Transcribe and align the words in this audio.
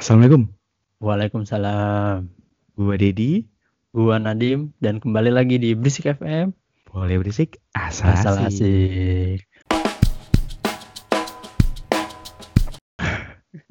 Assalamualaikum. 0.00 0.48
Waalaikumsalam. 1.04 2.24
Gua 2.72 2.96
Dedi. 2.96 3.44
Gua 3.92 4.16
Nadim 4.16 4.72
dan 4.80 4.96
kembali 4.96 5.28
lagi 5.28 5.60
di 5.60 5.76
Berisik 5.76 6.08
FM. 6.08 6.56
Boleh 6.88 7.20
berisik? 7.20 7.60
Asal, 7.76 8.16
Asal 8.16 8.48
asik. 8.48 8.48
asik. 8.48 9.40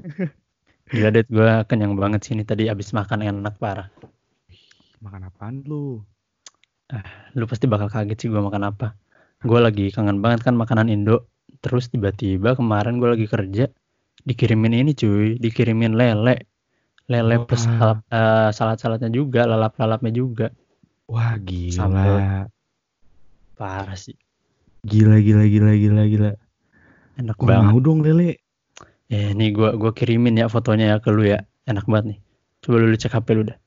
Gila 0.93 1.09
Dit, 1.17 1.33
gue 1.33 1.65
kenyang 1.65 1.97
banget 1.97 2.21
sih 2.29 2.37
ini 2.37 2.45
tadi 2.45 2.69
abis 2.69 2.93
makan 2.93 3.25
enak 3.25 3.57
parah. 3.57 3.89
Makan 5.01 5.33
apaan 5.33 5.65
lu? 5.65 6.05
Lu 7.33 7.45
pasti 7.49 7.65
bakal 7.65 7.89
kaget 7.89 8.21
sih 8.21 8.29
gue 8.29 8.37
makan 8.37 8.69
apa. 8.69 8.93
Gue 9.41 9.57
lagi 9.65 9.89
kangen 9.89 10.21
banget 10.21 10.45
kan 10.45 10.53
makanan 10.53 10.93
Indo. 10.93 11.25
Terus 11.65 11.89
tiba-tiba 11.89 12.53
kemarin 12.53 13.01
gue 13.01 13.17
lagi 13.17 13.25
kerja 13.25 13.73
dikirimin 14.23 14.73
ini 14.75 14.91
cuy, 14.93 15.35
dikirimin 15.37 15.95
lele. 15.95 16.47
Lele 17.09 17.41
Wah. 17.41 17.45
plus 17.49 17.65
salad, 17.65 17.99
eh, 18.07 18.49
salad-saladnya 18.53 19.09
juga, 19.09 19.49
lalap-lalapnya 19.49 20.13
juga. 20.13 20.47
Wah 21.09 21.35
gila. 21.41 21.73
Sambal. 21.73 22.15
Parah 23.57 23.97
sih. 23.97 24.13
Gila 24.85 25.17
gila 25.19 25.43
gila 25.49 25.73
gila 25.73 26.03
gila. 26.05 26.31
Enak 27.17 27.35
Gua 27.35 27.47
banget. 27.49 27.65
mau 27.67 27.79
dong 27.81 27.99
lele. 28.05 28.37
Eh, 29.09 29.33
nih 29.33 29.49
gua 29.51 29.73
gua 29.73 29.91
kirimin 29.91 30.37
ya 30.37 30.45
fotonya 30.47 30.95
ya 30.95 30.97
ke 31.01 31.09
lu 31.09 31.25
ya. 31.25 31.41
Enak 31.65 31.89
banget 31.89 32.05
nih. 32.15 32.19
Coba 32.61 32.75
lu 32.77 32.93
cek 32.93 33.11
HP 33.11 33.27
lu 33.35 33.43
dah. 33.49 33.57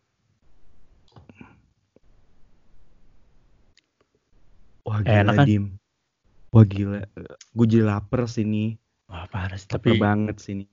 Wah 4.83 4.99
Eh, 4.99 5.05
gila 5.05 5.21
enak 5.23 5.35
kan? 5.37 5.47
Dim. 5.47 5.65
Wah 6.53 6.65
gila. 6.65 7.01
Gue 7.55 7.67
jadi 7.67 7.85
lapar 7.87 8.29
sini. 8.29 8.77
Wah, 9.13 9.29
parah 9.29 9.61
sih. 9.61 9.69
Tapi 9.69 10.01
banget 10.01 10.41
sini. 10.41 10.65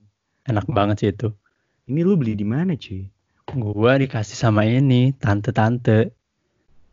enak 0.48 0.64
banget 0.72 0.96
sih 1.04 1.08
itu. 1.12 1.28
Ini 1.92 2.00
lu 2.00 2.16
beli 2.16 2.32
di 2.32 2.48
mana 2.48 2.72
cuy? 2.72 3.04
Gua 3.52 4.00
dikasih 4.00 4.34
sama 4.34 4.64
ini, 4.64 5.12
tante-tante. 5.12 6.16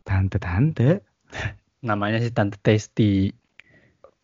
Tante-tante. 0.04 1.00
Namanya 1.88 2.20
sih 2.20 2.30
Tante 2.30 2.60
Tasty. 2.60 3.32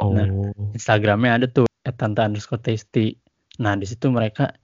Oh. 0.02 0.12
Nah. 0.12 0.28
Instagramnya 0.76 1.40
ada 1.40 1.46
tuh, 1.48 1.66
tante 1.96 2.20
underscore 2.20 2.60
tasty. 2.60 3.16
Nah, 3.62 3.78
di 3.78 3.86
situ 3.86 4.10
mereka 4.10 4.58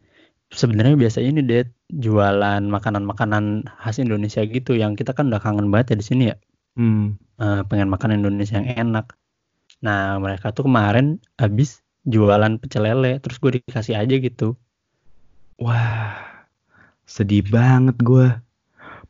sebenarnya 0.51 0.99
biasa 0.99 1.23
ini 1.23 1.47
deh 1.47 1.65
jualan 1.95 2.63
makanan-makanan 2.67 3.71
khas 3.71 4.03
Indonesia 4.03 4.43
gitu 4.43 4.75
yang 4.75 4.99
kita 4.99 5.15
kan 5.15 5.31
udah 5.31 5.39
kangen 5.39 5.71
banget 5.71 5.95
ya 5.95 5.97
di 6.03 6.07
sini 6.07 6.25
ya. 6.35 6.37
Hmm. 6.75 7.17
Eh, 7.39 7.63
pengen 7.71 7.89
makan 7.89 8.19
Indonesia 8.21 8.59
yang 8.59 8.91
enak. 8.91 9.15
Nah, 9.81 10.19
mereka 10.19 10.51
tuh 10.53 10.67
kemarin 10.67 11.23
habis 11.39 11.81
jualan 12.05 12.57
pecel 12.57 12.85
lele, 12.85 13.21
terus 13.21 13.37
gue 13.37 13.61
dikasih 13.61 13.97
aja 13.97 14.15
gitu. 14.17 14.57
Wah. 15.57 16.17
Sedih 17.05 17.43
banget 17.43 17.99
gue. 18.01 18.31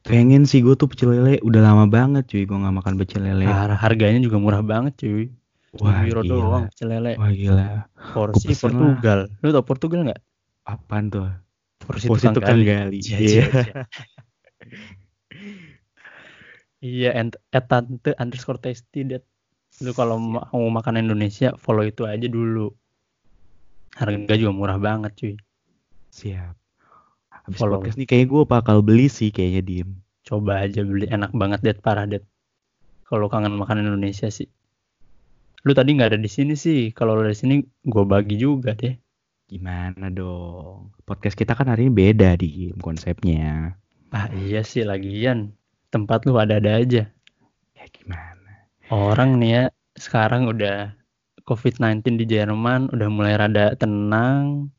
Pengen 0.01 0.49
sih 0.49 0.65
gue 0.65 0.75
tuh 0.75 0.89
pecel 0.89 1.13
lele. 1.13 1.39
Udah 1.41 1.61
lama 1.61 1.85
banget 1.87 2.27
cuy 2.27 2.43
gue 2.43 2.57
gak 2.57 2.75
makan 2.75 2.95
pecel 2.97 3.23
lele. 3.23 3.45
Har- 3.47 3.77
harganya 3.77 4.19
juga 4.19 4.41
murah 4.41 4.65
banget 4.65 4.97
cuy. 4.99 5.29
Wah 5.71 6.03
euro 6.03 6.27
gila. 6.27 6.35
doang 6.35 6.65
pecel 6.73 6.89
lele. 6.91 7.13
Wah 7.15 7.31
gila. 7.31 7.69
Porsi 8.11 8.51
pesen 8.51 8.75
lah. 8.75 8.75
Portugal. 8.75 9.21
Lu 9.39 9.49
tau 9.55 9.63
Portugal 9.63 10.01
nggak? 10.09 10.21
Apaan 10.67 11.05
tuh? 11.13 11.31
Porsi, 11.79 12.11
Porsi 12.11 12.27
tukang 12.27 12.35
tukang 12.43 12.59
gali. 12.65 12.67
gali. 12.67 12.99
Iya, 13.07 13.19
Iya. 13.19 13.29
iya, 13.31 13.45
iya. 13.47 13.75
Iya, 16.81 17.11
and 17.13 17.37
at 17.53 17.69
tante 17.69 18.17
underscore 18.17 18.57
tasty 18.57 19.05
that. 19.05 19.25
Lu 19.85 19.93
kalau 19.93 20.17
ma- 20.17 20.49
mau 20.51 20.73
makan 20.73 20.97
Indonesia 20.99 21.53
follow 21.55 21.85
itu 21.85 22.09
aja 22.09 22.25
dulu. 22.25 22.73
Harga 23.99 24.35
juga 24.39 24.53
murah 24.55 24.79
banget 24.79 25.13
cuy. 25.19 25.35
Siap. 26.11 26.55
Habis 27.31 27.59
Follow. 27.59 27.81
podcast 27.81 27.97
nih 27.99 28.07
kayaknya 28.07 28.29
gue 28.31 28.43
bakal 28.47 28.77
beli 28.85 29.07
sih 29.09 29.33
kayaknya 29.35 29.63
diem. 29.65 29.91
Coba 30.23 30.63
aja 30.63 30.85
beli 30.85 31.09
enak 31.09 31.33
banget 31.33 31.61
det 31.65 31.79
parah 31.81 32.07
det. 32.07 32.23
Kalau 33.09 33.27
kangen 33.27 33.59
makan 33.59 33.83
Indonesia 33.83 34.31
sih. 34.31 34.47
Lu 35.67 35.75
tadi 35.75 35.97
nggak 35.97 36.15
ada 36.15 36.21
di 36.21 36.31
sini 36.31 36.55
sih. 36.55 36.95
Kalau 36.95 37.19
lu 37.19 37.27
ada 37.27 37.35
di 37.35 37.41
sini 37.41 37.55
gue 37.65 38.05
bagi 38.07 38.37
juga 38.39 38.77
deh. 38.77 38.95
Gimana 39.51 40.07
dong? 40.15 40.95
Podcast 41.03 41.35
kita 41.35 41.59
kan 41.59 41.67
hari 41.67 41.91
ini 41.91 41.93
beda 41.93 42.39
di 42.39 42.71
konsepnya. 42.79 43.75
Ah 44.15 44.31
iya 44.31 44.63
sih 44.63 44.87
lagian 44.87 45.59
tempat 45.91 46.23
lu 46.23 46.39
ada-ada 46.39 46.79
aja. 46.79 47.11
Ya 47.75 47.85
gimana? 47.91 48.71
Orang 48.95 49.43
nih 49.43 49.51
ya 49.51 49.65
sekarang 49.99 50.47
udah 50.47 50.95
COVID-19 51.51 52.15
di 52.15 52.27
Jerman 52.31 52.95
udah 52.95 53.09
mulai 53.11 53.35
rada 53.35 53.75
tenang. 53.75 54.71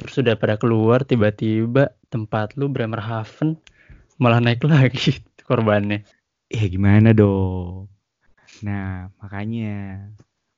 Terus 0.00 0.24
udah 0.24 0.32
pada 0.40 0.56
keluar 0.56 1.04
tiba-tiba 1.04 1.92
tempat 2.08 2.56
lu 2.56 2.72
Bremerhaven 2.72 3.60
malah 4.16 4.40
naik 4.40 4.64
lagi 4.72 5.20
korbannya. 5.44 6.08
Ya 6.48 6.64
gimana 6.72 7.12
dong? 7.12 7.92
Nah 8.64 9.12
makanya 9.20 10.08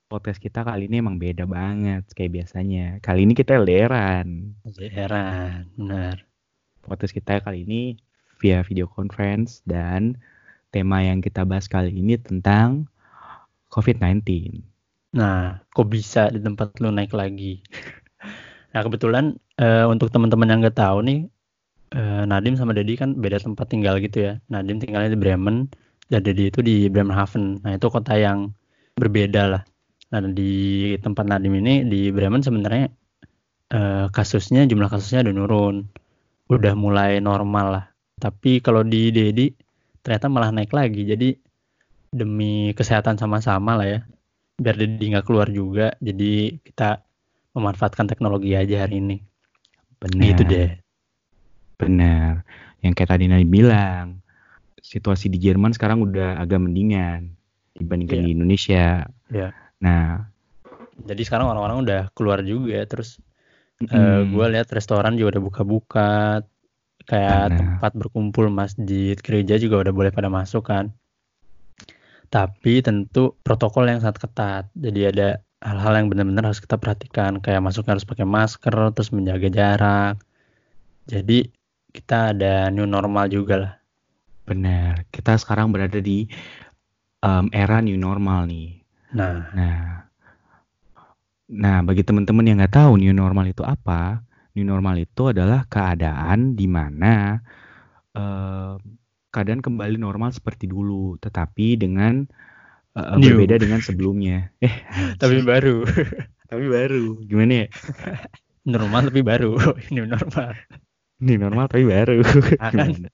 podcast 0.07 0.39
kita 0.39 0.63
kali 0.63 0.87
ini 0.87 1.03
emang 1.03 1.19
beda 1.19 1.43
banget 1.43 2.07
kayak 2.15 2.39
biasanya. 2.39 3.03
Kali 3.03 3.27
ini 3.27 3.35
kita 3.35 3.59
LDRan. 3.59 4.55
Heran, 4.79 5.75
benar. 5.75 6.23
Podcast 6.87 7.11
kita 7.11 7.43
kali 7.43 7.67
ini 7.67 7.99
via 8.39 8.63
video 8.63 8.87
conference 8.87 9.59
dan 9.67 10.15
tema 10.71 11.03
yang 11.03 11.19
kita 11.19 11.43
bahas 11.43 11.67
kali 11.67 11.91
ini 11.91 12.15
tentang 12.15 12.87
COVID-19. 13.75 14.68
Nah, 15.09 15.65
kok 15.73 15.89
bisa 15.89 16.29
di 16.29 16.37
tempat 16.37 16.77
lu 16.77 16.93
naik 16.93 17.17
lagi? 17.17 17.65
nah, 18.73 18.81
kebetulan 18.85 19.33
eh, 19.57 19.85
untuk 19.89 20.13
teman-teman 20.13 20.45
yang 20.49 20.59
nggak 20.61 20.77
tahu 20.77 21.01
nih, 21.01 21.19
eh, 21.97 22.23
Nadim 22.29 22.53
sama 22.53 22.77
Dedi 22.77 22.93
kan 22.93 23.17
beda 23.17 23.41
tempat 23.41 23.73
tinggal 23.73 23.97
gitu 24.05 24.29
ya. 24.29 24.33
Nadim 24.53 24.77
tinggalnya 24.77 25.17
di 25.17 25.19
Bremen 25.19 25.65
dan 26.13 26.21
Dedi 26.21 26.53
itu 26.53 26.61
di 26.61 26.85
Bremerhaven. 26.93 27.65
Nah, 27.65 27.71
itu 27.73 27.87
kota 27.89 28.13
yang 28.21 28.53
berbeda 29.01 29.41
lah. 29.49 29.63
Nah, 30.13 30.21
di 30.29 30.93
tempat 31.01 31.25
Nadim 31.25 31.57
ini 31.57 31.89
di 31.89 32.13
Bremen 32.13 32.45
sebenarnya 32.45 32.85
eh, 33.73 34.05
kasusnya 34.13 34.69
jumlah 34.69 34.89
kasusnya 34.93 35.25
udah 35.25 35.33
nurun. 35.33 35.75
Udah 36.49 36.73
mulai 36.77 37.17
normal 37.21 37.67
lah. 37.73 37.85
Tapi 38.21 38.61
kalau 38.61 38.85
di 38.85 39.09
Dedi 39.09 39.49
ternyata 40.05 40.29
malah 40.29 40.53
naik 40.53 40.69
lagi. 40.69 41.01
Jadi 41.01 41.33
demi 42.13 42.73
kesehatan 42.77 43.17
sama-sama 43.21 43.77
lah 43.77 43.85
ya 43.89 44.01
biar 44.59 44.75
Dedi 44.75 45.15
nggak 45.15 45.25
keluar 45.25 45.47
juga 45.49 45.95
jadi 46.03 46.59
kita 46.59 47.01
memanfaatkan 47.55 48.05
teknologi 48.05 48.53
aja 48.53 48.85
hari 48.85 48.99
ini 48.99 49.17
Benar. 49.99 50.23
gitu 50.35 50.43
deh 50.45 50.69
Benar. 51.79 52.43
Yang 52.83 52.93
kayak 52.99 53.09
tadi 53.15 53.25
Nadi 53.31 53.47
bilang, 53.47 54.19
situasi 54.83 55.31
di 55.31 55.39
Jerman 55.39 55.71
sekarang 55.71 56.03
udah 56.03 56.35
agak 56.35 56.59
mendingan 56.59 57.31
dibandingkan 57.71 58.19
Iya. 58.19 58.25
di 58.27 58.31
Indonesia. 58.35 58.85
Iya. 59.31 59.49
Nah, 59.79 60.27
jadi 61.07 61.21
sekarang 61.23 61.47
orang-orang 61.47 61.87
udah 61.87 62.01
keluar 62.11 62.43
juga 62.43 62.83
terus 62.83 63.23
eh 63.79 63.95
mm, 63.95 64.35
gue 64.35 64.45
lihat 64.51 64.67
restoran 64.75 65.15
juga 65.15 65.39
udah 65.39 65.43
buka-buka 65.47 66.11
kayak 67.07 67.43
Benar. 67.47 67.59
tempat 67.63 67.91
berkumpul 67.95 68.51
masjid 68.51 69.15
gereja 69.15 69.55
juga 69.55 69.79
udah 69.87 69.93
boleh 69.95 70.11
pada 70.11 70.27
masuk 70.27 70.67
kan 70.67 70.91
tapi 72.29 72.85
tentu 72.85 73.35
protokol 73.41 73.89
yang 73.89 73.99
sangat 73.99 74.21
ketat. 74.21 74.63
Jadi 74.77 75.01
ada 75.09 75.27
hal-hal 75.59 75.93
yang 75.99 76.07
benar-benar 76.07 76.53
harus 76.53 76.61
kita 76.61 76.77
perhatikan. 76.77 77.41
Kayak 77.41 77.65
masuknya 77.65 77.97
harus 77.97 78.07
pakai 78.07 78.25
masker 78.25 78.93
terus 78.93 79.09
menjaga 79.09 79.49
jarak. 79.49 80.15
Jadi 81.09 81.49
kita 81.89 82.37
ada 82.37 82.69
new 82.69 82.85
normal 82.85 83.25
juga 83.33 83.55
lah. 83.57 83.73
Benar. 84.45 85.09
Kita 85.09 85.35
sekarang 85.41 85.73
berada 85.73 85.97
di 85.97 86.29
em, 87.25 87.45
era 87.49 87.81
new 87.81 87.97
normal 87.97 88.45
nih. 88.45 88.77
nah. 89.17 89.49
Nah, 89.57 90.05
nah 91.49 91.77
bagi 91.81 92.05
teman-teman 92.05 92.45
yang 92.45 92.57
nggak 92.61 92.77
tahu 92.77 93.01
new 93.01 93.13
normal 93.13 93.49
itu 93.49 93.65
apa, 93.65 94.21
new 94.53 94.61
normal 94.61 95.01
itu 95.01 95.33
adalah 95.33 95.65
keadaan 95.65 96.53
di 96.53 96.69
mana 96.69 97.41
em, 98.13 98.77
keadaan 99.29 99.61
kembali 99.61 100.01
normal 100.01 100.33
seperti 100.33 100.69
dulu, 100.69 101.17
tetapi 101.21 101.77
dengan 101.77 102.25
New. 102.97 103.37
berbeda 103.37 103.61
dengan 103.61 103.79
sebelumnya. 103.79 104.49
Eh, 104.65 104.75
tapi 105.15 105.45
baru 105.45 105.85
tapi 106.51 106.65
baru. 106.67 107.21
Gimana 107.23 107.65
ya? 107.65 107.67
normal 108.73 109.09
tapi 109.09 109.21
baru 109.23 109.55
new 109.89 110.05
normal 110.05 110.53
New 111.19 111.35
normal 111.35 111.67
tapi 111.71 111.83
baru. 111.87 112.21
Ah, 112.61 112.71
kan? 112.71 113.09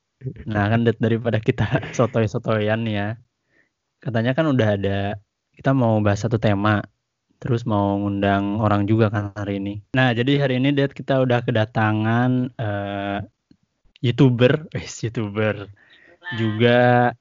Nah 0.46 0.66
kan 0.68 0.84
daripada 0.86 1.38
kita 1.42 1.94
sotoy-sotoyan 1.94 2.86
ya 2.90 3.18
katanya 4.06 4.38
kan 4.38 4.46
udah 4.46 4.78
ada 4.78 5.00
kita 5.58 5.74
mau 5.74 5.98
bahas 6.06 6.22
satu 6.22 6.38
tema 6.38 6.86
terus 7.42 7.66
mau 7.66 7.98
ngundang 7.98 8.62
orang 8.62 8.86
juga 8.86 9.10
kan 9.10 9.34
hari 9.34 9.58
ini 9.58 9.74
nah 9.98 10.14
jadi 10.14 10.46
hari 10.46 10.62
ini 10.62 10.78
Det 10.78 10.94
kita 10.94 11.26
udah 11.26 11.42
kedatangan 11.42 12.54
eh, 12.54 13.20
youtuber 14.06 14.70
eh 14.78 14.86
youtuber 14.86 15.74
juga 16.34 17.14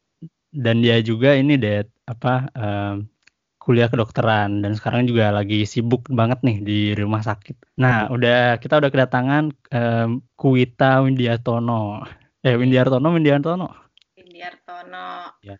dan 0.54 0.80
dia 0.80 1.02
juga 1.04 1.36
ini 1.36 1.60
Det 1.60 1.90
apa 2.08 2.48
eh, 2.54 2.96
kuliah 3.64 3.88
kedokteran 3.88 4.60
dan 4.60 4.76
sekarang 4.76 5.08
juga 5.08 5.32
lagi 5.32 5.64
sibuk 5.64 6.04
banget 6.12 6.44
nih 6.44 6.56
di 6.60 6.80
rumah 6.92 7.24
sakit. 7.24 7.80
Nah, 7.80 8.12
udah 8.12 8.60
kita 8.60 8.76
udah 8.76 8.92
kedatangan 8.92 9.44
um, 9.72 10.20
Kuita 10.36 11.00
Windiartono. 11.00 12.04
Eh 12.44 12.60
Windiartono, 12.60 13.08
Windiartono. 13.16 13.72
Windiartono. 14.20 15.32
Ya. 15.40 15.56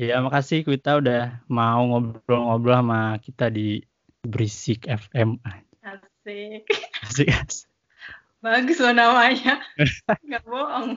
Ya, 0.00 0.16
makasih 0.24 0.64
Kuita 0.64 0.96
udah 0.96 1.44
mau 1.52 1.84
ngobrol-ngobrol 1.84 2.80
sama 2.80 3.20
kita 3.20 3.52
di 3.52 3.84
Berisik 4.24 4.88
FM. 4.88 5.36
Asik. 5.84 6.64
Asik, 7.04 7.28
asik. 7.28 7.69
Bagus 8.40 8.80
loh 8.80 8.96
namanya. 8.96 9.60
Gak 10.32 10.44
bohong. 10.48 10.96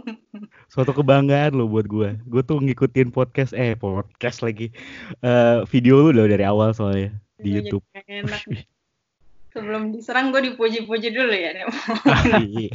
Suatu 0.71 0.95
kebanggaan 0.95 1.51
lo 1.51 1.67
buat 1.67 1.83
gue. 1.83 2.15
Gue 2.23 2.39
tuh 2.39 2.63
ngikutin 2.63 3.11
podcast, 3.11 3.51
eh 3.51 3.75
podcast 3.75 4.39
lagi. 4.39 4.71
Uh, 5.19 5.67
video 5.67 5.99
lu 5.99 6.15
udah 6.15 6.23
dari 6.25 6.47
awal 6.47 6.71
soalnya 6.71 7.11
di 7.35 7.51
Iya, 7.51 7.55
YouTube. 7.59 7.83
Enak. 7.99 8.41
Sebelum 9.51 9.91
diserang 9.91 10.31
gue 10.31 10.55
dipuji-puji 10.55 11.11
dulu 11.11 11.29
ya. 11.29 11.51
Iya. 12.39 12.71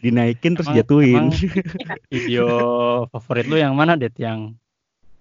Dinaikin 0.00 0.56
terus 0.56 0.64
Emang- 0.66 0.78
jatuhin. 0.80 1.28
emang- 1.28 2.00
Video 2.08 2.46
favorit 3.12 3.46
lu 3.46 3.60
yang 3.60 3.76
mana, 3.76 3.94
Det? 3.94 4.16
Yang 4.16 4.56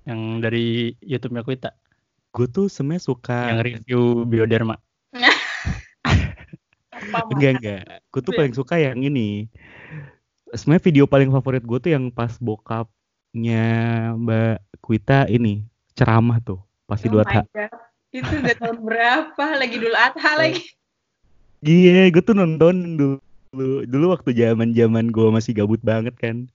yang 0.03 0.39
dari 0.39 0.95
YouTube-nya 0.99 1.43
Kuita? 1.43 1.71
gue 2.33 2.49
tuh 2.49 2.65
sebenarnya 2.65 3.03
suka 3.05 3.53
Yang 3.53 3.59
review 3.61 4.01
Bioderma. 4.25 4.79
Enggak 7.33 7.51
enggak. 7.59 7.83
Gue 8.09 8.21
tuh 8.21 8.31
Iya. 8.33 8.39
paling 8.43 8.53
suka 8.53 8.75
yang 8.77 8.99
ini. 9.01 9.47
Sebenarnya 10.53 10.83
video 10.85 11.03
paling 11.09 11.29
favorit 11.33 11.63
gue 11.65 11.79
tuh 11.81 11.91
yang 11.91 12.13
pas 12.13 12.37
bokapnya 12.37 13.65
Mbak 14.13 14.57
Kuita 14.79 15.25
ini 15.25 15.65
ceramah 15.93 16.37
tuh 16.41 16.61
pas 16.85 17.01
Oh 17.01 17.05
Idul 17.09 17.25
Adha. 17.25 17.41
Itu 18.13 18.29
udah 18.29 18.55
tahun 18.61 18.79
berapa? 18.87 19.45
Lagi 19.57 19.75
dulu 19.81 19.95
Adha 19.97 20.31
lagi. 20.37 20.61
Iya, 21.63 22.11
gue 22.11 22.19
tuh 22.19 22.35
nonton 22.35 22.99
dulu 22.99 23.17
dulu 23.87 24.05
waktu 24.11 24.35
zaman 24.35 24.73
zaman 24.73 25.13
gue 25.13 25.29
masih 25.29 25.53
gabut 25.53 25.79
banget 25.79 26.11
kan, 26.17 26.49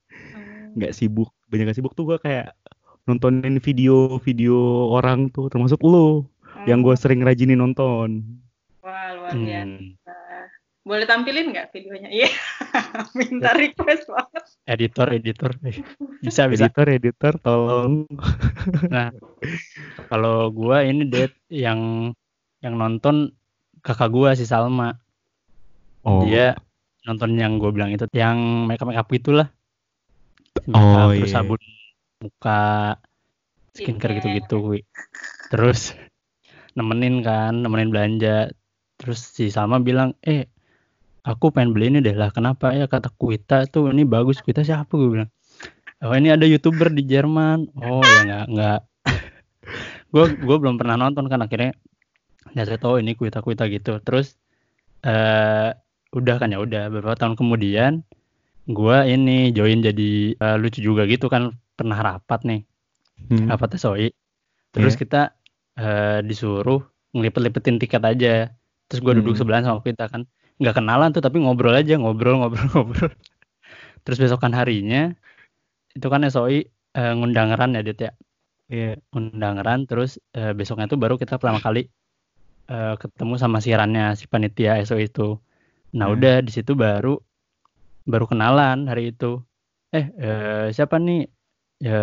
nggak 0.75 0.91
sibuk, 0.91 1.31
banyak 1.47 1.71
gak 1.71 1.79
sibuk 1.79 1.95
tuh 1.95 2.03
gue 2.05 2.17
kayak 2.19 2.51
nontonin 3.07 3.57
video-video 3.57 4.53
orang 4.91 5.31
tuh, 5.31 5.47
termasuk 5.49 5.79
lu 5.81 6.27
yang 6.67 6.83
gue 6.83 6.93
sering 6.93 7.23
rajinin 7.23 7.57
nonton. 7.57 8.21
Wah, 8.83 9.15
luar 9.17 9.33
biasa. 9.33 10.18
Boleh 10.89 11.05
tampilin 11.05 11.53
nggak 11.53 11.69
videonya? 11.69 12.09
Iya. 12.09 12.29
Minta 13.17 13.53
request 13.53 14.09
banget. 14.09 14.43
Editor, 14.65 15.07
editor. 15.13 15.51
Eh, 15.61 15.85
Bisa, 16.17 16.49
bisa. 16.49 16.65
Editor, 16.65 16.87
editor, 16.89 17.33
tolong. 17.37 18.09
Nah, 18.89 19.13
kalau 20.09 20.49
gua 20.49 20.81
ini 20.81 21.05
Det 21.05 21.29
yang 21.53 22.09
yang 22.65 22.73
nonton 22.73 23.37
kakak 23.85 24.09
gua 24.09 24.33
si 24.33 24.49
Salma. 24.49 24.97
Oh, 26.01 26.25
Dia 26.25 26.57
nonton 27.05 27.37
yang 27.37 27.61
gue 27.61 27.69
bilang 27.69 27.93
itu 27.93 28.09
yang 28.17 28.65
make 28.65 28.81
up 28.81 28.89
make 28.89 28.97
up 28.97 29.09
itulah. 29.13 29.47
Oh, 30.73 31.13
terus 31.13 31.29
iya. 31.29 31.37
sabun 31.39 31.61
muka, 32.19 32.97
skincare 33.77 34.17
Skincare. 34.17 34.41
gitu-gitu. 34.41 34.57
Wi. 34.73 34.79
Terus 35.53 35.93
nemenin 36.73 37.21
kan, 37.21 37.61
nemenin 37.61 37.93
belanja. 37.93 38.49
Terus 38.97 39.21
si 39.21 39.47
Salma 39.53 39.79
bilang, 39.79 40.17
"Eh, 40.25 40.49
aku 41.29 41.53
pengen 41.53 41.77
beli 41.77 41.93
ini 41.93 41.99
deh 42.01 42.17
lah. 42.17 42.33
Kenapa 42.33 42.73
ya 42.73 42.89
kata 42.89 43.13
Kuita 43.13 43.69
tuh 43.69 43.93
ini 43.93 44.01
bagus. 44.03 44.41
Kuita 44.41 44.65
siapa?" 44.65 44.89
Gue 44.89 45.09
bilang. 45.13 45.29
Oh 46.01 46.15
ini 46.15 46.31
ada 46.31 46.47
youtuber 46.47 46.89
di 46.89 47.03
Jerman. 47.03 47.69
Oh 47.77 48.01
ya 48.01 48.19
nggak 48.25 48.45
nggak. 48.49 48.79
gue 50.13 50.25
gue 50.41 50.57
belum 50.57 50.75
pernah 50.75 50.97
nonton 50.97 51.27
kan 51.27 51.39
akhirnya. 51.39 51.75
Ya 52.57 52.65
saya 52.65 52.81
tahu 52.81 52.97
ini 52.99 53.13
Kuita 53.13 53.45
Kuita 53.45 53.69
gitu. 53.69 54.01
Terus 54.01 54.33
eh 54.99 55.69
udah 56.09 56.35
kan 56.41 56.49
ya 56.49 56.57
udah 56.57 56.89
beberapa 56.89 57.13
tahun 57.13 57.37
kemudian 57.37 58.01
gua 58.65 59.05
ini 59.05 59.53
join 59.53 59.79
jadi 59.79 60.11
eh, 60.33 60.57
lucu 60.57 60.81
juga 60.81 61.05
gitu 61.05 61.29
kan 61.29 61.53
pernah 61.73 61.97
rapat 61.97 62.41
nih 62.43 62.61
Hmm. 63.29 63.45
rapat 63.45 63.75
SOI 63.75 64.09
terus 64.71 64.95
Iya. 64.95 64.99
kita 65.05 65.21
eh, 65.75 66.19
disuruh 66.23 66.81
ngelipet-lipetin 67.11 67.77
tiket 67.77 68.01
aja 68.01 68.49
terus 68.87 68.99
gua 68.99 69.13
duduk 69.13 69.35
Hmm. 69.35 69.39
sebelahan 69.39 69.65
sama 69.67 69.79
kita 69.83 70.09
kan 70.09 70.25
nggak 70.59 70.75
kenalan 70.77 71.09
tuh 71.15 71.21
tapi 71.25 71.37
ngobrol 71.43 71.75
aja 71.75 71.93
ngobrol 72.01 72.35
ngobrol 72.39 72.67
ngobrol. 72.75 73.11
Terus 74.05 74.17
besokan 74.23 74.53
harinya 74.59 75.13
itu 75.97 76.07
kan 76.13 76.21
SOI 76.27 76.57
eh, 76.99 77.13
ngundang 77.17 77.49
Ran 77.59 77.75
ya 77.77 77.81
Dit 77.87 77.99
ya? 78.05 78.11
Iya. 78.69 79.01
undang 79.17 79.57
Ran 79.65 79.79
terus 79.89 80.21
eh, 80.37 80.53
besoknya 80.57 80.85
tuh 80.91 80.99
baru 81.03 81.15
kita 81.21 81.41
pertama 81.41 81.59
kali 81.61 81.89
eh, 82.71 82.95
ketemu 83.01 83.33
sama 83.41 83.57
si 83.63 83.69
Rannya 83.79 84.15
si 84.19 84.25
panitia 84.31 84.79
SO 84.87 84.97
itu. 85.01 85.37
Nah 85.97 86.07
Hmm. 86.09 86.15
udah 86.17 86.35
di 86.45 86.51
situ 86.55 86.73
baru 86.77 87.17
baru 88.11 88.25
kenalan 88.31 88.87
hari 88.89 89.13
itu. 89.13 89.41
Eh, 89.95 90.05
eh, 90.21 90.65
siapa 90.75 90.97
nih? 91.01 91.27
Ya 91.79 91.99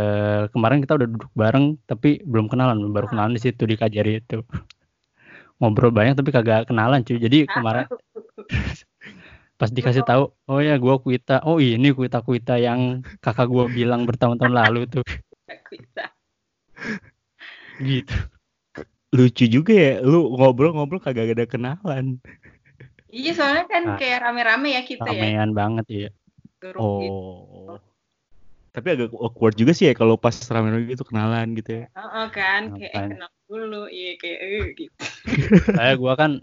kemarin 0.54 0.80
kita 0.84 0.96
udah 0.98 1.08
duduk 1.12 1.32
bareng 1.36 1.76
tapi 1.90 2.24
belum 2.24 2.46
kenalan 2.52 2.78
baru 2.96 3.06
kenalan 3.12 3.36
di 3.36 3.42
situ 3.44 3.62
di 3.68 3.76
Kajari 3.80 4.24
itu. 4.24 4.40
Ngobrol 5.60 5.92
banyak 5.92 6.14
tapi 6.18 6.30
kagak 6.36 6.68
kenalan 6.68 7.00
cuy. 7.06 7.16
Jadi 7.20 7.48
kemarin 7.48 7.88
pas 9.60 9.70
dikasih 9.72 10.04
tahu 10.04 10.32
oh 10.52 10.60
ya 10.60 10.76
gua 10.76 11.00
Kuita 11.00 11.40
oh 11.48 11.56
ini 11.56 11.92
Kuita 11.96 12.20
Kuita 12.20 12.60
yang 12.60 13.00
kakak 13.24 13.48
gua 13.48 13.66
bilang 13.72 14.04
bertahun-tahun 14.04 14.52
lalu 14.52 14.84
tuh 14.88 15.04
Bisa. 15.72 16.12
gitu 17.80 18.16
Lucu 19.14 19.46
juga 19.48 19.72
ya, 19.72 19.92
lu 20.04 20.34
ngobrol-ngobrol 20.34 20.98
kagak 21.00 21.32
ada 21.32 21.46
kenalan. 21.48 22.20
Iya, 23.06 23.32
soalnya 23.32 23.64
kan 23.70 23.82
Nah. 23.94 23.96
kayak 23.96 24.18
rame-rame 24.28 24.68
ya 24.76 24.82
kita 24.82 25.08
ya. 25.08 25.14
ramean 25.14 25.50
banget 25.54 25.86
ya 25.88 26.08
Grup 26.58 27.06
gitu. 27.06 27.70
Oh. 27.70 27.78
Tapi 28.74 28.92
agak 28.92 29.14
awkward 29.16 29.56
juga 29.56 29.72
sih 29.72 29.88
ya 29.88 29.94
kalau 29.96 30.20
pas 30.20 30.34
rame-rame 30.34 30.90
gitu 30.90 31.06
kenalan 31.06 31.54
gitu 31.56 31.80
ya. 31.80 31.84
Heeh, 31.96 32.26
kan 32.34 32.62
kayak 32.76 32.92
eh, 32.92 33.08
kenal 33.14 33.30
dulu. 33.46 33.82
Iya 33.88 34.12
kayak 34.20 34.38
eh, 34.42 34.66
gitu. 34.74 35.04
saya 35.72 35.94
gua 35.96 36.12
kan 36.18 36.42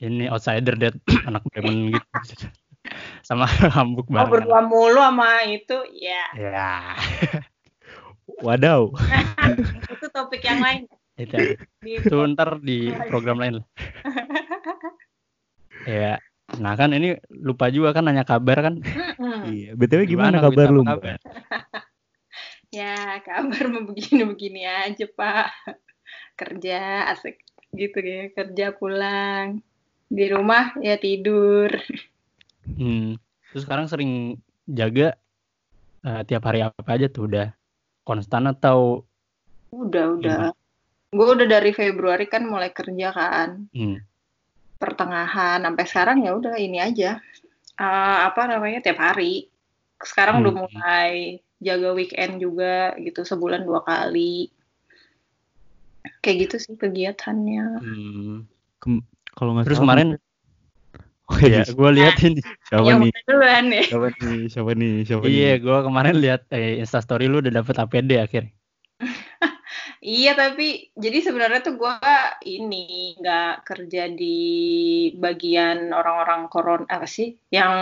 ini 0.00 0.26
outsider 0.32 0.74
dead 0.76 0.96
anak 1.28 1.44
Bremen 1.52 1.92
gitu 1.94 2.48
sama 3.28 3.44
Hamburg 3.76 4.08
Oh, 4.08 4.14
banget 4.16 4.30
berdua 4.42 4.60
mulu 4.64 5.00
sama 5.00 5.44
itu 5.46 5.78
ya. 5.94 6.24
ya 6.34 6.72
Wadaw. 8.40 8.88
Itu 9.92 10.06
topik 10.14 10.40
yang 10.46 10.62
lain. 10.62 10.82
itu 11.20 11.36
Di 11.84 12.00
itu 12.00 12.16
ntar 12.32 12.64
di 12.64 12.88
program 13.12 13.36
lain 13.36 13.60
lah 13.60 13.66
ya 15.84 16.16
nah 16.56 16.72
kan 16.74 16.90
ini 16.96 17.14
lupa 17.30 17.68
juga 17.70 17.92
kan 17.94 18.08
nanya 18.08 18.24
kabar 18.26 18.58
kan. 18.58 18.74
Iya. 19.46 19.78
BTW 19.78 20.02
gimana, 20.08 20.40
Gimana, 20.40 20.44
kabar 20.50 20.68
lu, 20.74 20.82
kabar? 20.82 21.18
Ya, 22.74 23.22
kabar 23.22 23.64
mau 23.70 23.86
begini-begini 23.86 24.66
aja, 24.66 25.06
Pak. 25.06 25.46
Kerja 26.34 27.06
asik 27.14 27.38
gitu 27.70 28.02
ya, 28.02 28.34
kerja 28.34 28.74
pulang. 28.74 29.62
Di 30.10 30.26
rumah 30.26 30.74
ya 30.82 30.98
tidur. 30.98 31.70
hmm. 32.66 33.14
terus 33.50 33.62
sekarang 33.62 33.86
sering 33.86 34.38
jaga 34.66 35.14
eh, 36.02 36.22
tiap 36.24 36.42
hari 36.44 36.60
apa 36.60 36.90
aja 36.90 37.06
tuh 37.06 37.26
udah 37.26 37.50
konstan 38.02 38.46
atau 38.46 39.06
Udah, 39.70 40.18
udah. 40.18 40.36
Gue 41.10 41.26
udah 41.30 41.46
dari 41.46 41.70
Februari 41.70 42.26
kan 42.26 42.42
mulai 42.42 42.70
kerja 42.70 43.10
kan. 43.10 43.70
hmm, 43.70 44.02
Pertengahan 44.76 45.62
sampai 45.62 45.84
sekarang 45.86 46.22
ya 46.22 46.34
udah 46.34 46.58
ini 46.58 46.82
aja. 46.82 47.22
Eh, 47.74 48.18
apa 48.26 48.50
namanya? 48.50 48.82
tiap 48.82 48.98
hari. 48.98 49.46
Sekarang 49.98 50.42
udah 50.42 50.52
Hmm. 50.52 50.62
mulai 50.66 51.12
jaga 51.60 51.94
weekend 51.94 52.40
juga 52.40 52.98
gitu 52.98 53.22
sebulan 53.22 53.62
dua 53.62 53.82
kali. 53.82 54.50
Kayak 56.18 56.36
gitu 56.50 56.56
sih 56.58 56.74
kegiatannya. 56.74 57.66
hmm. 57.78 58.36
Kem- 58.80 59.06
kalau 59.34 59.54
nggak 59.54 59.66
terus 59.66 59.78
salah- 59.78 59.88
kemarin 59.88 60.08
Oh, 61.30 61.38
ya 61.38 61.62
iya. 61.62 61.62
gue 61.62 61.90
lihat 61.94 62.14
ini 62.26 62.42
siapa 62.66 62.90
yang 62.90 63.06
nih? 63.06 63.12
duluan 63.22 63.64
ya. 63.70 63.84
Siapa 63.86 64.08
nih? 64.18 64.40
Siapa 64.50 64.70
nih? 64.74 64.94
Siapa 65.06 65.24
iya 65.30 65.50
nih? 65.54 65.62
gue 65.62 65.78
kemarin 65.86 66.16
lihat 66.18 66.42
eh, 66.50 66.82
instastory 66.82 67.30
lu 67.30 67.38
udah 67.38 67.54
dapet 67.54 67.78
APD 67.78 68.10
akhirnya 68.18 68.50
Iya 70.00 70.32
tapi 70.32 70.90
jadi 70.96 71.20
sebenarnya 71.20 71.60
tuh 71.60 71.76
gua 71.76 72.00
ini 72.42 73.14
nggak 73.20 73.68
kerja 73.68 74.08
di 74.08 74.38
bagian 75.12 75.92
orang-orang 75.92 76.48
koron 76.48 76.82
apa 76.88 77.04
sih 77.04 77.36
yang 77.52 77.72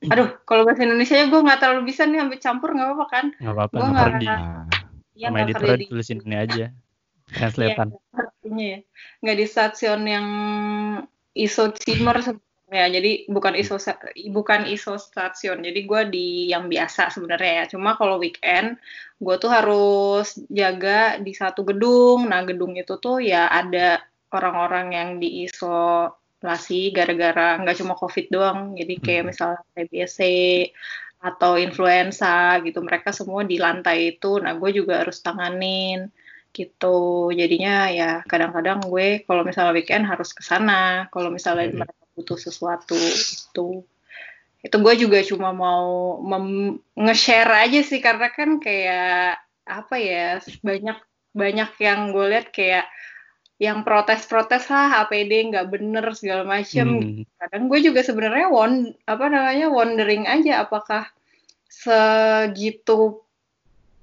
aduh 0.00 0.28
kalau 0.44 0.68
bahasa 0.68 0.84
Indonesia 0.84 1.16
nya 1.16 1.28
gue 1.28 1.40
nggak 1.40 1.60
terlalu 1.60 1.82
bisa 1.88 2.04
nih 2.04 2.20
ambil 2.20 2.38
campur 2.40 2.76
nggak 2.76 2.88
apa-apa 2.88 3.06
kan 3.08 3.26
nggak 3.32 3.54
apa-apa 3.56 3.74
Gua 3.74 3.88
ntar 3.90 4.08
nggak- 4.12 4.20
di 4.20 4.28
Iya 5.20 5.28
kerja 5.28 5.44
editornya 5.44 5.76
di 5.76 5.84
ditulisin 5.88 6.18
ini 6.24 6.36
aja 6.36 6.56
iya, 6.56 6.68
translatean 7.32 7.88
artinya 8.50 8.66
ya. 8.66 8.80
Nggak 9.22 9.36
di 9.38 9.46
stasiun 9.46 10.02
yang 10.10 10.28
isotimer 11.38 12.18
sebenarnya. 12.18 12.48
Ya 12.70 12.86
jadi 12.86 13.26
bukan 13.26 13.58
iso 13.58 13.82
bukan 14.30 14.62
isostasiun 14.62 15.58
jadi 15.58 15.80
gue 15.90 16.02
di 16.14 16.26
yang 16.50 16.66
biasa 16.66 17.14
sebenarnya 17.14 17.52
ya. 17.62 17.64
Cuma 17.70 17.94
kalau 17.94 18.18
weekend 18.18 18.78
gue 19.18 19.34
tuh 19.42 19.50
harus 19.50 20.38
jaga 20.50 21.18
di 21.22 21.34
satu 21.34 21.66
gedung. 21.66 22.30
Nah 22.30 22.46
gedung 22.46 22.74
itu 22.78 22.94
tuh 23.02 23.18
ya 23.22 23.50
ada 23.50 23.98
orang-orang 24.30 24.86
yang 24.94 25.10
diisolasi 25.18 26.94
gara-gara 26.94 27.58
nggak 27.58 27.78
cuma 27.78 27.98
covid 27.98 28.26
doang. 28.30 28.78
Jadi 28.78 28.94
kayak 29.02 29.22
hmm. 29.22 29.28
misalnya 29.34 29.62
TBC 29.74 30.18
atau 31.20 31.58
influenza 31.58 32.56
gitu 32.62 32.80
mereka 32.86 33.10
semua 33.10 33.42
di 33.42 33.58
lantai 33.58 34.14
itu. 34.14 34.38
Nah 34.38 34.54
gue 34.54 34.70
juga 34.70 35.02
harus 35.02 35.18
tanganin 35.26 36.06
gitu 36.50 37.30
jadinya 37.30 37.86
ya 37.90 38.10
kadang-kadang 38.26 38.82
gue 38.82 39.22
kalau 39.22 39.46
misalnya 39.46 39.74
weekend 39.74 40.04
harus 40.06 40.34
ke 40.34 40.42
sana 40.42 41.06
kalau 41.14 41.30
misalnya 41.30 41.70
hmm. 41.70 41.78
mereka 41.86 42.04
butuh 42.18 42.38
sesuatu 42.38 42.98
itu 42.98 43.86
itu 44.60 44.76
gue 44.76 44.94
juga 45.00 45.18
cuma 45.24 45.56
mau 45.56 46.20
nge-share 46.98 47.48
aja 47.64 47.80
sih 47.80 48.02
karena 48.02 48.28
kan 48.28 48.60
kayak 48.60 49.40
apa 49.64 49.96
ya 49.96 50.42
banyak 50.60 50.98
banyak 51.32 51.70
yang 51.80 52.10
gue 52.10 52.26
lihat 52.28 52.52
kayak 52.52 52.90
yang 53.60 53.84
protes-protes 53.84 54.72
lah 54.72 55.04
APD 55.04 55.52
nggak 55.52 55.68
bener 55.68 56.04
segala 56.16 56.48
macem. 56.48 56.88
Hmm. 56.96 57.22
Kadang 57.36 57.68
gue 57.68 57.78
juga 57.84 58.00
sebenarnya 58.00 58.48
won 58.48 58.96
apa 59.04 59.28
namanya 59.28 59.68
wondering 59.68 60.24
aja 60.24 60.64
apakah 60.64 61.04
segitu 61.68 63.20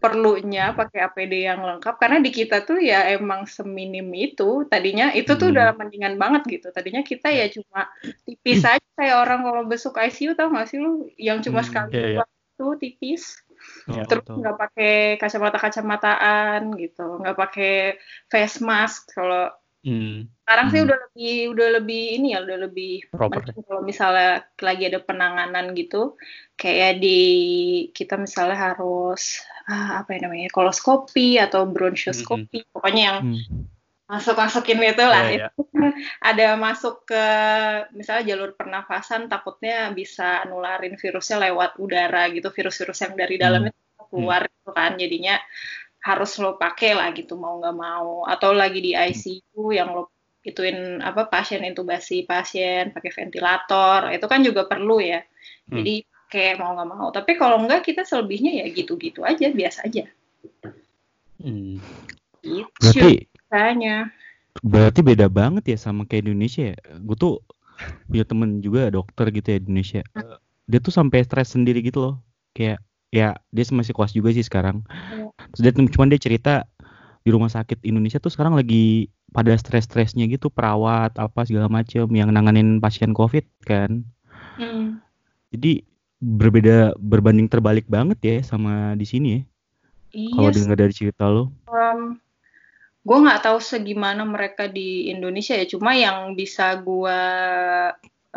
perlunya 0.08 0.72
pakai 0.72 1.04
APD 1.04 1.44
yang 1.44 1.60
lengkap 1.60 2.00
karena 2.00 2.24
di 2.24 2.32
kita 2.32 2.64
tuh 2.64 2.80
ya 2.80 3.12
emang 3.12 3.44
seminim 3.44 4.08
itu. 4.16 4.64
Tadinya 4.72 5.12
itu 5.12 5.36
tuh 5.36 5.52
hmm. 5.52 5.54
udah 5.60 5.68
mendingan 5.76 6.16
banget 6.16 6.48
gitu. 6.48 6.68
Tadinya 6.72 7.04
kita 7.04 7.28
ya 7.28 7.52
cuma 7.52 7.92
tipis 8.24 8.64
aja 8.72 8.88
kayak 8.96 9.18
orang 9.28 9.44
kalau 9.44 9.62
besok 9.68 10.00
ICU 10.00 10.40
tau 10.40 10.48
gak 10.48 10.72
sih 10.72 10.80
lu? 10.80 11.12
Yang 11.20 11.52
cuma 11.52 11.60
hmm, 11.60 11.68
sekali 11.68 11.92
yeah, 11.92 12.08
yeah. 12.24 12.28
tuh 12.56 12.80
tipis. 12.80 13.44
Ya, 13.90 14.06
terus 14.06 14.24
nggak 14.24 14.56
pakai 14.56 14.94
kacamata 15.20 15.58
kacamataan 15.60 16.78
gitu. 16.80 17.20
Nggak 17.20 17.38
pakai 17.38 17.76
face 18.32 18.64
mask 18.64 19.12
kalau 19.12 19.52
hmm. 19.88 20.28
sekarang 20.44 20.68
hmm. 20.68 20.74
sih 20.76 20.82
udah 20.84 20.98
lebih 21.08 21.36
udah 21.56 21.68
lebih 21.80 22.04
ini 22.20 22.28
ya 22.36 22.40
udah 22.44 22.58
lebih 22.68 22.94
kalau 23.16 23.82
misalnya 23.82 24.44
lagi 24.60 24.84
ada 24.92 25.00
penanganan 25.00 25.72
gitu 25.72 26.20
kayak 26.60 27.00
di 27.00 27.22
kita 27.96 28.20
misalnya 28.20 28.76
harus 28.76 29.40
ah, 29.72 30.04
apa 30.04 30.20
ya 30.20 30.28
namanya 30.28 30.52
koloskopi 30.52 31.40
atau 31.40 31.64
bronchoskopi 31.64 32.68
hmm. 32.68 32.70
pokoknya 32.76 33.02
yang 33.08 33.20
hmm 33.24 33.78
masuk 34.08 34.40
masukin 34.40 34.80
itu 34.80 35.04
lah 35.04 35.28
yeah, 35.28 35.52
yeah. 35.52 35.92
ada 36.32 36.56
masuk 36.56 37.04
ke 37.04 37.26
misalnya 37.92 38.24
jalur 38.24 38.56
pernafasan 38.56 39.28
takutnya 39.28 39.92
bisa 39.92 40.48
nularin 40.48 40.96
virusnya 40.96 41.52
lewat 41.52 41.76
udara 41.76 42.32
gitu 42.32 42.48
virus-virus 42.48 43.04
yang 43.04 43.20
dari 43.20 43.36
dalam 43.36 43.68
hmm. 43.68 43.70
itu 43.76 44.04
keluar 44.08 44.48
hmm. 44.48 44.52
gitu 44.56 44.72
kan 44.72 44.92
jadinya 44.96 45.36
harus 46.04 46.32
lo 46.40 46.56
pakai 46.56 46.96
lah 46.96 47.10
gitu 47.12 47.36
mau 47.36 47.60
nggak 47.60 47.78
mau 47.78 48.24
atau 48.28 48.54
lagi 48.54 48.80
di 48.80 48.92
ICU 48.94 49.74
yang 49.74 49.92
lo 49.96 50.14
ituin 50.46 51.04
apa 51.04 51.28
pasien 51.28 51.66
intubasi 51.68 52.24
pasien 52.24 52.96
pakai 52.96 53.12
ventilator 53.12 54.16
itu 54.16 54.26
kan 54.32 54.40
juga 54.46 54.64
perlu 54.64 55.04
ya 55.04 55.20
hmm. 55.20 55.76
jadi 55.76 55.96
kayak 56.32 56.56
mau 56.64 56.72
nggak 56.72 56.90
mau 56.90 57.08
tapi 57.12 57.36
kalau 57.36 57.60
enggak 57.60 57.84
kita 57.84 58.08
selebihnya 58.08 58.64
ya 58.64 58.66
gitu-gitu 58.72 59.28
aja 59.28 59.52
biasa 59.52 59.92
aja 59.92 60.08
hmm. 61.44 61.84
Gitu. 62.48 62.64
Berarti 62.80 63.28
Makanya. 63.48 63.96
Berarti 64.60 65.00
beda 65.06 65.28
banget 65.30 65.64
ya 65.76 65.78
sama 65.78 66.04
kayak 66.04 66.28
Indonesia 66.28 66.74
ya. 66.74 66.78
Gue 67.00 67.18
tuh 67.18 67.34
punya 68.10 68.26
temen 68.26 68.60
juga 68.60 68.90
dokter 68.90 69.30
gitu 69.32 69.48
ya 69.54 69.58
di 69.62 69.66
Indonesia. 69.70 70.02
Dia 70.68 70.80
tuh 70.82 70.92
sampai 70.92 71.24
stres 71.24 71.54
sendiri 71.54 71.80
gitu 71.86 72.04
loh. 72.04 72.16
Kayak 72.52 72.84
ya 73.14 73.40
dia 73.54 73.64
masih 73.72 73.94
kuas 73.96 74.12
juga 74.12 74.34
sih 74.34 74.44
sekarang. 74.44 74.84
Iya. 74.90 75.17
Terus 75.54 75.62
dia 75.62 75.74
cuman 75.74 76.08
dia 76.12 76.20
cerita 76.22 76.54
di 77.24 77.30
rumah 77.30 77.52
sakit 77.52 77.84
Indonesia 77.84 78.20
tuh 78.24 78.32
sekarang 78.32 78.56
lagi 78.56 79.12
pada 79.36 79.52
stres-stresnya 79.60 80.26
gitu 80.32 80.48
perawat 80.48 81.12
apa 81.20 81.44
segala 81.44 81.68
macem 81.68 82.08
yang 82.16 82.32
nanganin 82.32 82.80
pasien 82.80 83.12
COVID 83.12 83.44
kan. 83.68 84.08
Hmm. 84.56 85.04
Jadi 85.52 85.84
berbeda 86.18 86.98
berbanding 86.98 87.46
terbalik 87.46 87.86
banget 87.86 88.18
ya 88.24 88.38
sama 88.42 88.96
di 88.96 89.06
sini 89.06 89.28
ya. 89.36 89.42
Iya. 90.16 90.34
Kalau 90.34 90.50
dengar 90.56 90.78
dari 90.80 90.94
cerita 90.96 91.24
lo. 91.28 91.52
Um, 91.68 92.18
gue 93.08 93.18
nggak 93.24 93.44
tahu 93.44 93.60
segimana 93.64 94.28
mereka 94.28 94.68
di 94.68 95.12
Indonesia 95.12 95.56
ya 95.56 95.64
cuma 95.64 95.96
yang 95.96 96.36
bisa 96.36 96.76
gue 96.80 97.22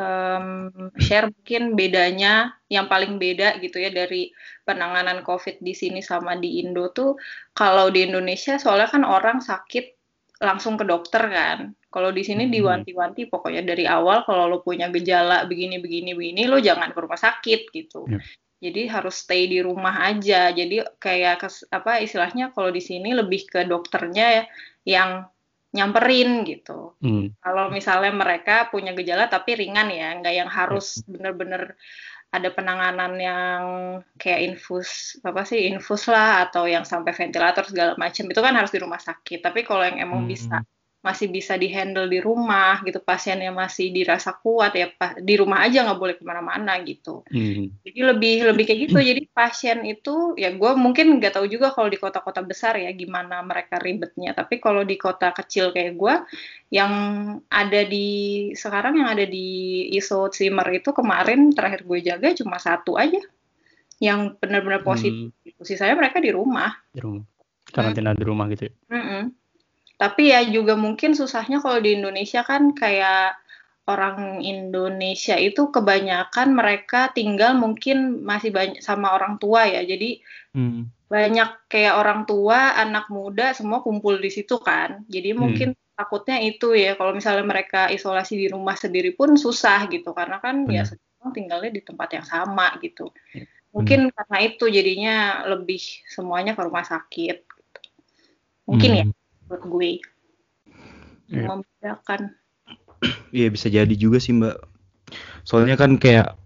um, 0.00 0.88
share 0.96 1.28
mungkin 1.28 1.76
bedanya 1.76 2.56
yang 2.72 2.88
paling 2.88 3.20
beda 3.20 3.60
gitu 3.60 3.76
ya 3.76 3.92
dari 3.92 4.32
penanganan 4.64 5.20
COVID 5.20 5.60
di 5.60 5.76
sini 5.76 6.00
sama 6.00 6.40
di 6.40 6.64
Indo 6.64 6.88
tuh 6.96 7.20
kalau 7.52 7.92
di 7.92 8.08
Indonesia 8.08 8.56
soalnya 8.56 8.88
kan 8.88 9.04
orang 9.04 9.44
sakit 9.44 10.00
langsung 10.40 10.80
ke 10.80 10.88
dokter 10.88 11.20
kan. 11.28 11.76
Kalau 11.90 12.14
di 12.14 12.22
sini 12.24 12.48
hmm. 12.48 12.54
diwanti-wanti 12.54 13.28
pokoknya 13.28 13.66
dari 13.66 13.84
awal 13.84 14.24
kalau 14.24 14.48
lo 14.48 14.64
punya 14.64 14.88
gejala 14.88 15.44
begini 15.44 15.82
begini 15.82 16.16
begini 16.16 16.48
lo 16.48 16.56
jangan 16.56 16.96
ke 16.96 16.98
rumah 17.02 17.20
sakit 17.20 17.60
gitu. 17.68 18.08
Yeah 18.08 18.24
jadi 18.60 18.92
harus 18.92 19.24
stay 19.24 19.48
di 19.48 19.64
rumah 19.64 20.12
aja. 20.12 20.52
Jadi 20.52 20.84
kayak 21.00 21.48
apa 21.72 22.04
istilahnya 22.04 22.52
kalau 22.52 22.68
di 22.68 22.84
sini 22.84 23.16
lebih 23.16 23.48
ke 23.48 23.64
dokternya 23.64 24.44
yang 24.84 25.24
nyamperin 25.70 26.42
gitu 26.42 26.98
hmm. 26.98 27.38
kalau 27.38 27.70
misalnya 27.70 28.10
mereka 28.10 28.66
punya 28.74 28.90
gejala 28.90 29.30
tapi 29.30 29.54
ringan 29.54 29.86
ya 29.90 30.18
nggak 30.18 30.34
yang 30.34 30.50
harus 30.50 30.98
bener-bener 31.06 31.78
ada 32.30 32.48
penanganan 32.54 33.12
yang 33.18 33.62
kayak 34.14 34.50
infus 34.50 35.18
apa 35.26 35.42
sih 35.42 35.66
infus 35.70 36.06
lah 36.06 36.46
atau 36.46 36.66
yang 36.66 36.86
sampai 36.86 37.10
ventilator 37.10 37.66
segala 37.66 37.98
macam 37.98 38.26
itu 38.26 38.40
kan 38.42 38.54
harus 38.54 38.70
di 38.70 38.78
rumah 38.82 39.02
sakit 39.02 39.42
tapi 39.42 39.66
kalau 39.66 39.82
yang 39.82 39.98
emang 39.98 40.26
hmm. 40.26 40.30
bisa 40.30 40.62
masih 41.00 41.32
bisa 41.32 41.56
dihandle 41.56 42.12
di 42.12 42.20
rumah 42.20 42.84
gitu 42.84 43.00
pasiennya 43.00 43.48
masih 43.56 43.88
dirasa 43.88 44.36
kuat 44.36 44.76
ya 44.76 44.92
di 45.16 45.32
rumah 45.40 45.64
aja 45.64 45.88
nggak 45.88 45.96
boleh 45.96 46.14
ke 46.20 46.24
mana-mana 46.28 46.76
gitu 46.84 47.24
hmm. 47.32 47.80
jadi 47.80 48.00
lebih 48.12 48.36
lebih 48.52 48.68
kayak 48.68 48.80
gitu 48.84 49.00
jadi 49.00 49.22
pasien 49.32 49.80
itu 49.88 50.36
ya 50.36 50.52
gue 50.52 50.72
mungkin 50.76 51.16
nggak 51.16 51.40
tahu 51.40 51.48
juga 51.48 51.72
kalau 51.72 51.88
di 51.88 51.96
kota-kota 51.96 52.44
besar 52.44 52.76
ya 52.76 52.92
gimana 52.92 53.40
mereka 53.40 53.80
ribetnya 53.80 54.36
tapi 54.36 54.60
kalau 54.60 54.84
di 54.84 55.00
kota 55.00 55.32
kecil 55.32 55.72
kayak 55.72 55.96
gue 55.96 56.14
yang 56.68 56.92
ada 57.48 57.80
di 57.88 58.08
sekarang 58.52 59.00
yang 59.00 59.08
ada 59.08 59.24
di 59.24 59.88
iso 59.96 60.28
Zimmer 60.28 60.68
itu 60.68 60.92
kemarin 60.92 61.56
terakhir 61.56 61.88
gue 61.88 62.04
jaga 62.04 62.28
cuma 62.36 62.60
satu 62.60 63.00
aja 63.00 63.24
yang 64.04 64.36
benar-benar 64.36 64.84
positif 64.84 65.32
hmm. 65.32 65.44
Gitu. 65.48 65.60
sisanya 65.64 65.96
mereka 65.96 66.20
di 66.20 66.28
rumah 66.28 66.76
di 66.92 67.00
rumah 67.00 67.24
karantina 67.72 68.12
hmm. 68.12 68.20
di 68.20 68.24
rumah 68.28 68.44
gitu 68.52 68.68
ya? 68.68 68.72
Mm 68.92 69.00
-mm 69.00 69.39
tapi 70.00 70.32
ya 70.32 70.40
juga 70.48 70.80
mungkin 70.80 71.12
susahnya 71.12 71.60
kalau 71.60 71.76
di 71.76 72.00
Indonesia 72.00 72.40
kan 72.40 72.72
kayak 72.72 73.36
orang 73.84 74.40
Indonesia 74.40 75.36
itu 75.36 75.68
kebanyakan 75.68 76.56
mereka 76.56 77.12
tinggal 77.12 77.52
mungkin 77.52 78.24
masih 78.24 78.48
banyak 78.48 78.80
sama 78.80 79.12
orang 79.12 79.36
tua 79.36 79.68
ya. 79.68 79.84
Jadi 79.84 80.24
hmm. 80.56 81.04
banyak 81.04 81.68
kayak 81.68 82.00
orang 82.00 82.24
tua, 82.24 82.80
anak 82.80 83.12
muda 83.12 83.52
semua 83.52 83.84
kumpul 83.84 84.16
di 84.16 84.32
situ 84.32 84.56
kan. 84.56 85.04
Jadi 85.04 85.36
hmm. 85.36 85.38
mungkin 85.38 85.68
takutnya 85.92 86.40
itu 86.40 86.72
ya 86.72 86.96
kalau 86.96 87.12
misalnya 87.12 87.44
mereka 87.44 87.92
isolasi 87.92 88.40
di 88.40 88.48
rumah 88.48 88.80
sendiri 88.80 89.12
pun 89.12 89.36
susah 89.36 89.84
gitu 89.92 90.16
karena 90.16 90.40
kan 90.40 90.64
hmm. 90.64 90.72
ya 90.72 90.88
semua 90.88 91.28
tinggalnya 91.36 91.76
di 91.76 91.84
tempat 91.84 92.08
yang 92.16 92.24
sama 92.24 92.72
gitu. 92.80 93.12
Hmm. 93.36 93.44
Mungkin 93.76 94.08
karena 94.16 94.38
itu 94.48 94.64
jadinya 94.64 95.44
lebih 95.44 95.82
semuanya 96.08 96.56
ke 96.56 96.62
rumah 96.64 96.88
sakit. 96.88 97.36
Gitu. 97.44 97.80
Mungkin 98.64 98.92
ya. 98.96 99.04
hmm. 99.04 99.12
ya 99.12 99.19
buat 99.50 99.62
gue. 99.66 99.90
Yeah. 101.26 101.50
membedakan. 101.50 102.20
Iya 103.34 103.48
bisa 103.48 103.72
jadi 103.72 103.94
juga 103.96 104.20
sih 104.20 104.36
mbak. 104.36 104.60
Soalnya 105.46 105.78
kan 105.78 105.96
kayak 105.96 106.36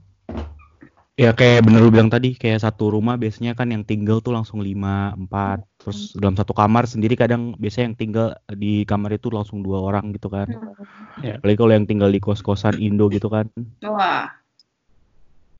ya 1.16 1.32
kayak 1.32 1.64
bener 1.66 1.80
lu 1.82 1.90
bilang 1.90 2.12
tadi 2.12 2.36
kayak 2.36 2.60
satu 2.62 2.92
rumah 2.92 3.16
biasanya 3.16 3.56
kan 3.56 3.72
yang 3.72 3.82
tinggal 3.82 4.22
tuh 4.22 4.36
langsung 4.36 4.62
lima 4.62 5.16
empat. 5.16 5.64
Terus 5.80 6.14
dalam 6.14 6.38
satu 6.38 6.54
kamar 6.54 6.86
sendiri 6.86 7.18
kadang 7.18 7.56
biasanya 7.58 7.90
yang 7.90 7.98
tinggal 7.98 8.26
di 8.54 8.86
kamar 8.86 9.16
itu 9.18 9.32
langsung 9.32 9.64
dua 9.64 9.82
orang 9.82 10.14
gitu 10.14 10.30
kan. 10.30 10.46
Hmm. 10.46 11.24
ya. 11.26 11.40
apalagi 11.40 11.58
kalau 11.58 11.72
yang 11.74 11.86
tinggal 11.88 12.10
di 12.12 12.20
kos 12.22 12.44
kosan 12.44 12.78
Indo 12.78 13.10
gitu 13.10 13.26
kan. 13.26 13.50
Wah. 13.82 14.30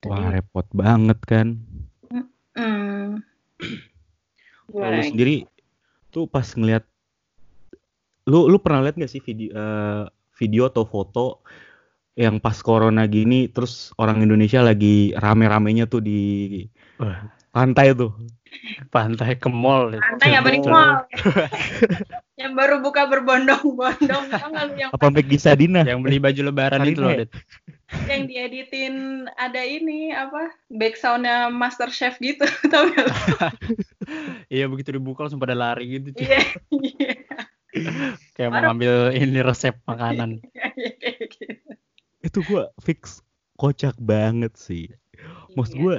Wah 0.04 0.28
repot 0.30 0.68
banget 0.70 1.18
kan. 1.24 1.58
Mm. 2.54 3.18
kalau 4.70 5.02
sendiri 5.02 5.50
tuh 6.14 6.30
pas 6.30 6.46
ngeliat 6.46 6.86
lu 8.24 8.48
lu 8.48 8.56
pernah 8.60 8.84
lihat 8.84 8.96
gak 8.96 9.12
sih 9.12 9.20
video 9.20 9.52
uh, 9.52 10.04
video 10.40 10.68
atau 10.68 10.88
foto 10.88 11.44
yang 12.14 12.38
pas 12.38 12.54
corona 12.62 13.04
gini 13.10 13.50
terus 13.50 13.90
orang 13.98 14.22
Indonesia 14.22 14.62
lagi 14.62 15.10
rame-ramenya 15.18 15.90
tuh 15.90 16.00
di 16.00 16.20
pantai 17.50 17.90
tuh 17.92 18.14
pantai 18.94 19.34
ke 19.34 19.50
mall 19.50 19.98
pantai 19.98 20.30
apa 20.38 20.48
di 20.54 20.60
mall 20.62 21.02
yang 22.40 22.58
baru 22.58 22.82
buka 22.82 23.06
berbondong-bondong 23.06 24.24
yang 24.74 24.90
Apa 24.90 25.06
Maggie 25.06 25.38
Sadina? 25.38 25.86
yang 25.86 26.02
beli 26.02 26.18
baju 26.18 26.50
lebaran 26.50 26.82
itu 26.82 26.98
loh 26.98 27.14
ya? 27.14 27.18
Det. 27.22 27.30
yang 28.10 28.26
dieditin 28.26 28.94
ada 29.38 29.62
ini 29.62 30.10
apa 30.10 30.50
back 30.66 30.98
soundnya 30.98 31.46
Master 31.46 31.94
Chef 31.94 32.18
gitu 32.18 32.42
tau 32.74 32.90
gak 32.90 33.06
iya 34.54 34.66
begitu 34.66 34.98
dibuka 34.98 35.26
langsung 35.26 35.38
pada 35.38 35.54
lari 35.54 36.02
gitu 36.02 36.10
cuy. 36.10 36.26
Iya, 36.26 36.42
iya, 36.74 37.13
kayak 38.32 38.50
mau 38.50 38.60
ngambil 38.62 38.94
ini 39.12 39.40
resep 39.40 39.74
makanan 39.84 40.40
iya, 40.78 40.90
kayak 40.98 41.16
gitu. 41.30 41.70
Itu 42.20 42.38
gua 42.42 42.72
fix 42.80 43.20
kocak 43.54 43.94
banget 43.96 44.56
sih. 44.56 44.90
Maksud 45.52 45.74
Iya. 45.74 45.82
gue 45.82 45.96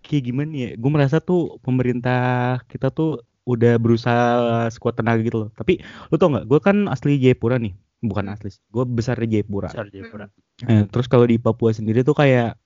kayak 0.00 0.22
gimana 0.24 0.52
ya? 0.52 0.70
Gue 0.74 0.90
merasa 0.90 1.18
tuh 1.18 1.60
pemerintah 1.60 2.22
kita 2.66 2.88
tuh 2.88 3.20
udah 3.44 3.76
berusaha 3.76 4.24
sekuat 4.68 4.96
tenaga 4.96 5.20
gitu 5.20 5.44
loh. 5.44 5.50
Tapi 5.52 5.80
lu 6.08 6.16
tau 6.16 6.32
nggak? 6.32 6.46
Gue 6.46 6.60
kan 6.60 6.88
asli 6.88 7.20
Jayapura 7.20 7.60
nih, 7.60 7.74
bukan 8.00 8.32
asli. 8.32 8.48
Gue 8.70 8.88
besar 8.88 9.20
di 9.20 9.28
Jayapura. 9.28 9.68
besar 9.68 9.88
Jayapura 9.88 10.26
Eh, 10.64 10.86
terus 10.88 11.04
kalau 11.04 11.26
di 11.26 11.36
Papua 11.36 11.74
sendiri 11.74 12.00
tuh 12.00 12.14
kayak 12.14 12.56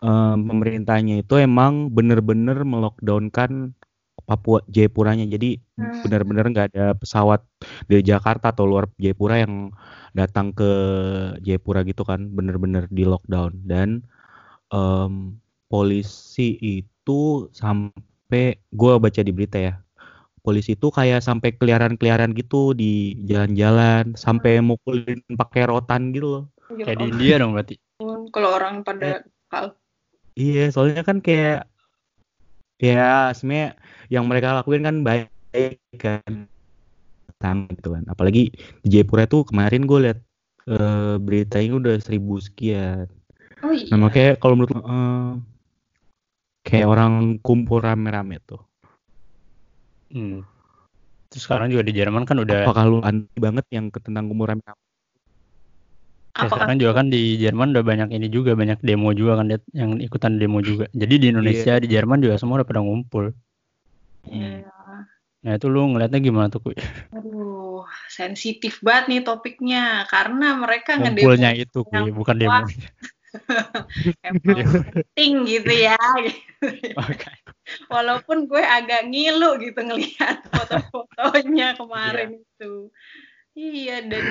em, 0.00 0.38
pemerintahnya 0.42 1.22
itu 1.22 1.38
emang 1.38 1.92
bener-bener 1.92 2.66
melockdownkan 2.66 3.76
Papua 4.28 4.62
Jayapuranya. 4.70 5.26
Jadi 5.28 5.58
Hmm. 5.78 5.90
bener-bener 6.06 6.44
nggak 6.52 6.66
ada 6.74 6.86
pesawat 6.94 7.42
dari 7.90 8.02
Jakarta 8.06 8.52
atau 8.54 8.68
luar 8.68 8.86
Jayapura 9.00 9.42
yang 9.42 9.72
datang 10.14 10.54
ke 10.54 10.70
Jayapura 11.42 11.82
gitu 11.86 12.02
kan. 12.06 12.30
Bener-bener 12.30 12.86
di 12.92 13.02
lockdown 13.08 13.52
dan 13.66 14.02
em, 14.72 15.36
polisi 15.68 16.56
itu 16.60 17.48
sampai 17.52 18.60
gua 18.72 19.00
baca 19.02 19.20
di 19.20 19.32
berita 19.34 19.58
ya. 19.58 19.74
Polisi 20.42 20.74
itu 20.74 20.90
kayak 20.90 21.22
sampai 21.22 21.54
keliaran-keliaran 21.54 22.34
gitu 22.34 22.74
di 22.74 23.14
jalan-jalan, 23.30 24.18
sampai 24.18 24.58
mukulin 24.58 25.22
pakai 25.38 25.70
rotan 25.70 26.10
gitu 26.10 26.26
loh. 26.26 26.44
Ya 26.74 26.90
kayak 26.90 26.98
di 26.98 27.06
India 27.14 27.36
dong 27.38 27.54
berarti 27.54 27.78
kalau 28.32 28.50
orang 28.58 28.82
pada 28.82 29.22
kal 29.52 29.76
Iya, 30.32 30.72
soalnya 30.72 31.04
kan 31.04 31.20
kayak 31.20 31.68
ya 32.82 33.30
sebenarnya 33.36 33.68
yang 34.12 34.24
mereka 34.28 34.48
lakuin 34.58 34.82
kan 34.86 34.96
baik 35.06 35.30
kan 36.02 36.50
Tang, 37.42 37.58
gitu 37.74 37.88
kan. 37.94 38.04
Apalagi 38.12 38.54
di 38.82 38.88
Jayapura 38.92 39.24
tuh 39.26 39.42
kemarin 39.48 39.82
gue 39.90 39.98
liat 40.06 40.18
eh, 40.70 41.14
beritanya 41.26 41.72
udah 41.80 41.94
seribu 41.98 42.38
sekian. 42.38 43.10
oh 43.64 43.72
iya 43.74 43.90
Nah 43.90 43.98
makanya 43.98 44.30
kalau 44.42 44.54
menurut 44.58 44.74
eh, 44.78 45.30
kayak 46.66 46.86
orang 46.92 47.12
kumpul 47.46 47.78
rame-rame 47.82 48.36
tuh. 48.48 48.62
hmm. 50.12 50.38
terus 51.30 51.42
sekarang 51.48 51.72
juga 51.72 51.82
di 51.88 51.92
Jerman 51.98 52.24
kan 52.28 52.36
udah 52.44 52.56
Apakah 52.68 52.84
lu 52.90 52.98
anti 53.00 53.36
banget 53.40 53.64
yang 53.74 53.86
ke 53.94 53.98
tentang 54.06 54.28
kumpul 54.30 54.46
rame-rame? 54.50 54.81
Ya, 56.32 56.48
sekarang 56.48 56.80
juga 56.80 56.92
kan 56.96 57.12
di 57.12 57.36
Jerman 57.36 57.76
udah 57.76 57.84
banyak 57.84 58.08
ini 58.16 58.32
juga 58.32 58.56
banyak 58.56 58.80
demo 58.80 59.12
juga 59.12 59.44
kan 59.44 59.52
yang 59.76 60.00
ikutan 60.00 60.40
demo 60.40 60.64
juga. 60.64 60.88
Jadi 60.96 61.14
di 61.20 61.26
Indonesia 61.28 61.76
di 61.76 61.92
Jerman 61.92 62.24
juga 62.24 62.40
semua 62.40 62.64
udah 62.64 62.68
pada 62.68 62.80
ngumpul. 62.80 63.36
Iya. 64.32 64.64
Nah 65.42 65.52
itu 65.58 65.66
lu 65.66 65.92
ngeliatnya 65.92 66.22
gimana 66.22 66.46
tuh 66.48 66.62
Kuy? 66.62 66.78
Aduh, 67.12 67.84
sensitif 68.06 68.78
banget 68.80 69.04
nih 69.10 69.20
topiknya 69.26 70.06
karena 70.06 70.54
mereka 70.56 70.96
Ngumpulnya 70.96 71.52
itu 71.52 71.82
Kuy, 71.84 72.08
bukan 72.14 72.36
demo. 72.38 72.64
emang 74.28 74.60
penting 74.92 75.32
gitu 75.48 75.72
ya. 75.72 75.98
Oke. 76.96 77.32
Walaupun 77.88 78.46
gue 78.46 78.60
agak 78.60 79.08
ngilu 79.08 79.58
gitu 79.62 79.80
ngelihat 79.82 80.44
foto-fotonya 80.52 81.74
kemarin 81.74 82.38
itu. 82.38 82.92
Iya 83.52 84.00
dan 84.08 84.24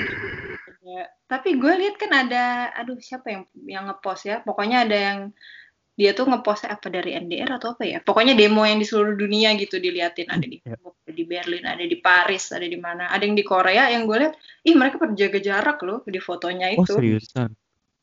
ya. 0.82 1.04
Tapi 1.30 1.50
gue 1.62 1.74
lihat 1.78 1.96
kan 2.02 2.12
ada, 2.12 2.74
aduh 2.74 2.98
siapa 2.98 3.28
yang 3.30 3.44
yang 3.66 3.84
ngepost 3.88 4.26
ya? 4.26 4.42
Pokoknya 4.42 4.84
ada 4.90 4.98
yang 4.98 5.20
dia 5.94 6.18
tuh 6.18 6.26
ngepost 6.26 6.66
apa 6.66 6.88
dari 6.90 7.14
NDR 7.14 7.62
atau 7.62 7.78
apa 7.78 7.86
ya? 7.86 8.02
Pokoknya 8.02 8.34
demo 8.34 8.66
yang 8.66 8.82
di 8.82 8.88
seluruh 8.88 9.14
dunia 9.14 9.54
gitu 9.62 9.78
diliatin 9.78 10.30
ada 10.34 10.46
di 10.46 10.58
Ya. 10.66 10.78
ada 10.78 11.12
di 11.14 11.24
Berlin, 11.28 11.66
ada 11.68 11.84
di 11.86 11.98
Paris, 12.00 12.50
ada 12.56 12.66
di 12.66 12.80
mana? 12.80 13.12
Ada 13.14 13.24
yang 13.28 13.38
di 13.38 13.46
Korea 13.46 13.92
yang 13.94 14.10
gue 14.10 14.18
lihat, 14.26 14.34
ih 14.66 14.76
mereka 14.78 14.98
berjaga 14.98 15.40
jarak 15.44 15.78
loh 15.86 16.02
di 16.08 16.20
fotonya 16.22 16.74
Oh 16.74 16.82
itu. 16.82 16.94
seriusan? 16.98 17.52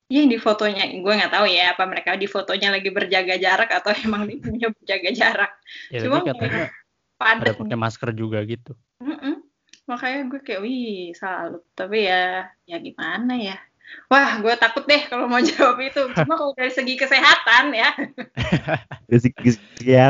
Iya 0.09 0.23
di 0.25 0.39
fotonya, 0.41 0.89
gue 0.89 1.13
nggak 1.21 1.33
tahu 1.37 1.47
ya 1.53 1.77
apa 1.77 1.85
mereka 1.85 2.17
di 2.17 2.25
fotonya 2.25 2.73
lagi 2.73 2.89
berjaga 2.89 3.35
jarak 3.37 3.69
atau 3.69 3.93
emang 4.07 4.25
di 4.25 4.41
punya 4.41 4.73
berjaga 4.73 5.11
jarak. 5.13 5.51
Ya 5.93 6.01
Cuma 6.07 6.25
katanya 6.25 6.71
ada 7.19 7.53
pakai 7.53 7.77
masker 7.77 8.11
juga 8.15 8.39
gitu. 8.47 8.73
Mm-mm. 9.03 9.38
Makanya 9.89 10.21
gue 10.29 10.41
kayak, 10.45 10.61
wih, 10.61 11.17
salut. 11.17 11.65
Tapi 11.73 12.05
ya, 12.05 12.45
ya 12.69 12.77
gimana 12.77 13.33
ya? 13.35 13.57
Wah, 14.13 14.37
gue 14.45 14.53
takut 14.61 14.85
deh 14.85 15.01
kalau 15.09 15.25
mau 15.25 15.41
jawab 15.49 15.81
itu. 15.81 16.13
Cuma 16.13 16.37
kalau 16.37 16.53
dari 16.53 16.69
segi 16.69 16.95
kesehatan 16.95 17.73
ya, 17.73 17.89
Dari 19.09 19.21
segi 19.21 19.57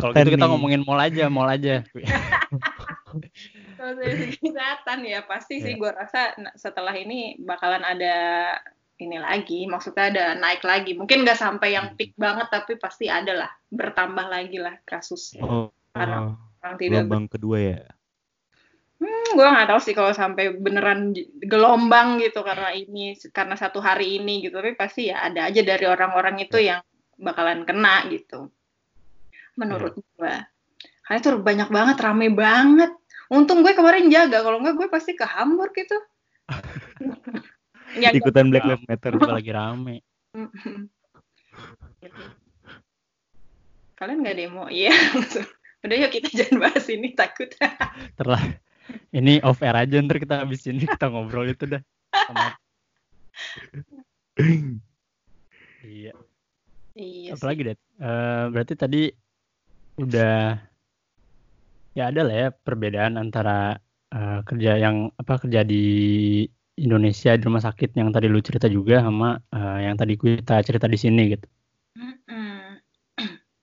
Kalau 0.03 0.11
kesehatan 0.11 0.27
gitu 0.27 0.31
kita 0.35 0.45
nih. 0.45 0.51
ngomongin 0.51 0.83
mall 0.83 0.99
aja, 0.99 1.31
mall 1.31 1.47
aja. 1.47 1.87
kalau 3.79 3.93
dari 3.95 4.14
segi 4.19 4.38
kesehatan 4.43 5.07
ya 5.07 5.23
pasti 5.25 5.62
sih 5.62 5.75
Ya. 5.75 5.79
gue 5.79 5.91
rasa 5.95 6.35
setelah 6.59 6.91
ini 6.99 7.38
bakalan 7.38 7.87
ada 7.87 8.17
ini 8.99 9.14
lagi. 9.23 9.71
Maksudnya 9.71 10.11
ada 10.11 10.25
naik 10.35 10.67
lagi. 10.67 10.99
Mungkin 10.99 11.23
nggak 11.23 11.38
sampai 11.38 11.79
yang 11.79 11.95
peak 11.95 12.19
banget, 12.19 12.51
tapi 12.51 12.75
pasti 12.83 13.07
ada 13.07 13.47
lah. 13.47 13.51
Bertambah 13.71 14.27
lagi 14.27 14.59
lah 14.59 14.75
kasus 14.83 15.38
Oh, 15.38 15.71
Karena 15.95 16.27
oh, 16.27 16.35
orang 16.67 16.75
tidak 16.83 17.07
gelombang 17.07 17.27
kedua 17.31 17.57
ya. 17.62 17.79
Hmm, 19.29 19.37
gue 19.37 19.45
nggak 19.45 19.69
tahu 19.69 19.81
sih 19.85 19.93
kalau 19.93 20.12
sampai 20.17 20.57
beneran 20.57 21.12
gelombang 21.45 22.17
gitu 22.25 22.41
karena 22.41 22.73
ini 22.73 23.12
karena 23.29 23.55
satu 23.61 23.85
hari 23.85 24.17
ini 24.17 24.41
gitu. 24.49 24.57
Tapi 24.57 24.73
pasti 24.73 25.12
ya 25.12 25.21
ada 25.29 25.53
aja 25.53 25.61
dari 25.61 25.85
orang-orang 25.85 26.41
itu 26.41 26.57
yang 26.57 26.81
bakalan 27.21 27.69
kena 27.69 28.09
gitu. 28.09 28.49
Menurut 29.61 30.01
gue 30.01 30.35
karena 31.05 31.17
itu 31.21 31.29
banyak 31.37 31.69
banget 31.69 31.97
rame 32.01 32.33
banget. 32.33 32.93
Untung 33.29 33.61
gue 33.61 33.77
kemarin 33.77 34.09
jaga. 34.09 34.41
Kalau 34.41 34.64
nggak 34.64 34.77
gue 34.81 34.88
pasti 34.88 35.12
ke 35.12 35.29
Hamburg 35.29 35.77
gitu. 35.77 35.99
Ya 37.97 38.12
Ikutan 38.12 38.53
Black 38.53 38.69
Lives 38.69 38.85
Matter. 38.85 39.17
Juga 39.17 39.41
lagi 39.41 39.49
rame. 39.49 40.05
kalian 43.99 44.21
nggak 44.21 44.37
demo? 44.37 44.69
Iya. 44.69 44.93
Udah 45.88 45.97
yuk 46.05 46.11
kita 46.12 46.29
jangan 46.37 46.69
bahas 46.69 46.85
ini 46.93 47.17
takut. 47.17 47.49
Terlah. 48.14 48.61
Ini 49.09 49.40
off 49.44 49.64
air 49.64 49.77
aja 49.77 49.96
ntar 50.05 50.20
kita 50.20 50.44
habis 50.44 50.64
ini 50.68 50.85
kita 50.92 51.09
ngobrol 51.09 51.48
itu 51.48 51.64
dah. 51.64 51.83
Iya. 55.83 56.12
iya. 56.94 57.31
Apalagi 57.33 57.62
Det? 57.72 57.79
Eh, 57.98 58.44
berarti 58.53 58.74
tadi 58.77 59.03
udah 59.98 60.55
ya 61.98 62.05
ada 62.14 62.22
lah 62.22 62.37
ya 62.46 62.48
perbedaan 62.55 63.18
antara 63.18 63.81
eh, 64.14 64.40
kerja 64.46 64.79
yang 64.79 65.11
apa 65.18 65.42
kerja 65.42 65.66
di 65.66 65.85
Indonesia 66.79 67.35
di 67.35 67.42
rumah 67.42 67.62
sakit 67.64 67.98
yang 67.98 68.14
tadi 68.14 68.31
lu 68.31 68.38
cerita 68.38 68.70
juga 68.70 69.03
sama 69.03 69.42
eh, 69.51 69.79
yang 69.90 69.98
tadi 69.98 70.14
kita 70.14 70.62
cerita 70.62 70.87
di 70.87 70.98
sini 71.01 71.22
gitu. 71.35 71.46
Mm-mm. 71.98 72.79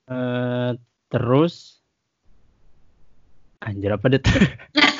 Eh, 0.06 0.70
terus 1.08 1.80
anjir 3.64 3.96
apa 3.96 4.06
Det? 4.12 4.22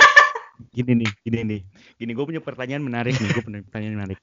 Gini 0.73 0.93
nih, 1.05 1.11
gini 1.25 1.41
nih. 1.45 1.61
Gini 1.97 2.11
gue 2.13 2.25
punya 2.25 2.43
pertanyaan 2.43 2.85
menarik 2.85 3.17
nih, 3.17 3.29
gue 3.33 3.43
punya 3.45 3.61
pertanyaan 3.65 3.95
menarik. 4.03 4.19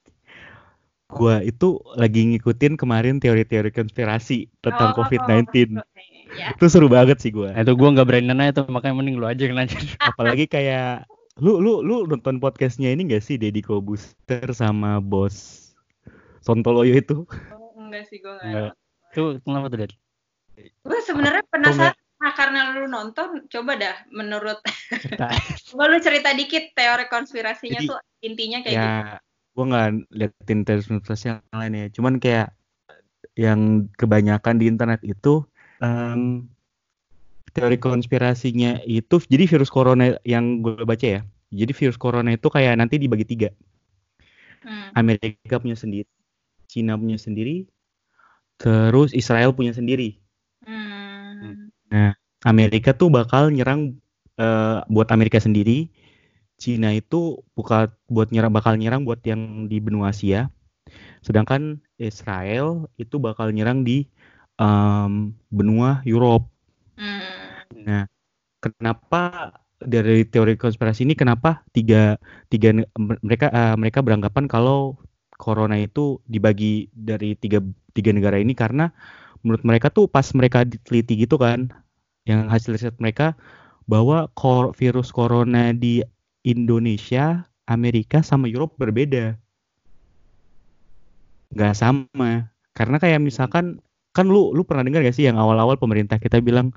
Gua 1.14 1.46
itu 1.46 1.78
lagi 1.94 2.26
ngikutin 2.34 2.74
kemarin 2.74 3.22
teori-teori 3.22 3.70
konspirasi 3.70 4.50
tentang 4.66 4.98
Oh, 4.98 5.06
COVID-19. 5.06 5.78
ya. 6.34 6.58
Itu 6.58 6.66
seru 6.74 6.90
banget 6.90 7.22
sih 7.22 7.30
gua. 7.30 7.54
Nah, 7.54 7.62
itu 7.62 7.74
gua 7.78 7.94
nggak 7.94 8.08
berani 8.10 8.34
nanya 8.34 8.50
itu 8.50 8.62
makanya 8.66 8.98
mending 8.98 9.22
lu 9.22 9.30
aja 9.30 9.46
yang 9.46 9.54
nanya. 9.54 9.78
Apalagi 10.10 10.50
kayak 10.50 11.06
lu 11.38 11.62
lu 11.62 11.86
lu 11.86 12.10
nonton 12.10 12.42
podcastnya 12.42 12.94
ini 12.94 13.10
gak 13.10 13.26
sih 13.26 13.42
Deddy 13.42 13.62
Kobuster 13.66 14.46
sama 14.54 15.02
bos 15.02 15.70
Sontoloyo 16.42 16.94
itu? 16.98 17.26
Oh, 17.54 17.74
enggak 17.78 18.10
sih 18.10 18.18
gue 18.22 18.34
Enggak. 18.42 18.74
enggak 18.74 18.74
Itu 19.14 19.22
kenapa 19.46 19.66
tuh 19.70 19.78
Det? 19.86 19.94
Gue 20.82 21.00
sebenarnya 21.02 21.44
penasaran 21.50 21.98
nah, 22.24 22.32
karena 22.32 22.72
lu 22.72 22.88
nonton, 22.88 23.44
coba 23.52 23.76
dah 23.76 23.96
menurut 24.08 24.64
Cerita. 24.96 25.28
coba 25.68 25.84
lu 25.92 26.00
cerita 26.00 26.32
dikit 26.32 26.72
teori 26.72 27.12
konspirasinya 27.12 27.84
Jadi, 27.84 27.90
tuh 27.92 28.00
intinya 28.24 28.60
kayak 28.64 28.76
gitu. 28.80 28.88
Ya, 28.88 29.20
gua 29.52 29.66
nggak 29.68 29.88
liatin 30.16 30.60
teori 30.64 30.84
konspirasi 30.88 31.26
yang 31.36 31.40
lain 31.52 31.74
ya. 31.76 31.86
Cuman 31.92 32.14
kayak 32.24 32.56
yang 33.36 33.90
kebanyakan 34.00 34.56
di 34.62 34.66
internet 34.70 35.02
itu 35.04 35.44
em, 35.84 36.48
teori 37.54 37.78
konspirasinya 37.78 38.82
itu 38.88 39.22
jadi 39.30 39.46
virus 39.46 39.70
corona 39.70 40.18
yang 40.26 40.64
gue 40.64 40.86
baca 40.88 41.08
ya. 41.20 41.22
Jadi 41.54 41.72
virus 41.76 42.02
corona 42.02 42.34
itu 42.34 42.50
kayak 42.50 42.82
nanti 42.82 42.98
dibagi 42.98 43.26
tiga. 43.30 43.50
Hmm. 44.64 44.90
Amerika 44.96 45.60
punya 45.60 45.78
sendiri, 45.78 46.10
Cina 46.66 46.98
punya 46.98 47.20
sendiri, 47.20 47.68
terus 48.58 49.14
Israel 49.14 49.54
punya 49.54 49.76
sendiri. 49.76 50.23
Hmm. 51.94 52.14
Amerika 52.44 52.98
tuh 52.98 53.14
bakal 53.14 53.54
nyerang 53.54 54.02
eh, 54.42 54.82
buat 54.90 55.14
Amerika 55.14 55.38
sendiri, 55.38 55.94
Cina 56.58 56.90
itu 56.90 57.38
buka 57.54 57.94
buat 58.10 58.34
nyerang 58.34 58.50
bakal 58.50 58.74
nyerang 58.82 59.06
buat 59.06 59.22
yang 59.22 59.70
di 59.70 59.78
benua 59.78 60.10
Asia. 60.10 60.50
Sedangkan 61.22 61.78
Israel 62.02 62.90
itu 62.98 63.22
bakal 63.22 63.54
nyerang 63.54 63.86
di 63.86 64.10
um, 64.58 65.32
benua 65.54 66.04
Europe. 66.04 66.50
Hmm. 66.98 67.22
Nah, 67.86 68.04
kenapa 68.60 69.54
dari 69.84 70.24
teori 70.24 70.56
konspirasi 70.56 71.04
ini 71.04 71.14
kenapa 71.14 71.64
tiga 71.76 72.16
tiga 72.48 72.72
mereka 72.98 73.52
uh, 73.52 73.76
mereka 73.76 74.00
beranggapan 74.00 74.48
kalau 74.48 74.96
corona 75.36 75.76
itu 75.76 76.24
dibagi 76.24 76.88
dari 76.96 77.36
tiga 77.36 77.60
tiga 77.92 78.16
negara 78.16 78.40
ini 78.40 78.56
karena 78.56 78.90
menurut 79.44 79.64
mereka 79.68 79.92
tuh 79.92 80.08
pas 80.08 80.26
mereka 80.34 80.64
diteliti 80.64 81.28
gitu 81.28 81.36
kan 81.36 81.70
yang 82.24 82.48
hasil 82.48 82.76
riset 82.76 82.96
mereka 82.98 83.36
bahwa 83.86 84.32
kor 84.40 84.72
virus 84.80 85.12
corona 85.12 85.76
di 85.76 86.00
Indonesia, 86.48 87.44
Amerika 87.68 88.24
sama 88.24 88.48
Eropa 88.48 88.88
berbeda. 88.88 89.36
Gak 91.56 91.76
sama. 91.76 92.48
Karena 92.76 92.98
kayak 92.98 93.20
misalkan 93.24 93.84
kan 94.16 94.26
lu 94.30 94.56
lu 94.56 94.64
pernah 94.64 94.86
dengar 94.88 95.04
gak 95.04 95.16
sih 95.16 95.28
yang 95.28 95.40
awal-awal 95.40 95.76
pemerintah 95.76 96.22
kita 96.22 96.40
bilang 96.40 96.72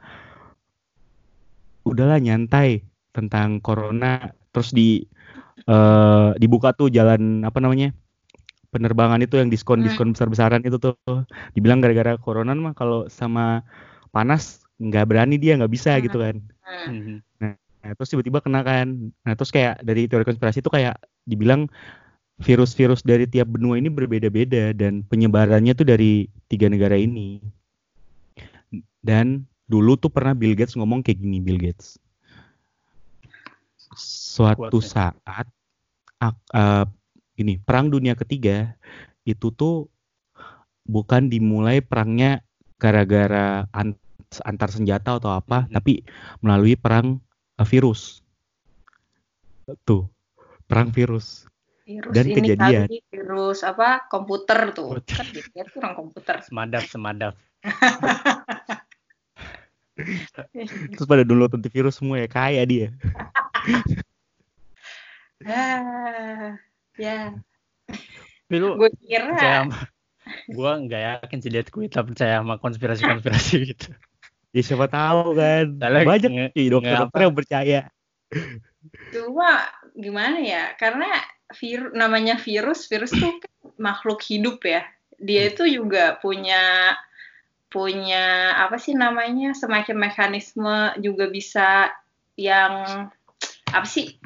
udahlah 1.87 2.19
nyantai 2.19 2.83
tentang 3.15 3.63
corona 3.63 4.35
terus 4.51 4.73
di 4.75 5.05
uh, 5.69 6.33
dibuka 6.41 6.73
tuh 6.73 6.91
jalan 6.91 7.45
apa 7.47 7.61
namanya 7.61 7.93
penerbangan 8.71 9.23
itu 9.23 9.39
yang 9.39 9.49
diskon 9.49 9.85
diskon 9.87 10.13
besar 10.15 10.29
besaran 10.31 10.63
itu 10.65 10.77
tuh. 10.81 10.97
Dibilang 11.55 11.79
gara-gara 11.81 12.19
corona 12.19 12.53
mah 12.55 12.75
kalau 12.75 13.07
sama 13.07 13.63
panas 14.11 14.65
nggak 14.77 15.07
berani 15.09 15.37
dia 15.41 15.57
nggak 15.57 15.73
bisa 15.73 15.97
gitu 16.01 16.21
kan. 16.21 16.37
Mhm. 16.91 17.23
nah 17.87 17.95
terus 17.95 18.11
tiba-tiba 18.11 18.43
kena 18.43 18.67
kan. 18.67 19.15
Nah 19.23 19.33
terus 19.39 19.55
kayak 19.55 19.79
dari 19.87 20.11
teori 20.11 20.27
konspirasi 20.27 20.59
itu 20.59 20.71
kayak 20.73 20.99
dibilang 21.23 21.71
virus-virus 22.43 23.01
dari 23.01 23.25
tiap 23.25 23.49
benua 23.49 23.81
ini 23.81 23.89
berbeda-beda 23.89 24.77
dan 24.77 25.07
penyebarannya 25.07 25.73
tuh 25.73 25.87
dari 25.89 26.29
tiga 26.51 26.67
negara 26.67 26.99
ini. 26.99 27.41
Dan 29.01 29.47
dulu 29.71 29.95
tuh 29.97 30.11
pernah 30.11 30.35
Bill 30.35 30.59
Gates 30.59 30.75
ngomong 30.75 31.01
kayak 31.07 31.23
gini 31.23 31.39
Bill 31.39 31.63
Gates. 31.63 31.97
Suatu 33.97 34.83
Kuat 34.83 34.85
ya. 34.85 35.15
saat 35.17 35.47
ak- 36.21 36.51
eh, 36.53 36.85
ini 37.37 37.57
perang 37.57 37.89
dunia 37.89 38.13
ketiga 38.13 38.75
itu 39.23 39.51
tuh 39.51 39.87
bukan 40.83 41.27
dimulai 41.27 41.81
perangnya 41.81 42.43
gara-gara 42.77 43.65
an- 43.71 43.97
antar 44.43 44.69
senjata 44.69 45.17
atau 45.17 45.31
apa 45.31 45.65
Mhm. 45.65 45.71
tapi 45.73 45.93
melalui 46.41 46.75
perang 46.75 47.19
eh, 47.57 47.65
virus 47.65 48.21
tuh 49.83 50.07
perang 50.65 50.91
virus 50.91 51.47
Virus 51.83 52.11
Dan 52.11 52.25
ini 52.27 52.35
kejadian. 52.43 52.87
kali 52.91 52.99
virus 53.07 53.63
apa 53.63 54.03
komputer 54.11 54.75
tuh. 54.75 54.99
Komputer. 54.99 55.17
Kan 55.23 55.27
dia 55.31 55.63
tuh 55.65 55.79
orang 55.79 55.95
komputer. 55.95 56.35
Semadap, 56.43 56.83
semadap. 56.91 57.33
terus 60.93 61.07
pada 61.07 61.23
download 61.23 61.53
antivirus 61.53 61.97
semua 61.97 62.19
ya 62.19 62.27
kaya 62.27 62.63
dia 62.67 62.89
Ah, 65.47 66.57
ya. 66.99 67.33
Tapi 68.47 68.57
lu 68.59 68.79
Gue 68.79 68.91
percaya 68.93 69.07
kira 69.07 69.65
sama 69.65 69.79
gua 70.51 70.79
nggak 70.83 71.03
yakin 71.23 71.39
sih 71.39 71.51
lihat 71.55 71.69
kuita 71.71 72.03
percaya 72.03 72.43
sama 72.43 72.59
konspirasi-konspirasi 72.59 73.55
gitu. 73.71 73.91
ya 74.51 74.63
siapa 74.65 74.89
tahu 74.91 75.37
kan 75.37 75.79
Soalnya 75.79 76.03
banyak 76.03 76.31
nge- 76.33 76.53
sih 76.57 76.67
dokter-dokter 76.73 77.21
yang 77.23 77.37
percaya 77.37 77.81
cuma 79.15 79.65
gimana 79.97 80.39
ya? 80.43 80.75
Karena 80.77 81.09
vir 81.57 81.95
namanya 81.95 82.37
virus, 82.37 82.91
virus 82.91 83.15
tuh 83.15 83.39
kan 83.39 83.53
makhluk 83.87 84.21
hidup 84.27 84.61
ya. 84.67 84.85
Dia 85.17 85.49
itu 85.55 85.65
juga 85.65 86.21
punya 86.21 86.93
punya 87.73 88.57
apa 88.57 88.79
sih 88.79 88.95
namanya 88.95 89.53
semacam 89.57 90.09
mekanisme 90.09 90.97
juga 91.01 91.29
bisa 91.29 91.91
yang 92.39 93.09
apa 93.73 93.87
sih 93.89 94.17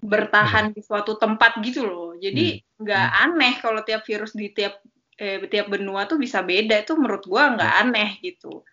bertahan 0.00 0.72
di 0.72 0.80
suatu 0.80 1.16
tempat 1.20 1.60
gitu 1.60 1.84
loh. 1.84 2.10
Jadi 2.16 2.60
nggak 2.80 3.08
aneh 3.28 3.54
kalau 3.60 3.84
tiap 3.84 4.02
virus 4.08 4.32
di 4.32 4.48
tiap 4.50 4.80
eh, 5.20 5.44
tiap 5.46 5.68
benua 5.68 6.08
tuh 6.08 6.16
bisa 6.16 6.40
beda. 6.40 6.80
Itu 6.80 6.96
menurut 6.96 7.24
gua 7.28 7.54
nggak 7.54 7.74
aneh 7.86 8.10
gitu. 8.24 8.64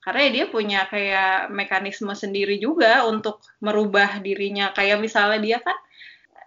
Karena 0.00 0.30
dia 0.30 0.46
punya 0.46 0.86
kayak 0.86 1.50
mekanisme 1.50 2.14
sendiri 2.14 2.62
juga 2.62 3.02
untuk 3.04 3.42
merubah 3.58 4.22
dirinya. 4.22 4.70
Kayak 4.70 5.02
misalnya 5.02 5.42
dia 5.42 5.58
kan 5.58 5.74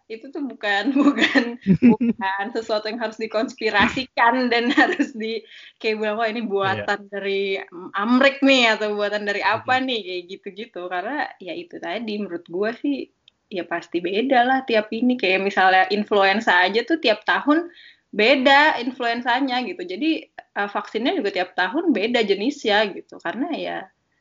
itu 0.10 0.26
tuh 0.34 0.42
bukan 0.42 0.90
bukan 1.06 1.44
bukan 1.86 2.44
sesuatu 2.50 2.90
yang 2.90 2.98
harus 2.98 3.22
dikonspirasikan 3.22 4.34
dan 4.52 4.74
harus 4.74 5.14
di 5.14 5.46
kayak 5.78 6.02
bilang 6.02 6.18
wah 6.18 6.28
ini 6.28 6.42
buatan 6.42 7.06
dari 7.14 7.62
Amrik 7.94 8.42
nih 8.42 8.74
atau 8.76 8.98
buatan 8.98 9.30
dari 9.30 9.46
apa 9.46 9.78
nih 9.78 10.02
kayak 10.02 10.24
gitu-gitu 10.34 10.90
karena 10.90 11.30
ya 11.38 11.54
itu 11.54 11.78
tadi 11.78 12.14
menurut 12.18 12.46
gua 12.50 12.74
sih 12.74 13.06
ya 13.50 13.66
pasti 13.66 14.00
beda 14.00 14.46
lah 14.46 14.60
tiap 14.64 14.94
ini. 14.94 15.18
Kayak 15.18 15.42
misalnya 15.44 15.84
influenza 15.90 16.54
aja 16.56 16.86
tuh 16.86 17.02
tiap 17.02 17.26
tahun 17.26 17.68
beda 18.10 18.82
influenzanya 18.82 19.62
gitu. 19.66 19.82
Jadi 19.86 20.30
uh, 20.58 20.70
vaksinnya 20.70 21.18
juga 21.18 21.30
tiap 21.34 21.54
tahun 21.58 21.92
beda 21.94 22.26
jenisnya 22.26 22.90
gitu. 22.94 23.18
Karena 23.22 23.50
ya 23.54 23.78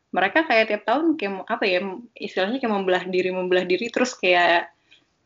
mereka 0.08 0.48
kayak 0.48 0.72
tiap 0.72 0.82
tahun 0.88 1.20
kayak 1.20 1.44
apa 1.44 1.64
ya 1.68 1.84
istilahnya 2.16 2.58
kayak 2.64 2.72
membelah 2.72 3.04
diri 3.04 3.28
membelah 3.28 3.64
diri 3.68 3.92
terus 3.92 4.16
kayak 4.16 4.72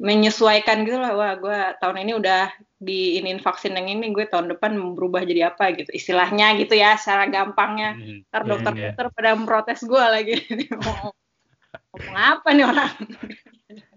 menyesuaikan 0.03 0.83
gitu 0.83 0.99
lah. 0.99 1.15
Wah 1.15 1.35
gue 1.39 1.59
tahun 1.79 2.03
ini 2.03 2.13
udah 2.19 2.51
diinin 2.83 3.39
vaksin 3.39 3.79
yang 3.79 3.87
ini 3.87 4.11
gue 4.11 4.27
tahun 4.27 4.51
depan 4.51 4.75
berubah 4.99 5.23
jadi 5.23 5.55
apa 5.55 5.71
gitu. 5.79 5.91
Istilahnya 5.95 6.59
gitu 6.59 6.75
ya 6.75 6.99
secara 6.99 7.31
gampangnya. 7.31 7.95
Mhm. 7.95 8.31
ntar 8.31 8.43
Iya, 8.43 8.51
dokter-dokter 8.51 9.07
pada 9.15 9.31
memprotes 9.39 9.81
gue 9.87 10.05
lagi. 10.07 10.35
Ngomong 11.93 12.17
apa 12.17 12.49
nih 12.57 12.65
orang 12.65 12.93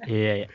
Iya, 0.06 0.32
iya. 0.46 0.48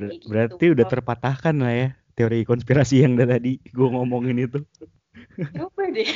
Ber- 0.00 0.16
gitu. 0.16 0.26
berarti 0.32 0.64
udah 0.72 0.86
terpatahkan 0.88 1.54
lah 1.60 1.72
ya 1.76 1.88
teori 2.16 2.44
konspirasi 2.48 3.04
yang 3.04 3.14
dari 3.20 3.30
tadi 3.30 3.52
gue 3.60 3.88
ngomongin 3.92 4.36
itu 4.48 4.58
coba 5.58 5.82
deh. 5.90 6.06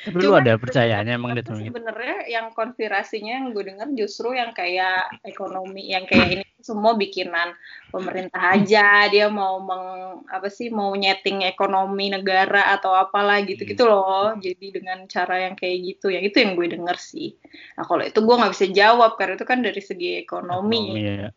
Tapi 0.00 0.16
lu 0.16 0.32
ada 0.34 0.56
percayanya 0.56 1.14
emang 1.14 1.36
dia 1.36 1.44
sebenarnya 1.44 2.26
yang 2.26 2.50
konspirasinya 2.56 3.38
yang 3.38 3.46
gue 3.54 3.64
dengar 3.68 3.88
justru 3.94 4.34
yang 4.34 4.50
kayak 4.56 5.06
ekonomi 5.22 5.92
yang 5.92 6.08
kayak 6.08 6.40
ini 6.40 6.44
semua 6.58 6.96
bikinan 6.96 7.54
pemerintah 7.94 8.58
aja. 8.58 9.06
Dia 9.06 9.30
mau 9.30 9.60
meng 9.62 9.84
apa 10.26 10.48
sih 10.50 10.72
mau 10.72 10.90
nyeting 10.96 11.46
ekonomi 11.46 12.10
negara 12.10 12.74
atau 12.74 12.90
apalah 12.96 13.38
gitu 13.44 13.62
gitu 13.62 13.86
loh. 13.86 14.34
Jadi 14.40 14.80
dengan 14.82 15.06
cara 15.06 15.46
yang 15.46 15.54
kayak 15.54 15.78
gitu. 15.84 16.10
Ya 16.10 16.18
itu 16.18 16.42
yang 16.42 16.58
gue 16.58 16.66
denger 16.74 16.96
sih. 16.98 17.36
Nah 17.78 17.84
kalau 17.86 18.02
itu 18.02 18.18
gue 18.18 18.34
nggak 18.34 18.52
bisa 18.56 18.66
jawab 18.72 19.14
karena 19.14 19.38
itu 19.38 19.46
kan 19.46 19.60
dari 19.62 19.82
segi 19.84 20.10
ekonomi, 20.18 20.96
ya. 20.96 21.28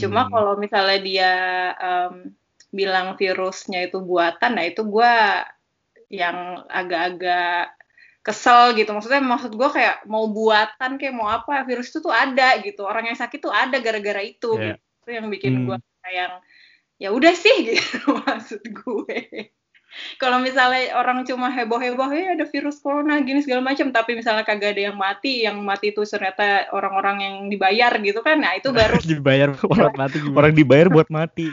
cuma 0.00 0.26
Hmm. 0.26 0.32
kalau 0.32 0.54
misalnya 0.56 0.98
dia 1.04 1.32
em, 1.76 2.32
bilang 2.72 3.16
virusnya 3.16 3.88
itu 3.88 4.00
buatan 4.00 4.60
nah 4.60 4.64
itu 4.64 4.84
gue 4.84 5.12
yang 6.08 6.64
agak-agak 6.68 7.72
kesel 8.20 8.76
gitu 8.76 8.92
maksudnya 8.92 9.24
maksud 9.24 9.56
gue 9.56 9.68
kayak 9.72 10.04
mau 10.04 10.28
buatan 10.28 11.00
kayak 11.00 11.14
mau 11.16 11.28
apa 11.28 11.64
virus 11.64 11.88
itu 11.88 12.00
tuh 12.00 12.12
ada 12.12 12.60
gitu 12.60 12.84
orang 12.84 13.08
yang 13.08 13.16
sakit 13.16 13.40
tuh 13.40 13.48
ada 13.48 13.80
gara-gara 13.80 14.20
itu 14.20 14.52
Iya. 14.52 14.76
gitu 14.76 14.84
itu 15.04 15.10
yang 15.16 15.26
bikin 15.32 15.52
Hmm. 15.54 15.64
gue 15.64 15.76
kayak 16.04 16.14
yang 16.16 16.32
ya 16.98 17.08
udah 17.14 17.32
sih 17.32 17.56
gitu 17.72 17.98
maksud 18.20 18.60
gue 18.60 19.18
kalau 20.20 20.44
misalnya 20.44 20.92
orang 21.00 21.24
cuma 21.24 21.48
heboh-heboh 21.48 22.12
ya 22.12 22.36
ada 22.36 22.44
virus 22.44 22.76
corona 22.84 23.16
gini 23.24 23.40
segala 23.40 23.64
macam 23.64 23.88
tapi 23.88 24.12
misalnya 24.12 24.44
kagak 24.44 24.76
ada 24.76 24.92
yang 24.92 24.96
mati 25.00 25.48
yang 25.48 25.64
mati 25.64 25.96
itu 25.96 26.04
ternyata 26.04 26.68
orang-orang 26.76 27.16
yang 27.24 27.34
dibayar 27.48 27.96
gitu 27.96 28.20
kan 28.20 28.44
nah 28.44 28.52
itu 28.52 28.68
baru 28.68 29.00
dibayar 29.08 29.56
orang 29.72 29.94
mati 29.96 30.16
gimana? 30.20 30.36
orang 30.36 30.52
dibayar 30.52 30.86
buat 30.92 31.08
mati 31.08 31.48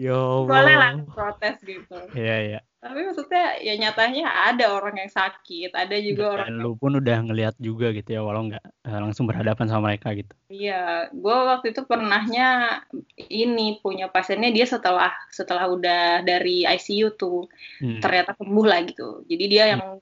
ya 0.00 0.16
boleh 0.48 0.76
lah 0.80 0.92
protes 1.12 1.60
gitu 1.60 1.96
Iya, 2.16 2.36
iya. 2.40 2.60
Tapi 2.80 2.98
maksudnya 3.04 3.60
ya 3.60 3.76
nyatanya 3.76 4.24
ada 4.48 4.72
orang 4.72 4.96
yang 5.04 5.12
sakit 5.12 5.68
ada 5.76 5.96
juga 6.00 6.24
orang 6.32 6.48
Dan 6.48 6.64
lu 6.64 6.72
pun 6.80 6.96
udah 6.96 7.18
ngelihat 7.28 7.54
juga 7.60 7.92
gitu 7.92 8.08
ya, 8.16 8.20
walau 8.24 8.48
nggak 8.48 8.64
eh, 8.64 8.98
langsung 9.04 9.28
berhadapan 9.28 9.68
sama 9.68 9.92
mereka 9.92 10.16
gitu. 10.16 10.32
Iya, 10.48 11.12
gue 11.12 11.36
waktu 11.46 11.76
itu 11.76 11.84
pernahnya 11.84 12.80
ini 13.20 13.78
punya 13.84 14.08
pasiennya 14.08 14.50
dia 14.50 14.66
setelah 14.66 15.12
setelah 15.28 15.68
udah 15.68 16.24
dari 16.24 16.64
ICU 16.64 17.14
tuh 17.20 17.46
Hmm. 17.84 18.00
ternyata 18.00 18.32
sembuh 18.36 18.66
lah 18.66 18.80
gitu. 18.88 19.24
Jadi 19.28 19.44
dia 19.48 19.64
yang 19.76 20.00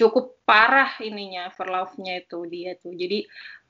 cukup 0.00 0.24
parah 0.48 0.90
ininya 1.08 1.42
verlaufnya 1.58 2.12
itu 2.22 2.38
dia 2.52 2.70
tuh. 2.82 2.92
Jadi 3.02 3.18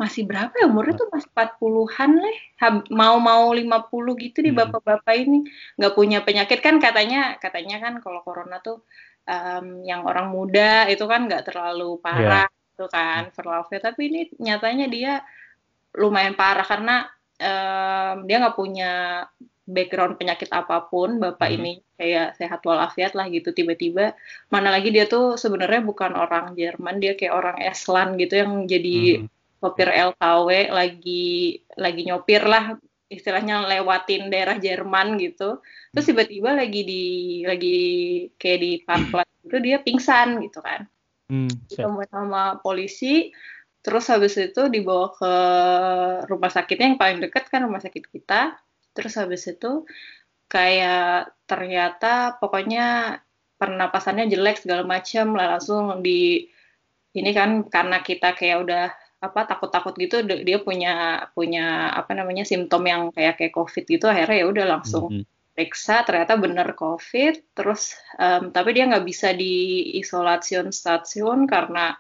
masih 0.01 0.23
berapa 0.29 0.53
ya 0.61 0.67
umurnya 0.71 0.95
tuh 1.01 1.09
masih 1.15 1.29
40-an 1.35 2.11
lah. 2.25 2.37
Hab- 2.63 2.89
Mau-mau 3.01 3.45
50 3.61 4.15
gitu 4.25 4.39
di 4.47 4.51
Hmm. 4.53 4.61
bapak-bapak 4.61 5.15
ini 5.23 5.39
nggak 5.79 5.95
punya 5.99 6.19
penyakit 6.27 6.59
kan 6.67 6.77
katanya 6.87 7.37
katanya 7.45 7.77
kan 7.85 7.95
kalau 8.05 8.21
corona 8.27 8.57
tuh 8.67 8.77
em, 9.29 9.67
yang 9.91 10.03
orang 10.11 10.27
muda 10.35 10.89
itu 10.93 11.05
kan 11.13 11.21
nggak 11.29 11.43
terlalu 11.49 12.01
parah 12.05 12.47
itu 12.75 12.85
kan 12.95 13.23
verlaufnya. 13.37 13.81
Tapi 13.89 14.01
ini 14.09 14.21
nyatanya 14.47 14.87
dia 14.95 15.13
lumayan 16.03 16.35
parah 16.39 16.67
karena 16.73 16.93
um, 17.41 18.17
dia 18.27 18.37
nggak 18.43 18.57
punya 18.57 18.91
background 19.71 20.19
penyakit 20.19 20.51
apa 20.51 20.91
pun 20.91 21.23
bapak 21.23 21.49
hmm. 21.49 21.57
ini 21.57 21.73
kayak 21.95 22.35
sehat 22.37 22.61
walafiat 22.67 23.15
lah 23.15 23.31
gitu 23.31 23.55
tiba-tiba 23.55 24.19
mana 24.51 24.75
lagi 24.75 24.91
dia 24.91 25.07
tuh 25.07 25.39
sebenarnya 25.39 25.81
bukan 25.87 26.13
orang 26.19 26.59
Jerman 26.59 26.99
dia 26.99 27.15
kayak 27.15 27.35
orang 27.35 27.57
Eslan 27.63 28.19
gitu 28.19 28.35
yang 28.43 28.67
jadi 28.67 29.23
hmm. 29.23 29.27
sopir 29.63 29.89
LKW 29.89 30.75
lagi 30.75 31.63
lagi 31.79 32.03
nyopir 32.05 32.43
lah 32.43 32.77
istilahnya 33.11 33.67
lewatin 33.67 34.31
daerah 34.31 34.59
Jerman 34.59 35.19
gitu 35.23 35.63
terus 35.95 36.05
hmm. 36.07 36.11
tiba-tiba 36.15 36.51
lagi 36.55 36.81
di 36.83 37.05
lagi 37.47 37.79
kayak 38.35 38.59
di 38.59 38.73
parklet 38.83 39.29
itu 39.47 39.57
dia 39.63 39.79
pingsan 39.83 40.43
gitu 40.45 40.59
kan 40.63 40.87
hmm, 41.31 41.51
sama 42.11 42.59
polisi 42.63 43.31
terus 43.81 44.13
habis 44.13 44.37
itu 44.37 44.69
dibawa 44.69 45.09
ke 45.17 45.33
rumah 46.29 46.53
sakitnya 46.53 46.95
yang 46.95 47.01
paling 47.01 47.19
dekat 47.25 47.49
kan 47.49 47.65
rumah 47.65 47.81
sakit 47.81 48.13
kita 48.13 48.61
terus 49.01 49.17
habis 49.17 49.49
itu 49.49 49.89
kayak 50.53 51.33
ternyata 51.49 52.37
pokoknya 52.37 53.19
pernapasannya 53.57 54.29
jelek 54.29 54.61
segala 54.61 54.85
macam 54.85 55.37
lah 55.37 55.57
langsung 55.57 56.05
di 56.05 56.49
ini 57.17 57.31
kan 57.35 57.67
karena 57.67 58.05
kita 58.05 58.37
kayak 58.37 58.59
udah 58.63 58.87
apa 59.21 59.41
takut-takut 59.45 59.93
gitu 60.01 60.25
dia 60.25 60.59
punya 60.65 61.27
punya 61.37 61.93
apa 61.93 62.17
namanya 62.17 62.49
simptom 62.49 62.81
yang 62.89 63.13
kayak 63.13 63.37
kayak 63.37 63.53
covid 63.53 63.85
gitu 63.85 64.09
akhirnya 64.09 64.37
ya 64.41 64.47
udah 64.49 64.65
langsung 64.65 65.13
mm 65.13 65.17
-hmm. 65.21 65.53
periksa 65.53 66.09
ternyata 66.09 66.41
bener 66.41 66.73
covid 66.73 67.37
terus 67.53 68.01
um, 68.17 68.49
tapi 68.49 68.73
dia 68.73 68.89
nggak 68.89 69.05
bisa 69.05 69.37
di 69.37 69.85
isolasi 70.01 70.57
stasiun 70.73 71.45
karena 71.45 71.93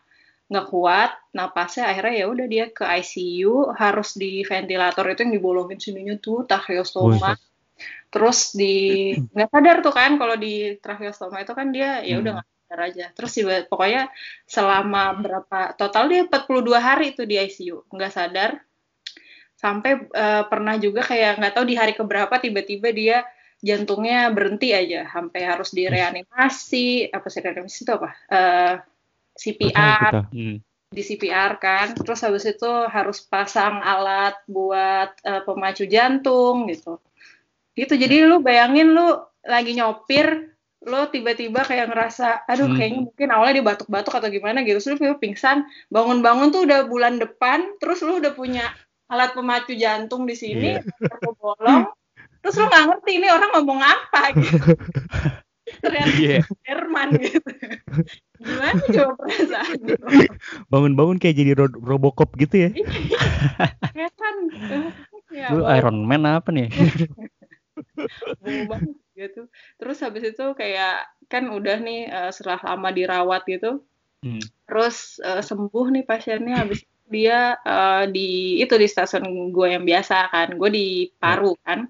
nggak 0.51 0.67
kuat 0.67 1.11
napasnya 1.31 1.95
akhirnya 1.95 2.15
ya 2.21 2.27
udah 2.27 2.47
dia 2.51 2.65
ke 2.75 2.83
ICU 2.83 3.71
harus 3.71 4.19
di 4.19 4.43
ventilator 4.43 5.07
itu 5.07 5.23
yang 5.23 5.35
dibolongin 5.39 5.79
sininya 5.79 6.19
tuh 6.19 6.43
tracheostoma. 6.43 7.39
Terus 8.11 8.59
di 8.59 9.15
nggak 9.35 9.49
sadar 9.55 9.77
tuh 9.79 9.95
kan 9.95 10.19
kalau 10.19 10.35
di 10.35 10.75
tracheostoma 10.83 11.47
itu 11.47 11.55
kan 11.55 11.71
dia 11.71 12.03
ya 12.03 12.19
udah 12.19 12.43
hmm. 12.43 12.43
nggak 12.43 12.59
sadar 12.67 12.81
aja. 12.83 13.07
Terus 13.15 13.31
tiba 13.31 13.55
pokoknya 13.71 14.11
selama 14.43 15.23
berapa 15.23 15.61
total 15.79 16.11
dia 16.11 16.27
42 16.27 16.67
hari 16.83 17.07
itu 17.15 17.23
di 17.23 17.39
ICU 17.39 17.87
nggak 17.87 18.13
sadar. 18.13 18.59
Sampai 19.55 20.03
uh, 20.03 20.51
pernah 20.51 20.75
juga 20.83 21.07
kayak 21.07 21.39
nggak 21.39 21.55
tahu 21.55 21.65
di 21.71 21.79
hari 21.79 21.95
keberapa 21.95 22.35
tiba-tiba 22.43 22.91
dia 22.91 23.23
jantungnya 23.63 24.33
berhenti 24.35 24.73
aja 24.73 25.07
sampai 25.07 25.47
harus 25.47 25.71
direanimasi 25.71 27.13
apa 27.13 27.27
sih 27.31 27.39
reanimasi 27.39 27.87
itu 27.87 27.93
apa? 27.95 28.11
Uh, 28.27 28.75
CPR 29.41 30.29
hmm. 30.29 30.57
di 30.93 31.03
CPR 31.03 31.57
kan. 31.57 31.97
Terus 31.97 32.21
habis 32.21 32.45
itu 32.45 32.69
harus 32.69 33.25
pasang 33.25 33.81
alat 33.81 34.37
buat 34.45 35.17
uh, 35.25 35.43
pemacu 35.49 35.89
jantung 35.89 36.69
gitu. 36.69 37.01
Gitu. 37.73 37.97
Jadi 37.97 38.29
lu 38.29 38.45
bayangin 38.45 38.93
lu 38.93 39.17
lagi 39.41 39.73
nyopir 39.73 40.53
lo 40.81 41.13
tiba-tiba 41.13 41.61
kayak 41.61 41.93
ngerasa 41.93 42.49
aduh 42.49 42.73
hmm. 42.73 42.77
kayaknya 42.77 43.01
mungkin 43.05 43.29
awalnya 43.33 43.55
dia 43.61 43.67
batuk-batuk 43.73 44.15
atau 44.21 44.29
gimana 44.29 44.61
gitu. 44.61 44.77
Terus 44.77 45.01
lu 45.01 45.17
pingsan. 45.17 45.65
Bangun-bangun 45.89 46.53
tuh 46.53 46.69
udah 46.69 46.85
bulan 46.85 47.17
depan 47.17 47.81
terus 47.81 48.05
lu 48.05 48.21
udah 48.21 48.37
punya 48.37 48.69
alat 49.09 49.33
pemacu 49.33 49.75
jantung 49.75 50.29
di 50.29 50.37
sini 50.37 50.77
yeah. 50.77 51.33
bolong. 51.41 51.89
Terus 52.45 52.55
lu 52.61 52.65
nggak 52.69 52.85
ngerti 52.93 53.11
ini 53.17 53.29
orang 53.33 53.51
ngomong 53.57 53.81
apa 53.81 54.21
gitu. 54.37 54.77
Ternyata 55.83 56.17
yeah. 56.19 56.43
Herman 56.67 57.09
gitu 57.17 57.51
gimana 58.41 58.81
coba 58.89 59.13
perasaan? 59.21 59.79
Bangun-bangun 60.73 61.21
kayak 61.21 61.37
jadi 61.37 61.53
ro 61.53 61.67
Robocop 61.69 62.33
gitu 62.41 62.69
ya? 62.69 62.71
Kan 64.17 64.37
ya, 65.29 65.53
lu 65.53 65.69
Iron 65.69 66.09
Man 66.09 66.25
apa 66.25 66.49
nih? 66.49 66.73
Gitu. 69.13 69.53
Terus 69.77 69.99
habis 70.01 70.25
itu 70.33 70.45
kayak 70.57 71.05
kan 71.29 71.53
udah 71.53 71.77
nih 71.85 72.09
uh, 72.09 72.31
setelah 72.33 72.59
lama 72.65 72.89
dirawat 72.89 73.45
gitu 73.45 73.85
hmm. 74.25 74.41
terus 74.65 75.21
uh, 75.21 75.45
sembuh 75.45 75.93
nih 75.93 76.05
pasiennya. 76.09 76.65
Habis 76.65 76.81
dia 77.11 77.61
uh, 77.61 78.09
di 78.09 78.63
itu 78.65 78.75
di 78.81 78.89
stasiun 78.89 79.53
gue 79.53 79.69
yang 79.77 79.85
biasa 79.85 80.33
kan. 80.33 80.49
Gue 80.57 80.71
di 80.73 80.87
Paru 81.21 81.53
hmm. 81.53 81.63
kan 81.63 81.81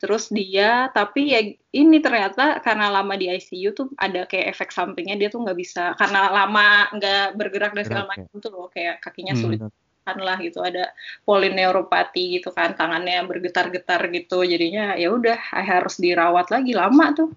terus 0.00 0.32
dia 0.32 0.88
tapi 0.96 1.36
ya 1.36 1.40
ini 1.76 2.00
ternyata 2.00 2.64
karena 2.64 2.88
lama 2.88 3.12
di 3.20 3.28
ICU 3.28 3.70
tuh 3.76 3.86
ada 4.00 4.24
kayak 4.24 4.56
efek 4.56 4.72
sampingnya 4.72 5.20
dia 5.20 5.28
tuh 5.28 5.44
nggak 5.44 5.58
bisa 5.60 5.92
karena 6.00 6.32
lama 6.32 6.88
nggak 6.96 7.36
bergerak 7.36 7.76
dan 7.76 7.84
segala 7.84 8.04
macam 8.08 8.32
tuh 8.40 8.48
loh 8.48 8.72
kayak 8.72 9.04
kakinya 9.04 9.36
hmm, 9.36 9.42
sulit 9.44 9.60
kan 10.00 10.16
lah 10.16 10.40
gitu 10.40 10.64
ada 10.64 10.90
polineuropati 11.28 12.40
gitu 12.40 12.50
kan 12.56 12.72
tangannya 12.72 13.20
bergetar-getar 13.28 14.00
gitu 14.10 14.42
jadinya 14.42 14.96
ya 14.96 15.12
udah 15.12 15.36
harus 15.52 16.00
dirawat 16.00 16.48
lagi 16.48 16.72
lama 16.72 17.12
tuh. 17.14 17.30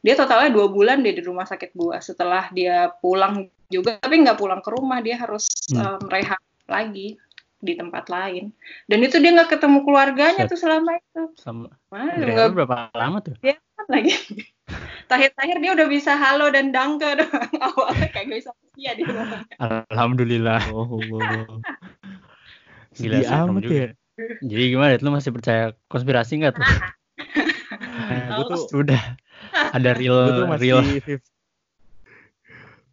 Dia 0.00 0.16
totalnya 0.16 0.48
dua 0.48 0.66
bulan 0.72 1.04
dia 1.04 1.12
di 1.12 1.20
rumah 1.20 1.44
sakit 1.44 1.76
gua 1.76 2.00
setelah 2.00 2.48
dia 2.50 2.88
pulang 3.04 3.48
juga 3.70 4.00
tapi 4.00 4.24
nggak 4.24 4.36
pulang 4.40 4.60
ke 4.64 4.70
rumah 4.72 4.98
dia 5.04 5.20
harus 5.20 5.46
hmm. 5.70 5.78
um, 5.78 6.02
rehab 6.10 6.40
lagi 6.66 7.20
di 7.60 7.76
tempat 7.76 8.08
lain. 8.08 8.50
Dan 8.88 9.04
itu 9.04 9.20
dia 9.20 9.36
nggak 9.36 9.56
ketemu 9.56 9.84
keluarganya 9.84 10.48
Set. 10.48 10.50
tuh 10.56 10.58
selama 10.58 10.96
itu. 10.96 11.22
Sama. 11.36 11.68
Nggak 11.92 12.56
berapa 12.56 12.88
lama 12.96 13.20
tuh? 13.20 13.36
Dia 13.44 13.60
kan 13.76 13.86
lagi. 13.92 14.16
Terakhir-terakhir 15.08 15.56
dia 15.60 15.70
udah 15.76 15.88
bisa 15.90 16.12
halo 16.16 16.48
dan 16.48 16.72
dangke 16.72 17.06
doang. 17.18 17.50
Awalnya 17.66 18.08
kayak 18.14 18.26
gak 18.32 18.38
bisa 18.46 18.50
usia 18.72 18.90
di 18.96 19.02
rumah 19.04 19.42
alhamdulillah. 19.90 20.60
Oh, 20.72 20.86
oh, 20.86 21.02
oh. 21.02 21.58
gila 22.96 23.18
amat 23.46 23.62
ya. 23.68 23.88
Jadi 24.44 24.64
gimana 24.76 25.00
lu 25.00 25.10
masih 25.12 25.32
percaya 25.32 25.72
konspirasi 25.88 26.44
nggak 26.44 26.52
tuh? 26.54 26.64
Nah, 28.10 28.44
tuh 28.44 28.68
sudah 28.68 29.00
ada 29.72 29.90
real 29.96 30.28
tuh 30.36 30.44
masih 30.46 30.76
real. 30.76 30.80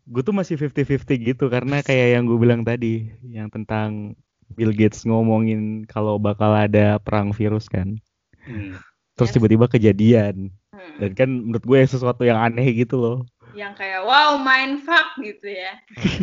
gue 0.07 0.23
tuh 0.23 0.31
masih 0.31 0.55
50-50 0.55 1.03
gitu 1.35 1.45
karena 1.51 1.83
kayak 1.83 2.15
yang 2.15 2.23
gue 2.23 2.39
bilang 2.39 2.63
tadi 2.63 3.11
yang 3.27 3.51
tentang 3.51 4.15
Bill 4.53 4.71
Gates 4.71 5.03
ngomongin 5.03 5.83
kalau 5.89 6.15
bakal 6.21 6.53
ada 6.53 7.01
perang 7.01 7.35
virus 7.35 7.67
kan. 7.67 7.99
Hmm. 8.45 8.79
Terus 9.17 9.33
tiba-tiba 9.33 9.65
kejadian. 9.67 10.53
Hmm. 10.71 10.97
Dan 11.01 11.11
kan 11.17 11.29
menurut 11.29 11.65
gue 11.65 11.79
sesuatu 11.83 12.23
yang 12.23 12.37
aneh 12.37 12.69
gitu 12.71 12.95
loh. 12.95 13.17
Yang 13.57 13.81
kayak 13.81 14.01
wow 14.05 14.37
mind 14.37 14.85
fuck 14.85 15.17
gitu 15.19 15.47
ya. 15.49 15.73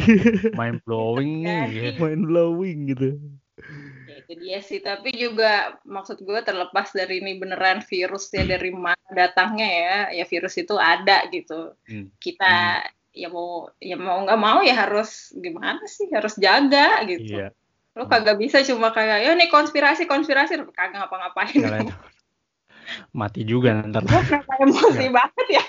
mind 0.59 0.81
blowing 0.87 1.43
nih. 1.43 1.99
Mind 1.99 2.25
blowing 2.31 2.79
gitu. 2.95 3.19
Ya, 4.07 4.15
itu 4.23 4.33
dia 4.39 4.59
sih. 4.63 4.79
Tapi 4.81 5.11
juga 5.19 5.79
maksud 5.83 6.23
gue 6.23 6.41
terlepas 6.47 6.95
dari 6.95 7.19
ini 7.19 7.37
beneran 7.37 7.83
virus 7.83 8.31
ya 8.31 8.47
dari 8.47 8.71
mana 8.71 9.11
datangnya 9.11 9.69
ya. 9.69 9.99
Ya 10.23 10.25
virus 10.25 10.55
itu 10.57 10.79
ada 10.79 11.27
gitu. 11.29 11.75
Hmm. 11.91 12.09
Kita 12.23 12.87
hmm 12.87 13.03
ya 13.15 13.31
mau 13.31 13.71
ya 13.79 13.95
mau 13.95 14.19
nggak 14.27 14.41
mau 14.43 14.59
ya 14.67 14.75
harus 14.75 15.31
gimana 15.39 15.87
sih 15.87 16.11
harus 16.11 16.35
jaga 16.35 17.07
gitu. 17.07 17.39
Iya. 17.39 17.49
Lo 17.94 18.11
kagak 18.11 18.42
bisa 18.42 18.61
cuma 18.66 18.90
kayak 18.90 19.22
ya 19.22 19.33
nih 19.38 19.46
konspirasi 19.46 20.11
konspirasi 20.11 20.59
kagak 20.74 20.98
ngapa-ngapain. 20.98 21.90
Mati 23.14 23.46
juga 23.46 23.80
ntar. 23.87 24.04
Kenapa 24.04 24.52
emosi 24.61 25.07
banget 25.09 25.46
ya? 25.48 25.64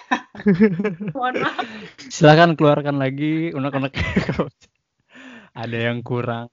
Mohon 1.16 1.36
maaf. 1.48 1.66
Silakan 2.12 2.58
keluarkan 2.60 2.98
lagi 3.00 3.54
unek-unek. 3.56 3.94
Ada 5.62 5.78
yang 5.92 6.04
kurang. 6.04 6.52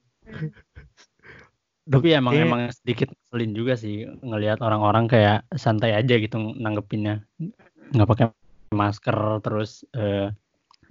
Tapi 1.83 2.15
emang 2.15 2.39
emang 2.39 2.71
sedikit 2.71 3.11
selin 3.27 3.51
juga 3.51 3.75
sih 3.75 4.07
ngelihat 4.07 4.63
orang-orang 4.63 5.11
kayak 5.11 5.43
santai 5.57 5.91
aja 5.91 6.15
gitu 6.15 6.39
nanggepinnya. 6.39 7.27
Nggak 7.91 8.07
pakai 8.07 8.25
masker 8.71 9.43
terus 9.43 9.83
uh, 9.93 10.31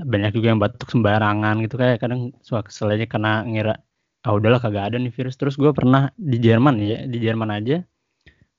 banyak 0.02 0.36
juga 0.36 0.52
yang 0.52 0.60
batuk 0.60 0.88
sembarangan 0.92 1.64
gitu 1.64 1.80
kayak 1.80 1.98
kadang 2.02 2.36
suka 2.44 2.68
kesel 2.68 2.92
aja 2.92 3.08
kena 3.08 3.42
ngira 3.48 3.80
ah 4.22 4.32
udahlah 4.34 4.62
kagak 4.62 4.92
ada 4.92 4.96
nih 4.98 5.12
virus. 5.14 5.34
Terus 5.38 5.54
gue 5.58 5.70
pernah 5.74 6.10
di 6.14 6.38
Jerman 6.38 6.78
ya 6.82 6.98
di 7.06 7.18
Jerman 7.18 7.50
aja 7.50 7.82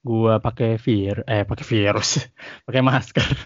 gue 0.03 0.33
pakai 0.43 0.75
vir 0.75 1.23
eh 1.31 1.47
pakai 1.47 1.65
virus 1.65 2.19
pakai 2.67 2.81
masker. 2.83 3.27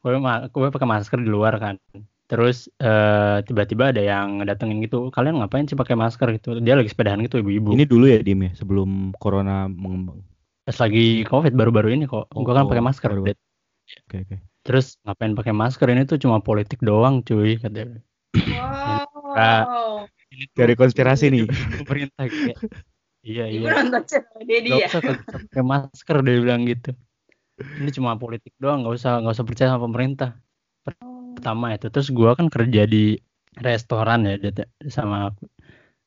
Gue 0.00 0.16
ma 0.16 0.48
gue 0.48 0.72
pakai 0.72 0.88
masker 0.88 1.20
di 1.20 1.28
luar 1.28 1.60
kan. 1.60 1.76
Terus 2.24 2.72
uh, 2.80 3.44
tiba-tiba 3.44 3.92
ada 3.92 4.00
yang 4.00 4.40
datengin 4.48 4.80
gitu 4.80 5.12
kalian 5.12 5.44
ngapain 5.44 5.68
sih 5.68 5.76
pakai 5.76 5.92
masker? 5.92 6.40
gitu. 6.40 6.56
Dia 6.56 6.72
lagi 6.72 6.88
sepedahan 6.88 7.20
gitu 7.20 7.44
ibu-ibu. 7.44 7.76
Ini 7.76 7.84
dulu 7.84 8.08
ya 8.08 8.24
Dim 8.24 8.48
ya 8.48 8.56
sebelum 8.56 9.12
corona 9.20 9.68
mengembang? 9.68 10.24
Pas 10.64 10.80
lagi 10.80 11.20
covid 11.28 11.52
baru-baru 11.52 11.92
ini 11.92 12.08
kok. 12.08 12.32
Oh, 12.32 12.40
gue 12.40 12.54
kan 12.56 12.64
pakai 12.64 12.80
masker. 12.80 13.12
oke 13.12 13.36
okay, 14.08 14.24
okay. 14.24 14.38
terus 14.64 14.96
ngapain 15.04 15.36
pakai 15.36 15.52
masker? 15.52 15.84
Ini 15.92 16.08
tuh 16.08 16.16
cuma 16.16 16.40
politik 16.40 16.80
doang 16.80 17.20
cuy 17.20 17.60
katanya 17.60 18.00
wow 19.30 20.06
dari 20.54 20.74
konspirasi 20.78 21.30
nih. 21.30 21.44
pemerintah 21.82 22.24
kayak 22.26 22.58
iya 23.26 23.44
iya. 23.50 23.68
Nggak 23.86 24.86
usah 24.90 25.00
pakai 25.02 25.62
masker 25.62 26.16
dia 26.22 26.36
bilang 26.40 26.62
gitu. 26.66 26.94
Ini 27.60 27.90
cuma 27.92 28.16
politik 28.16 28.56
doang 28.56 28.86
nggak 28.86 28.94
usah 28.96 29.20
nggak 29.20 29.34
usah 29.36 29.46
percaya 29.46 29.68
sama 29.74 29.84
pemerintah. 29.90 30.30
Pertama 31.36 31.74
itu 31.74 31.86
terus 31.92 32.08
gue 32.08 32.30
kan 32.32 32.46
kerja 32.48 32.86
di 32.86 33.18
restoran 33.60 34.24
ya 34.28 34.36
sama 34.88 35.34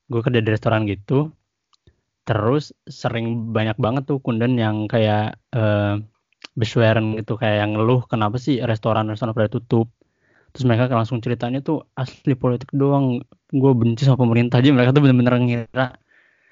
gue 0.08 0.22
kerja 0.24 0.40
di 0.42 0.50
restoran 0.50 0.88
gitu. 0.88 1.30
Terus 2.24 2.72
sering 2.88 3.52
banyak 3.52 3.76
banget 3.76 4.08
tuh 4.08 4.24
kunden 4.24 4.56
yang 4.56 4.88
kayak 4.88 5.36
eh, 5.52 6.00
besueran 6.54 7.18
gitu 7.18 7.36
kayak 7.36 7.66
yang 7.66 7.72
ngeluh 7.76 8.06
kenapa 8.06 8.38
sih 8.38 8.62
restoran-restoran 8.62 9.34
pada 9.34 9.50
tutup 9.50 9.90
terus 10.54 10.70
mereka 10.70 10.86
langsung 10.94 11.18
ceritanya 11.18 11.66
tuh 11.66 11.90
asli 11.98 12.38
politik 12.38 12.70
doang 12.78 13.26
gue 13.50 13.72
benci 13.74 14.06
sama 14.06 14.22
pemerintah 14.22 14.62
aja 14.62 14.70
mereka 14.70 14.94
tuh 14.94 15.02
bener-bener 15.02 15.34
ngira 15.42 15.98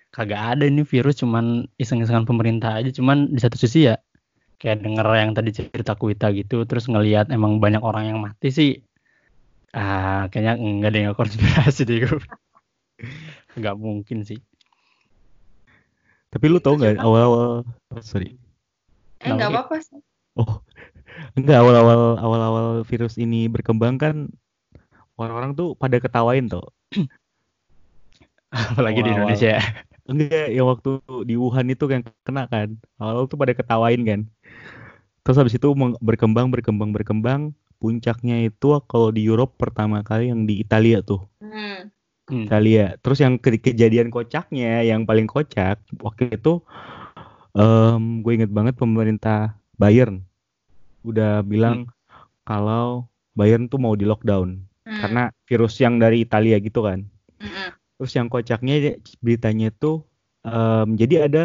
kagak 0.10 0.58
ada 0.58 0.66
ini 0.66 0.82
virus 0.82 1.22
cuman 1.22 1.70
iseng-isengan 1.78 2.26
pemerintah 2.26 2.82
aja 2.82 2.90
cuman 2.90 3.30
di 3.30 3.40
satu 3.40 3.62
sisi 3.62 3.88
ya 3.88 3.96
kayak 4.58 4.82
denger 4.82 5.06
yang 5.06 5.32
tadi 5.38 5.54
cerita 5.54 5.94
Kuita 5.94 6.34
gitu 6.34 6.66
terus 6.66 6.90
ngelihat 6.90 7.30
emang 7.30 7.62
banyak 7.62 7.80
orang 7.86 8.10
yang 8.10 8.18
mati 8.20 8.50
sih 8.50 8.82
ah 9.72 10.28
kayaknya 10.34 10.60
enggak 10.60 10.90
ada 10.92 11.00
yang 11.00 11.14
konspirasi 11.16 11.86
deh 11.86 12.04
gue 12.04 12.20
nggak 13.62 13.76
mungkin 13.78 14.26
sih 14.26 14.42
Tapi 16.32 16.46
lu 16.48 16.64
tau 16.64 16.80
nggak 16.80 16.96
awal-awal 16.96 17.68
oh, 17.68 18.04
sorry. 18.04 18.40
Eh 19.20 19.28
nggak 19.36 19.52
apa-apa 19.52 19.84
sih. 19.84 20.00
Oh. 20.40 20.64
Enggak 21.38 21.58
awal-awal 21.62 22.18
awal-awal 22.20 22.68
virus 22.88 23.16
ini 23.18 23.48
berkembang 23.48 23.96
kan 24.02 24.28
orang-orang 25.16 25.54
tuh 25.54 25.78
pada 25.78 25.98
ketawain 26.02 26.50
tuh. 26.50 26.66
apalagi 28.52 29.00
di 29.06 29.12
Awal-awal. 29.12 29.16
Indonesia 29.16 29.50
ya. 29.60 29.64
Enggak, 30.10 30.48
yang 30.52 30.68
waktu 30.68 30.92
di 31.24 31.36
Wuhan 31.40 31.68
itu 31.72 31.86
yang 31.88 32.04
kena 32.26 32.50
kan. 32.52 32.76
Awal 33.00 33.30
tuh 33.32 33.38
pada 33.40 33.54
ketawain 33.56 34.02
kan. 34.04 34.22
Terus 35.24 35.38
habis 35.38 35.54
itu 35.56 35.68
berkembang 36.02 36.52
berkembang 36.52 36.92
berkembang. 36.92 37.42
Puncaknya 37.82 38.46
itu 38.46 38.78
kalau 38.86 39.10
di 39.10 39.26
Europe 39.26 39.58
pertama 39.58 40.06
kali 40.06 40.30
yang 40.30 40.46
di 40.46 40.62
Italia 40.62 41.02
tuh. 41.02 41.26
Hmm. 41.42 41.90
Hmm. 42.30 42.46
Italia. 42.46 42.96
Terus 43.02 43.18
yang 43.24 43.40
ke- 43.42 43.58
kejadian 43.62 44.14
kocaknya, 44.14 44.86
yang 44.86 45.04
paling 45.08 45.26
kocak 45.26 45.82
waktu 46.00 46.36
itu 46.38 46.62
em 47.52 48.24
gue 48.24 48.32
inget 48.32 48.52
banget 48.52 48.80
pemerintah 48.80 49.60
Bayern 49.76 50.24
udah 51.02 51.42
bilang 51.46 51.90
kalau 52.46 53.08
Bayern 53.34 53.70
tuh 53.72 53.80
mau 53.82 53.96
di 53.96 54.06
lockdown 54.06 54.72
Hmm. 54.82 54.98
karena 54.98 55.24
virus 55.46 55.78
yang 55.78 56.02
dari 56.02 56.26
Italia 56.26 56.58
gitu 56.58 56.82
kan. 56.82 57.06
Mm-mm. 57.38 57.70
Terus 58.02 58.12
yang 58.18 58.28
kocaknya 58.34 58.98
beritanya 59.22 59.70
tuh 59.70 60.10
em, 60.42 60.98
jadi 60.98 61.30
ada 61.30 61.44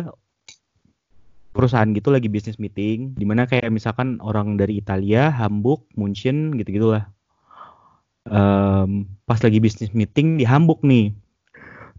perusahaan 1.52 1.88
gitu 1.92 2.08
lagi 2.08 2.32
bisnis 2.32 2.56
meeting 2.56 3.12
di 3.12 3.24
mana 3.28 3.44
kayak 3.44 3.68
misalkan 3.68 4.16
orang 4.24 4.56
dari 4.56 4.80
Italia, 4.80 5.28
Hamburg, 5.28 5.84
Munchen 6.00 6.56
gitu-gitulah. 6.56 7.12
Em, 8.24 9.04
pas 9.28 9.38
lagi 9.38 9.60
bisnis 9.60 9.92
meeting 9.92 10.40
di 10.40 10.48
Hamburg 10.48 10.80
nih. 10.80 11.12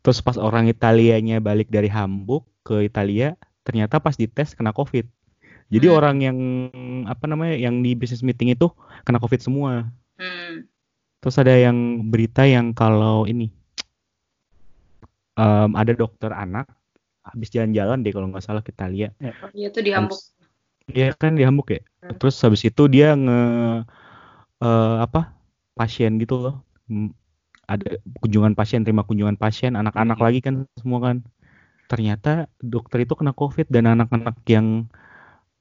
Terus 0.01 0.25
pas 0.25 0.41
orang 0.41 0.65
Italianya 0.65 1.37
balik 1.37 1.69
dari 1.69 1.89
Hamburg 1.89 2.49
ke 2.65 2.81
Italia, 2.81 3.37
ternyata 3.61 4.01
pas 4.01 4.17
dites 4.17 4.57
kena 4.57 4.73
COVID. 4.73 5.05
Jadi 5.67 5.87
Hmm. 5.91 5.97
orang 5.99 6.17
yang 6.23 6.37
apa 7.05 7.27
namanya 7.27 7.59
yang 7.59 7.83
di 7.83 7.91
bisnis 7.91 8.23
meeting 8.23 8.55
itu 8.55 8.71
kena 9.03 9.19
COVID 9.19 9.41
semua. 9.43 9.91
Hmm. 10.15 10.63
Terus 11.19 11.35
ada 11.37 11.51
yang 11.51 12.07
berita 12.07 12.47
yang 12.47 12.71
kalau 12.71 13.27
ini 13.27 13.51
em, 15.37 15.71
ada 15.75 15.91
dokter 15.93 16.31
anak 16.31 16.65
habis 17.21 17.51
jalan-jalan 17.51 17.99
deh 18.01 18.13
kalau 18.15 18.31
nggak 18.31 18.45
salah 18.45 18.63
ke 18.63 18.71
Italia. 18.71 19.11
Oh, 19.19 19.51
iya 19.51 19.67
tuh 19.67 19.83
di 19.83 19.91
Hamburg. 19.91 20.21
Iya 20.87 21.11
kan 21.19 21.35
di 21.35 21.43
Hamburg 21.43 21.67
ya. 21.75 21.81
Hmm. 22.01 22.15
Terus 22.15 22.35
habis 22.39 22.63
itu 22.63 22.87
dia 22.87 23.11
nge 23.13 23.41
eh, 24.63 24.95
apa 25.03 25.35
pasien 25.75 26.15
gitu 26.17 26.39
loh. 26.39 26.55
Ada 27.67 27.99
kunjungan 28.23 28.55
pasien, 28.55 28.87
terima 28.87 29.03
kunjungan 29.03 29.35
pasien, 29.35 29.75
anak-anak 29.75 30.15
Hmm. 30.15 30.25
lagi 30.31 30.39
kan 30.39 30.55
semua 30.79 31.03
kan. 31.03 31.17
Ternyata 31.91 32.47
dokter 32.63 33.03
itu 33.03 33.13
kena 33.19 33.35
COVID 33.35 33.67
dan 33.67 33.91
anak-anak 33.91 34.39
yang 34.47 34.87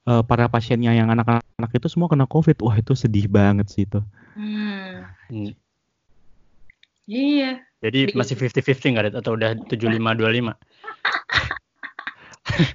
eh, 0.06 0.22
para 0.24 0.46
pasiennya 0.46 0.94
yang 0.94 1.10
anak-anak 1.10 1.70
itu 1.74 1.86
semua 1.90 2.06
kena 2.06 2.24
COVID. 2.30 2.62
Wah 2.62 2.76
itu 2.78 2.94
sedih 2.94 3.26
banget 3.26 3.66
sih 3.68 3.84
itu. 3.84 4.00
Hmm. 4.38 5.04
Hmm. 5.28 5.52
Iya. 7.06 7.62
Jadi 7.82 8.10
Bikin- 8.10 8.18
masih 8.18 8.34
50-50 8.34 8.92
nggak 8.96 9.04
Dit? 9.12 9.16
atau 9.20 9.32
udah 9.38 9.50
75-25? 9.68 10.56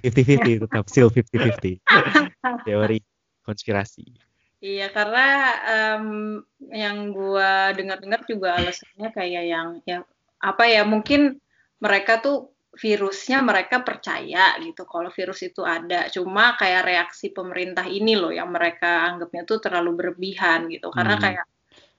50-50 0.04 0.64
tetap 0.68 0.86
still 0.88 1.10
50-50. 1.10 1.80
Teori 2.68 3.00
konspirasi. 3.44 4.06
Iya, 4.62 4.94
karena 4.94 5.26
em, 5.66 6.06
yang 6.70 7.10
gua 7.18 7.74
dengar-dengar 7.74 8.22
juga 8.30 8.62
alasannya 8.62 9.10
kayak 9.10 9.44
yang 9.50 9.68
ya 9.90 10.06
apa 10.38 10.70
ya 10.70 10.86
mungkin 10.86 11.42
mereka 11.82 12.22
tuh 12.22 12.54
virusnya 12.72 13.44
mereka 13.44 13.84
percaya 13.84 14.56
gitu 14.64 14.88
kalau 14.88 15.12
virus 15.12 15.44
itu 15.44 15.62
ada. 15.68 16.08
Cuma 16.08 16.56
kayak 16.56 16.88
reaksi 16.88 17.28
pemerintah 17.36 17.84
ini 17.88 18.16
loh 18.16 18.32
yang 18.32 18.48
mereka 18.52 19.12
anggapnya 19.12 19.44
tuh 19.44 19.60
terlalu 19.60 19.92
berlebihan 20.00 20.72
gitu. 20.72 20.88
Karena 20.88 21.20
Hmm. 21.20 21.24
kayak 21.24 21.46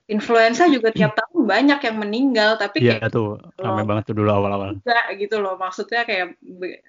influenza 0.09 0.65
juga 0.67 0.89
tiap 0.91 1.13
tahun 1.19 1.41
banyak 1.45 1.79
yang 1.85 1.97
meninggal, 2.01 2.51
tapi 2.59 2.83
Iya 2.83 2.99
kayak 2.99 3.11
tuh, 3.13 3.37
ramai 3.61 3.85
banget 3.85 4.03
tuh 4.11 4.15
dulu 4.17 4.29
awal-awal. 4.33 4.69
enggak 4.81 5.05
gitu 5.21 5.35
loh. 5.39 5.55
Maksudnya 5.61 6.01
kayak 6.09 6.27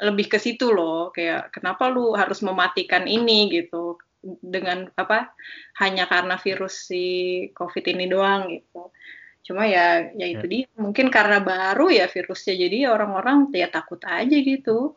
lebih 0.00 0.26
ke 0.32 0.38
situ 0.40 0.72
loh. 0.72 1.12
Kayak 1.12 1.52
kenapa 1.54 1.92
lu 1.92 2.16
harus 2.16 2.40
mematikan 2.40 3.04
ini 3.04 3.52
gitu 3.52 4.00
dengan 4.24 4.88
apa 4.96 5.36
hanya 5.84 6.08
karena 6.08 6.40
virus 6.40 6.88
si 6.88 7.04
COVID 7.52 7.84
ini 7.92 8.08
doang 8.08 8.48
gitu. 8.48 8.88
Cuma 9.44 9.68
ya 9.68 10.08
ya 10.16 10.26
itu 10.26 10.44
dia. 10.48 10.66
Mungkin 10.80 11.12
karena 11.12 11.38
baru 11.44 11.92
ya 11.92 12.08
virusnya 12.08 12.56
jadi 12.56 12.88
orang-orang 12.88 13.52
ya 13.52 13.68
takut 13.68 14.00
aja 14.08 14.32
gitu. 14.32 14.96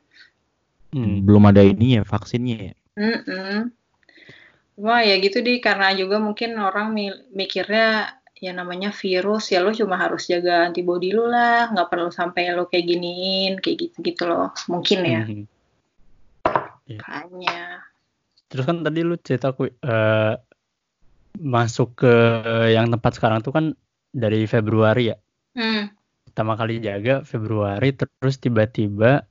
Hmm. 0.96 1.28
Belum 1.28 1.44
ada 1.52 1.60
ini 1.62 2.00
ya 2.00 2.04
vaksinnya 2.08 2.72
ya. 2.72 2.76
Mm-mm. 2.96 3.70
Cuma 4.80 5.04
ya 5.04 5.20
gitu 5.20 5.44
deh 5.44 5.60
karena 5.60 5.92
juga 5.92 6.18
mungkin 6.24 6.56
orang 6.56 6.96
mi- 6.96 7.24
mikirnya 7.36 8.16
ya 8.38 8.54
namanya 8.54 8.94
virus 8.94 9.50
ya 9.50 9.66
lo 9.66 9.74
cuma 9.74 9.98
harus 9.98 10.30
jaga 10.30 10.70
antibody 10.70 11.10
lu 11.10 11.26
lah 11.26 11.74
nggak 11.74 11.90
perlu 11.90 12.14
sampai 12.14 12.54
lo 12.54 12.70
kayak 12.70 12.86
giniin 12.86 13.58
kayak 13.58 13.90
gitu 13.90 13.98
gitu 14.06 14.24
loh 14.30 14.54
mungkin 14.70 15.00
ya 15.02 15.22
Hmm. 15.26 17.02
makanya 17.02 17.84
Terus 18.48 18.64
kan 18.64 18.80
tadi 18.80 19.04
lu 19.04 19.20
cerita 19.20 19.52
ku 19.52 19.68
eh, 19.68 20.34
masuk 21.36 22.00
ke 22.00 22.14
yang 22.72 22.88
tempat 22.88 23.12
sekarang 23.20 23.44
tuh 23.44 23.52
kan 23.52 23.66
dari 24.18 24.50
Februari 24.50 25.14
ya. 25.14 25.18
hmm. 25.54 25.94
Pertama 26.34 26.58
kali 26.58 26.82
jaga 26.82 27.22
Februari 27.22 27.94
terus 27.94 28.42
tiba-tiba 28.42 29.26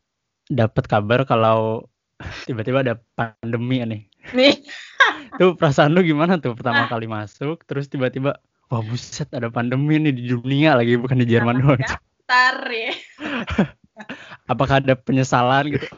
dapat 0.46 0.86
kabar 0.86 1.26
kalau 1.26 1.90
tiba-tiba 2.48 2.86
ada 2.86 2.94
pandemi 3.18 3.82
nih. 3.82 4.02
nih 4.30 4.54
Tuh 5.38 5.52
perasaan 5.52 5.92
lu 5.92 6.00
gimana 6.00 6.40
tuh 6.40 6.56
pertama 6.56 6.88
kali 6.88 7.04
masuk 7.10 7.60
terus 7.68 7.92
tiba-tiba 7.92 8.40
wah 8.72 8.80
buset 8.80 9.28
ada 9.36 9.52
pandemi 9.52 10.00
nih 10.00 10.14
di 10.14 10.32
dunia 10.32 10.78
lagi 10.78 10.96
bukan 10.96 11.20
di 11.20 11.26
Jerman 11.28 11.60
doang. 11.60 11.82
tar 12.26 12.58
ya 12.70 12.94
Apakah 14.52 14.84
ada 14.84 14.92
penyesalan 14.92 15.72
gitu? 15.72 15.88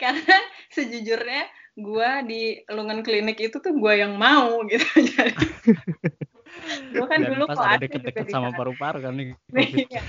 Karena 0.00 0.36
sejujurnya 0.72 1.44
gua 1.76 2.24
di 2.24 2.64
lungan 2.72 3.04
klinik 3.04 3.36
itu 3.36 3.60
tuh 3.60 3.76
gua 3.76 3.92
yang 3.92 4.16
mau 4.16 4.64
gitu 4.64 4.88
jadi 4.96 5.36
gua 6.92 7.06
kan 7.08 7.18
dan 7.22 7.28
dulu 7.34 7.44
pas 7.46 7.56
koasnya 7.58 7.68
ada 7.68 7.76
juga 7.76 7.84
deket-deket 7.88 8.26
sama 8.30 8.48
paru-paru 8.52 8.98
kan 9.04 9.12
nih. 9.14 9.28
Iya. 9.90 10.02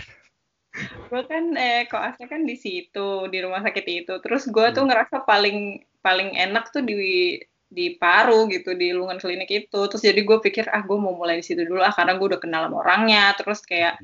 gue 1.09 1.21
kan 1.25 1.57
eh 1.57 1.89
koasnya 1.89 2.29
kan 2.29 2.45
di 2.45 2.53
situ 2.53 3.25
di 3.33 3.37
rumah 3.41 3.65
sakit 3.65 3.85
itu. 3.87 4.13
Terus 4.21 4.45
gue 4.45 4.65
tuh 4.71 4.85
Hmm. 4.85 4.93
ngerasa 4.93 5.25
paling 5.25 5.81
paling 6.05 6.37
enak 6.37 6.69
tuh 6.69 6.85
di 6.85 7.41
di 7.67 7.97
paru 7.97 8.45
gitu 8.47 8.77
di 8.77 8.93
lungan 8.93 9.17
klinik 9.17 9.49
itu. 9.49 9.79
Terus 9.89 10.05
jadi 10.05 10.21
gue 10.21 10.37
pikir 10.37 10.69
ah 10.69 10.85
gue 10.85 10.97
mau 11.01 11.17
mulai 11.17 11.41
di 11.41 11.45
situ 11.45 11.65
dulu 11.65 11.81
ah 11.81 11.89
karena 11.89 12.13
gue 12.15 12.27
udah 12.29 12.41
kenal 12.41 12.61
sama 12.69 12.77
orangnya. 12.85 13.33
Terus 13.33 13.65
kayak 13.65 13.97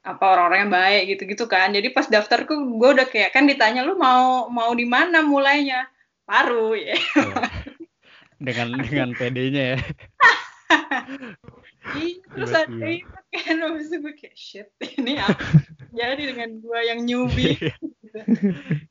apa 0.00 0.24
orang-orangnya 0.24 0.70
baik 0.72 1.02
gitu-gitu 1.12 1.44
kan. 1.44 1.76
Jadi 1.76 1.92
pas 1.92 2.08
daftarku 2.08 2.56
gue 2.56 2.90
udah 2.96 3.04
kayak 3.04 3.36
kan 3.36 3.44
ditanya 3.44 3.84
lu 3.84 4.00
mau 4.00 4.48
mau 4.48 4.72
di 4.72 4.88
mana 4.88 5.20
mulainya? 5.20 5.84
Paru 6.24 6.72
ya. 6.72 6.96
Dengan 8.40 8.80
dengan 8.80 9.12
PD-nya 9.18 9.76
ya. 9.76 9.78
Iya, 11.96 12.20
terus 12.36 12.52
ada 12.52 12.88
itu 12.88 13.08
kan 13.32 13.56
habis 13.64 13.86
itu 13.88 13.96
gue 14.04 14.14
kayak 14.16 14.36
shit 14.36 14.68
ini 15.00 15.16
apa 15.16 15.40
jadi 15.92 16.22
dengan 16.34 16.60
gue 16.60 16.80
yang 16.84 17.00
newbie. 17.04 17.56
Gitu. 17.56 18.18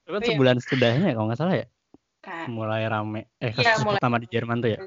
Itu 0.05 0.09
kan 0.09 0.21
Iya. 0.21 0.29
sebulan 0.33 0.55
sesudahnya 0.61 1.13
kalau 1.13 1.27
nggak 1.29 1.39
salah 1.39 1.55
ya? 1.61 1.67
Mulai 2.49 2.89
rame. 2.89 3.31
Eh 3.37 3.53
Iya, 3.53 3.77
kasus 3.77 3.85
mulai. 3.85 4.01
pertama 4.01 4.17
di 4.19 4.27
Jerman 4.27 4.59
tuh 4.59 4.71
ya? 4.75 4.79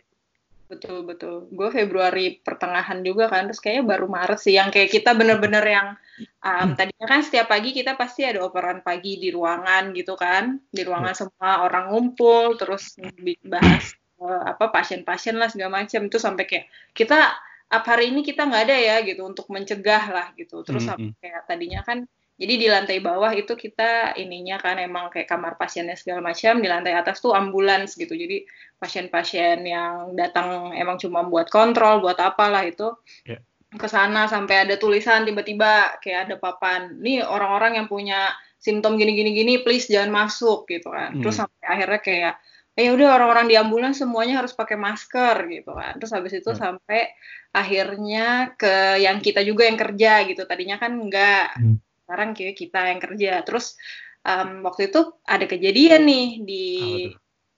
Betul 0.70 1.02
betul. 1.02 1.50
Gue 1.50 1.66
Februari 1.74 2.38
pertengahan 2.38 3.02
juga 3.02 3.26
kan, 3.26 3.50
terus 3.50 3.58
kayaknya 3.58 3.90
baru 3.90 4.06
Maret 4.06 4.38
sih 4.38 4.54
yang 4.54 4.70
kayak 4.70 4.94
kita 4.94 5.18
bener-bener 5.18 5.64
yang 5.66 5.98
um, 6.46 6.78
tadinya 6.78 7.10
kan 7.10 7.26
setiap 7.26 7.50
pagi 7.50 7.74
kita 7.74 7.98
pasti 7.98 8.22
ada 8.22 8.38
operan 8.46 8.78
pagi 8.86 9.18
di 9.18 9.34
ruangan 9.34 9.90
gitu 9.98 10.14
kan, 10.14 10.62
di 10.70 10.86
ruangan 10.86 11.10
semua 11.10 11.66
orang 11.66 11.90
ngumpul, 11.90 12.54
terus 12.54 12.94
bahas 13.42 13.98
eh, 14.22 14.42
apa 14.46 14.70
pasien-pasien 14.70 15.34
lah 15.34 15.50
segala 15.50 15.82
macam 15.82 16.06
itu 16.06 16.22
sampai 16.22 16.46
kayak 16.46 16.66
kita 16.94 17.34
up 17.70 17.84
hari 17.86 18.10
ini 18.10 18.26
kita 18.26 18.44
nggak 18.50 18.62
ada 18.66 18.76
ya 18.76 18.96
gitu 19.06 19.22
untuk 19.22 19.46
mencegah 19.48 20.04
lah 20.10 20.26
gitu. 20.34 20.66
Terus 20.66 20.82
Mm-mm. 20.84 21.14
sampai 21.14 21.22
kayak 21.22 21.42
tadinya 21.46 21.80
kan 21.86 22.04
Jadi 22.40 22.56
di 22.56 22.72
lantai 22.72 23.04
bawah 23.04 23.36
itu 23.36 23.52
kita 23.52 24.16
ininya 24.16 24.56
kan 24.56 24.80
emang 24.80 25.12
kayak 25.12 25.28
kamar 25.28 25.60
pasiennya 25.60 25.92
segala 25.92 26.32
macam, 26.32 26.64
di 26.64 26.72
lantai 26.72 26.96
atas 26.96 27.20
tuh 27.20 27.36
ambulans 27.36 27.92
gitu. 28.00 28.16
Jadi 28.16 28.48
pasien-pasien 28.80 29.60
yang 29.68 30.16
datang 30.16 30.72
emang 30.72 30.96
cuma 30.96 31.20
buat 31.20 31.52
kontrol, 31.52 32.00
buat 32.00 32.16
apalah 32.16 32.64
itu 32.64 32.96
yeah. 33.28 33.44
ke 33.76 33.84
sana 33.84 34.24
sampai 34.24 34.64
ada 34.64 34.80
tulisan 34.80 35.28
tiba-tiba 35.28 36.00
kayak 36.00 36.32
ada 36.32 36.40
papan, 36.40 36.96
nih 37.04 37.20
orang-orang 37.28 37.76
yang 37.76 37.92
punya 37.92 38.32
simptom 38.56 38.96
gini-gini 38.96 39.36
gini, 39.36 39.52
please 39.60 39.92
jangan 39.92 40.24
masuk 40.24 40.64
gitu 40.64 40.88
kan. 40.88 41.12
Hmm. 41.12 41.20
Terus 41.20 41.44
sampai 41.44 41.64
akhirnya 41.68 42.00
kayak 42.00 42.34
ya 42.78 42.90
udah 42.94 43.08
orang-orang 43.18 43.46
di 43.50 43.56
ambulans 43.58 43.98
semuanya 43.98 44.44
harus 44.44 44.54
pakai 44.54 44.78
masker 44.78 45.36
gitu 45.50 45.72
kan. 45.74 45.98
Terus 45.98 46.12
habis 46.14 46.32
itu 46.36 46.50
hmm. 46.52 46.58
sampai 46.58 47.10
akhirnya 47.50 48.54
ke 48.54 49.02
yang 49.02 49.18
kita 49.18 49.42
juga 49.42 49.66
yang 49.66 49.78
kerja 49.78 50.26
gitu. 50.26 50.42
Tadinya 50.46 50.76
kan 50.78 50.92
enggak. 50.94 51.56
Hmm 51.58 51.78
sekarang 52.10 52.34
kayak 52.34 52.58
kita 52.58 52.80
yang 52.90 52.98
kerja 52.98 53.32
terus 53.46 53.78
um, 54.26 54.66
waktu 54.66 54.90
itu 54.90 55.14
ada 55.22 55.46
kejadian 55.46 56.02
nih 56.10 56.28
di 56.42 56.66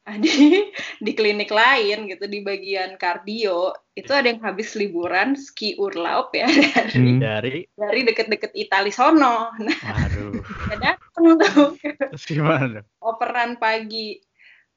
oh, 0.05 0.17
di 0.21 0.69
di 1.01 1.13
klinik 1.17 1.49
lain 1.49 2.05
gitu 2.05 2.29
di 2.29 2.45
bagian 2.45 3.01
kardio 3.01 3.73
itu 3.97 4.13
ada 4.13 4.29
yang 4.29 4.45
habis 4.45 4.77
liburan 4.77 5.41
ski 5.41 5.81
urlaub 5.81 6.37
ya 6.37 6.45
dari 6.85 7.01
hmm. 7.01 7.21
dari 7.25 7.65
dari 7.73 8.01
deket-deket 8.05 8.53
Itali 8.53 8.93
sono 8.93 9.57
nah 9.57 9.79
Aduh. 10.05 10.37
datang 10.85 11.41
tuh 11.41 11.73
gimana 12.29 12.85
operan 13.01 13.57
pagi 13.57 14.21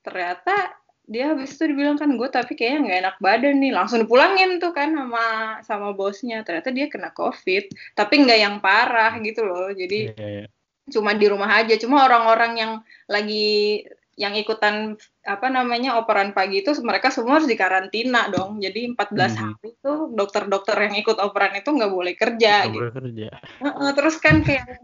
ternyata 0.05 0.77
dia 1.05 1.33
habis 1.33 1.53
itu 1.53 1.69
dibilang 1.69 2.01
kan 2.01 2.09
gue 2.17 2.29
tapi 2.33 2.57
kayaknya 2.57 2.79
nggak 2.81 2.99
enak 3.05 3.15
badan 3.21 3.55
nih 3.61 3.71
langsung 3.73 4.01
dipulangin 4.01 4.57
tuh 4.57 4.73
kan 4.73 4.89
sama 4.89 5.25
sama 5.61 5.89
bosnya 5.93 6.41
ternyata 6.41 6.73
dia 6.73 6.89
kena 6.89 7.13
covid 7.13 7.69
tapi 7.93 8.25
nggak 8.25 8.39
yang 8.41 8.55
parah 8.57 9.13
gitu 9.21 9.45
loh 9.45 9.69
jadi 9.69 10.17
yeah, 10.17 10.29
yeah. 10.41 10.47
cuma 10.89 11.13
di 11.13 11.29
rumah 11.29 11.61
aja 11.61 11.77
cuma 11.77 12.09
orang-orang 12.09 12.51
yang 12.57 12.71
lagi 13.05 13.85
yang 14.15 14.31
ikutan 14.33 14.95
apa 15.27 15.51
namanya 15.51 15.99
operan 15.99 16.31
pagi 16.31 16.63
itu 16.63 16.71
mereka 16.79 17.11
semua 17.11 17.37
harus 17.37 17.51
dikarantina 17.51 18.31
dong 18.31 18.63
jadi 18.63 18.95
14 18.95 18.95
hmm. 18.95 19.35
hari 19.35 19.67
itu 19.75 19.91
dokter-dokter 20.15 20.77
yang 20.87 20.95
ikut 20.95 21.19
operan 21.19 21.53
itu 21.59 21.69
nggak 21.69 21.91
boleh 21.91 22.15
kerja 22.15 22.65
gak 22.65 22.73
gitu 22.73 22.81
boleh 22.81 22.95
kerja. 22.95 23.29
terus 23.91 24.15
kan 24.23 24.39
kayak 24.41 24.79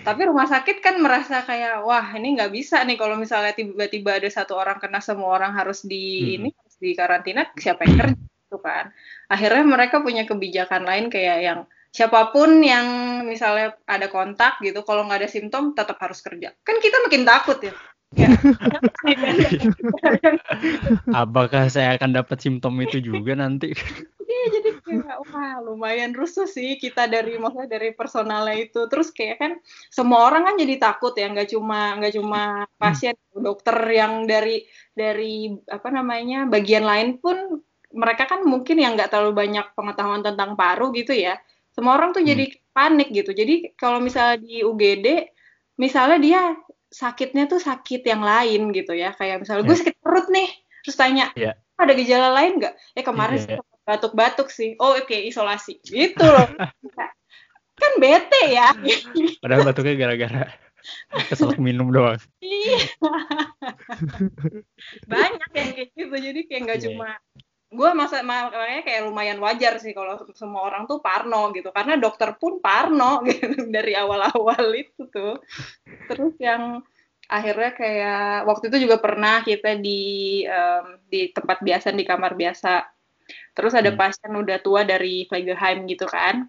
tapi 0.00 0.20
rumah 0.28 0.48
sakit 0.48 0.80
kan 0.80 0.96
merasa 0.98 1.44
kayak 1.44 1.84
wah 1.84 2.06
ini 2.16 2.36
nggak 2.36 2.52
bisa 2.52 2.80
nih 2.88 2.96
kalau 2.96 3.20
misalnya 3.20 3.52
tiba-tiba 3.52 4.16
ada 4.16 4.28
satu 4.32 4.56
orang 4.56 4.80
kena 4.80 5.00
semua 5.04 5.36
orang 5.36 5.52
harus 5.52 5.84
di 5.84 6.36
hmm. 6.36 6.36
ini 6.40 6.48
harus 6.56 6.76
di 6.80 6.90
karantina 6.96 7.42
siapa 7.56 7.84
yang 7.84 7.96
kerja 8.00 8.18
itu 8.20 8.58
kan 8.58 8.84
akhirnya 9.28 9.64
mereka 9.64 10.02
punya 10.02 10.24
kebijakan 10.26 10.82
lain 10.88 11.06
kayak 11.12 11.38
yang 11.44 11.60
siapa 11.90 12.30
pun 12.30 12.62
yang 12.62 12.86
misalnya 13.26 13.74
ada 13.84 14.06
kontak 14.08 14.62
gitu 14.62 14.82
kalau 14.86 15.04
nggak 15.06 15.26
ada 15.26 15.30
simptom 15.30 15.74
tetap 15.74 15.98
harus 16.00 16.22
kerja 16.22 16.54
kan 16.64 16.76
kita 16.80 16.96
makin 17.04 17.24
takut 17.26 17.60
ya 17.60 17.74
Ya. 18.18 18.26
Apakah 21.22 21.70
saya 21.70 21.94
akan 21.94 22.10
dapat 22.18 22.42
simptom 22.42 22.74
itu 22.82 22.98
juga 22.98 23.38
nanti? 23.38 23.70
Kayak 24.90 25.18
wah 25.30 25.54
lumayan 25.62 26.10
rusuh 26.10 26.50
sih 26.50 26.74
kita 26.82 27.06
dari 27.06 27.38
maksudnya 27.38 27.70
dari 27.70 27.94
personalnya 27.94 28.56
itu. 28.58 28.90
Terus 28.90 29.14
kayak 29.14 29.36
kan 29.38 29.52
semua 29.92 30.26
orang 30.26 30.50
kan 30.50 30.54
jadi 30.58 30.74
takut 30.82 31.14
ya, 31.14 31.30
nggak 31.30 31.54
cuma 31.54 31.94
nggak 32.02 32.14
cuma 32.18 32.42
pasien, 32.74 33.14
dokter 33.30 33.76
yang 33.94 34.26
dari 34.26 34.66
dari 34.90 35.54
apa 35.70 35.88
namanya 35.94 36.50
bagian 36.50 36.82
lain 36.82 37.22
pun 37.22 37.62
mereka 37.90 38.26
kan 38.26 38.42
mungkin 38.46 38.78
yang 38.78 38.98
nggak 38.98 39.10
terlalu 39.10 39.34
banyak 39.34 39.66
pengetahuan 39.78 40.26
tentang 40.26 40.58
paru 40.58 40.90
gitu 40.90 41.14
ya. 41.14 41.38
Semua 41.70 41.94
orang 41.94 42.10
tuh 42.10 42.26
jadi 42.26 42.50
hmm. 42.50 42.74
panik 42.74 43.08
gitu. 43.14 43.30
Jadi 43.30 43.74
kalau 43.78 44.02
misalnya 44.02 44.42
di 44.42 44.66
UGD, 44.66 45.06
misalnya 45.78 46.18
dia 46.18 46.42
sakitnya 46.90 47.46
tuh 47.46 47.62
sakit 47.62 48.02
yang 48.02 48.20
lain 48.20 48.74
gitu 48.74 48.92
ya 48.92 49.14
kayak 49.14 49.46
misalnya 49.46 49.62
gue 49.62 49.76
iya. 49.78 49.80
sakit 49.86 49.96
perut 50.02 50.26
nih 50.26 50.50
terus 50.82 50.96
tanya 50.98 51.26
yeah. 51.38 51.54
ada 51.78 51.94
gejala 51.94 52.34
lain 52.34 52.58
nggak 52.58 52.74
ya 52.98 53.02
kemarin 53.06 53.38
yeah, 53.46 53.56
yeah. 53.56 53.69
Batuk-batuk 53.90 54.48
sih. 54.54 54.78
Oh 54.78 54.94
oke 54.94 55.10
okay, 55.10 55.26
isolasi. 55.26 55.82
Gitu 55.82 56.22
loh. 56.22 56.46
Kan 57.80 57.92
bete 57.98 58.42
ya. 58.54 58.70
Padahal 59.42 59.66
batuknya 59.66 59.94
gara-gara 59.98 60.44
keselak 61.28 61.58
minum 61.60 61.90
doang. 61.90 62.20
Iya. 62.40 62.78
Banyak 65.08 65.50
yang 65.52 65.70
kayak 65.76 65.90
gitu. 65.96 66.14
Jadi 66.14 66.40
kayak 66.46 66.60
nggak 66.66 66.78
yeah. 66.80 66.86
cuma 66.92 67.08
gue 67.70 67.90
masa 67.94 68.26
makanya 68.26 68.82
kayak 68.82 69.06
lumayan 69.06 69.38
wajar 69.38 69.78
sih 69.78 69.94
kalau 69.94 70.18
semua 70.34 70.66
orang 70.66 70.84
tuh 70.84 71.00
parno 71.00 71.50
gitu. 71.56 71.72
Karena 71.72 71.96
dokter 71.96 72.36
pun 72.36 72.60
parno 72.60 73.22
gitu 73.28 73.68
dari 73.68 73.96
awal-awal 73.96 74.64
itu 74.76 75.08
tuh. 75.08 75.40
Terus 76.08 76.34
yang 76.38 76.84
akhirnya 77.30 77.70
kayak 77.78 78.44
waktu 78.44 78.74
itu 78.74 78.90
juga 78.90 78.98
pernah 78.98 79.46
kita 79.46 79.78
di 79.78 80.42
um, 80.50 80.98
di 81.06 81.30
tempat 81.30 81.62
biasa 81.62 81.94
di 81.94 82.02
kamar 82.02 82.34
biasa 82.34 82.82
terus 83.60 83.76
ada 83.76 83.92
hmm. 83.92 84.00
pasien 84.00 84.32
udah 84.32 84.58
tua 84.64 84.88
dari 84.88 85.28
Flegelheim 85.28 85.84
gitu 85.84 86.08
kan 86.08 86.48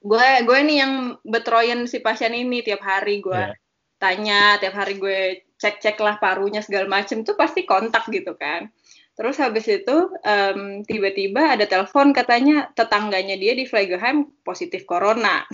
gue 0.00 0.28
gue 0.48 0.58
nih 0.64 0.76
yang 0.80 0.94
betroyen 1.20 1.84
si 1.84 2.00
pasien 2.00 2.32
ini 2.32 2.64
tiap 2.64 2.80
hari 2.80 3.20
gue 3.20 3.36
yeah. 3.36 3.52
tanya 4.00 4.56
tiap 4.56 4.72
hari 4.72 4.96
gue 4.96 5.44
cek 5.60 5.84
cek 5.84 6.00
lah 6.00 6.16
parunya 6.16 6.64
segala 6.64 6.88
macem 6.88 7.20
tuh 7.22 7.36
pasti 7.36 7.68
kontak 7.68 8.08
gitu 8.08 8.32
kan 8.34 8.72
Terus 9.12 9.36
habis 9.36 9.68
itu 9.68 10.08
um, 10.08 10.60
tiba-tiba 10.88 11.52
ada 11.52 11.68
telepon 11.68 12.16
katanya 12.16 12.72
tetangganya 12.72 13.36
dia 13.36 13.52
di 13.52 13.68
Flegelheim 13.68 14.32
positif 14.40 14.88
corona. 14.88 15.44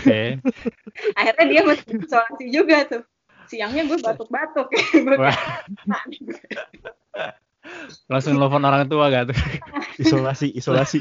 Okay. 0.00 0.40
Akhirnya 1.20 1.46
dia 1.52 1.60
masih 1.68 2.00
isolasi 2.00 2.48
juga 2.48 2.88
tuh. 2.88 3.04
Siangnya 3.52 3.84
gue 3.84 4.00
batuk-batuk. 4.00 4.72
Langsung 8.10 8.36
telepon 8.36 8.64
orang 8.64 8.86
tua 8.86 9.08
gak 9.08 9.32
tuh? 9.32 9.38
isolasi, 10.02 10.52
isolasi. 10.52 11.00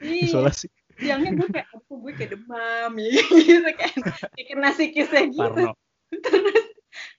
Iya. 0.00 0.28
isolasi. 0.28 0.66
Siangnya 0.96 1.36
gue 1.36 1.48
kayak 1.48 1.68
aku 1.72 1.92
gue 2.04 2.12
kayak 2.16 2.30
demam 2.36 2.92
gitu 3.00 3.70
kan. 3.76 3.96
Kayak 4.36 4.46
kena 4.48 4.70
sikisnya 4.72 5.22
gitu. 5.28 5.40
Parno. 5.40 5.72
Terus 6.12 6.64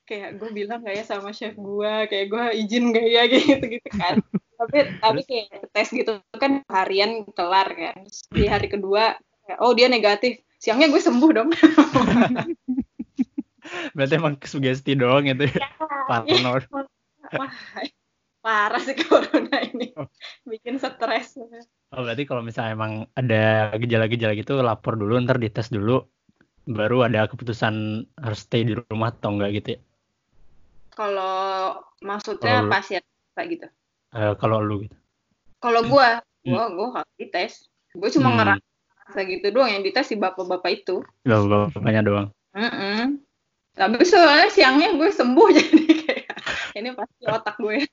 kayak 0.05 0.37
gue 0.37 0.49
bilang 0.51 0.83
gak 0.83 0.95
ya 0.99 1.03
sama 1.07 1.33
chef 1.33 1.55
gue 1.55 1.93
kayak 2.11 2.27
gue 2.29 2.45
izin 2.59 2.93
gak 2.93 3.07
ya 3.07 3.23
gitu 3.25 3.65
gitu 3.79 3.89
kan 3.95 4.19
tapi 4.59 4.77
tapi 5.01 5.21
kayak 5.25 5.47
tes 5.73 5.89
gitu 5.89 6.21
kan 6.37 6.61
harian 6.69 7.25
kelar 7.33 7.73
kan 7.73 8.05
Terus 8.05 8.21
di 8.29 8.43
hari 8.45 8.67
kedua 8.69 9.17
oh 9.63 9.73
dia 9.73 9.89
negatif 9.89 10.43
siangnya 10.61 10.91
gue 10.91 11.01
sembuh 11.01 11.31
dong 11.33 11.49
berarti 13.95 14.15
emang 14.15 14.35
sugesti 14.43 14.93
doang 14.93 15.25
itu 15.25 15.49
ya, 15.49 15.67
parno 16.05 16.61
ya. 16.61 16.67
wah 17.33 17.51
parah 18.43 18.83
sih 18.83 18.99
corona 19.07 19.57
ini 19.63 19.95
oh. 19.95 20.11
bikin 20.43 20.75
stres 20.75 21.39
oh 21.39 22.01
berarti 22.03 22.27
kalau 22.27 22.43
misalnya 22.43 22.75
emang 22.75 22.93
ada 23.15 23.71
gejala-gejala 23.79 24.35
gitu 24.35 24.59
lapor 24.59 24.99
dulu 24.99 25.15
ntar 25.23 25.39
dites 25.39 25.71
dulu 25.71 26.03
baru 26.67 27.07
ada 27.07 27.27
keputusan 27.31 28.05
harus 28.19 28.39
stay 28.43 28.67
di 28.67 28.75
rumah 28.75 29.15
atau 29.15 29.39
enggak 29.39 29.63
gitu 29.63 29.69
ya 29.75 29.79
kalau 30.93 31.81
maksudnya 32.05 32.61
kalo 32.61 32.69
pasien 32.69 33.03
kayak 33.33 33.47
gitu. 33.57 33.67
Uh, 34.13 34.33
kalau 34.37 34.61
lu 34.61 34.85
gitu. 34.85 34.95
Kalau 35.57 35.81
gua, 35.89 36.21
hmm. 36.45 36.53
gua 36.53 36.65
gua 36.69 36.87
harus 37.01 37.13
dites. 37.17 37.53
Gua 37.97 38.09
cuma 38.13 38.29
hmm. 38.33 38.37
ngerasa 38.37 39.19
gitu 39.25 39.47
doang 39.49 39.69
yang 39.73 39.81
dites 39.81 40.05
si 40.05 40.15
bapak-bapak 40.17 40.85
itu. 40.85 41.01
Bapak-bapaknya 41.25 42.01
doang. 42.05 42.27
Mm 42.53 42.69
-mm. 42.69 43.01
Tapi 43.73 44.05
soalnya 44.05 44.53
siangnya 44.53 44.93
gue 44.93 45.09
sembuh 45.09 45.49
jadi 45.57 45.85
kayak 46.05 46.12
ini 46.77 46.89
pasti 46.97 47.23
otak 47.29 47.55
gue. 47.61 47.77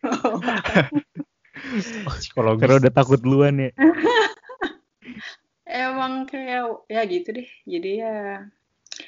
psikologis. 2.20 2.60
Karena 2.60 2.76
udah 2.80 2.92
takut 2.92 3.20
duluan 3.20 3.60
ya. 3.60 3.70
Emang 5.68 6.26
kayak 6.26 6.88
ya 6.90 7.00
gitu 7.06 7.28
deh. 7.36 7.48
Jadi 7.68 7.90
ya 8.00 8.42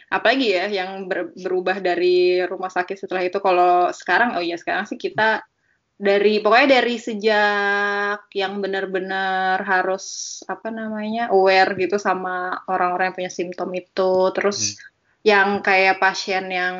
apalagi 0.08 0.56
ya 0.56 0.66
yang 0.68 1.08
ber, 1.08 1.32
berubah 1.36 1.82
dari 1.82 2.40
rumah 2.44 2.72
sakit 2.72 2.96
setelah 2.96 3.24
itu 3.24 3.38
kalau 3.42 3.92
sekarang 3.92 4.38
oh 4.38 4.44
iya 4.44 4.56
sekarang 4.56 4.88
sih 4.88 4.96
kita 4.96 5.44
dari 6.02 6.42
pokoknya 6.42 6.82
dari 6.82 6.96
sejak 6.98 8.26
yang 8.34 8.58
benar-benar 8.58 9.62
harus 9.62 10.40
apa 10.50 10.72
namanya 10.72 11.30
aware 11.30 11.78
gitu 11.78 12.00
sama 12.00 12.64
orang-orang 12.66 13.12
yang 13.12 13.16
punya 13.22 13.32
simptom 13.32 13.70
itu 13.76 14.12
terus 14.34 14.74
hmm. 14.74 14.91
Yang 15.22 15.62
kayak 15.62 16.02
pasien 16.02 16.50
yang 16.50 16.74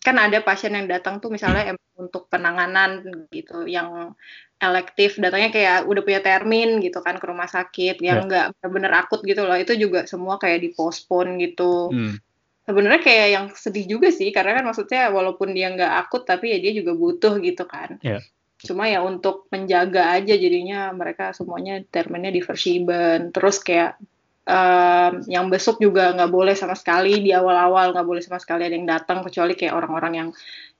kan 0.00 0.16
ada 0.16 0.40
pasien 0.40 0.72
yang 0.72 0.88
datang 0.88 1.20
tuh 1.20 1.28
misalnya 1.28 1.76
hmm. 1.76 2.08
untuk 2.08 2.28
penanganan 2.32 3.04
gitu 3.28 3.68
yang 3.68 4.16
elektif 4.56 5.20
datangnya 5.20 5.52
kayak 5.52 5.78
udah 5.84 6.02
punya 6.06 6.20
termin 6.24 6.80
gitu 6.80 7.04
kan 7.04 7.20
ke 7.20 7.24
rumah 7.28 7.50
sakit 7.50 8.00
yang 8.00 8.24
enggak 8.24 8.48
ya. 8.48 8.52
benar-benar 8.56 8.92
akut 9.04 9.20
gitu 9.26 9.44
loh 9.44 9.58
itu 9.60 9.76
juga 9.76 10.08
semua 10.08 10.40
kayak 10.40 10.64
dipospon 10.64 11.36
gitu 11.36 11.92
hmm 11.92 12.16
sebenarnya 12.62 13.02
kayak 13.02 13.28
yang 13.34 13.46
sedih 13.52 13.86
juga 13.98 14.08
sih 14.14 14.30
karena 14.30 14.62
kan 14.62 14.64
maksudnya 14.70 15.10
walaupun 15.10 15.50
dia 15.50 15.74
nggak 15.74 15.92
akut 16.06 16.22
tapi 16.22 16.54
ya 16.54 16.58
dia 16.62 16.72
juga 16.74 16.94
butuh 16.94 17.42
gitu 17.42 17.66
kan 17.66 17.98
yeah. 18.06 18.22
cuma 18.62 18.86
ya 18.86 19.02
untuk 19.02 19.50
menjaga 19.50 20.14
aja 20.14 20.34
jadinya 20.38 20.94
mereka 20.94 21.34
semuanya 21.34 21.82
terminnya 21.90 22.30
diversiben 22.30 23.34
terus 23.34 23.58
kayak 23.58 23.98
um, 24.46 25.12
yang 25.30 25.46
besok 25.50 25.78
juga 25.78 26.10
nggak 26.14 26.32
boleh 26.32 26.54
sama 26.58 26.74
sekali 26.74 27.22
di 27.22 27.30
awal-awal 27.30 27.94
nggak 27.94 28.06
boleh 28.06 28.22
sama 28.22 28.42
sekali 28.42 28.66
ada 28.66 28.74
yang 28.74 28.88
datang 28.88 29.22
kecuali 29.22 29.54
kayak 29.54 29.74
orang-orang 29.74 30.12
yang 30.12 30.28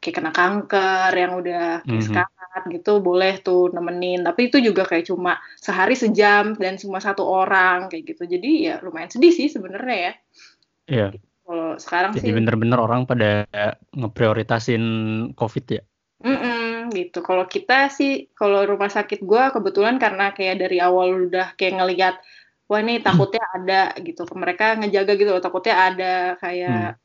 kayak 0.02 0.14
kena 0.18 0.32
kanker 0.34 1.10
yang 1.14 1.32
udah 1.38 1.86
Mhm. 1.86 2.02
sekarat 2.02 2.62
gitu 2.74 2.98
boleh 2.98 3.38
tuh 3.38 3.70
nemenin 3.70 4.26
tapi 4.26 4.50
itu 4.50 4.58
juga 4.58 4.82
kayak 4.82 5.06
cuma 5.06 5.38
sehari 5.58 5.94
sejam 5.94 6.58
dan 6.58 6.74
cuma 6.74 6.98
satu 6.98 7.22
orang 7.22 7.86
kayak 7.86 8.14
gitu 8.14 8.26
jadi 8.26 8.50
ya 8.58 8.74
lumayan 8.82 9.10
sedih 9.14 9.30
sih 9.30 9.46
sebenarnya 9.46 9.96
ya 9.96 10.12
Iya. 10.90 11.06
kalau 11.46 11.78
sekarang 11.78 12.18
Jadi 12.18 12.26
sih 12.26 12.34
bener-bener 12.34 12.78
orang 12.82 13.06
pada 13.06 13.46
ngeprioritasin 13.94 14.84
COVID 15.38 15.66
ya. 15.70 15.82
Mm-mm, 16.22 16.94
gitu. 16.94 17.18
Kalau 17.18 17.50
kita 17.50 17.90
sih, 17.90 18.30
kalau 18.38 18.62
rumah 18.62 18.86
sakit 18.86 19.26
gua 19.26 19.50
kebetulan 19.50 19.98
karena 19.98 20.30
kayak 20.30 20.62
dari 20.62 20.78
awal 20.78 21.26
udah 21.26 21.58
kayak 21.58 21.82
ngelihat, 21.82 22.14
wah 22.68 22.80
ini 22.80 23.02
takutnya 23.02 23.44
ada 23.52 23.82
gitu. 23.98 24.22
Mereka 24.28 24.78
ngejaga 24.80 25.12
gitu 25.18 25.30
loh, 25.32 25.42
takutnya 25.42 25.74
ada 25.92 26.12
kayak 26.38 26.96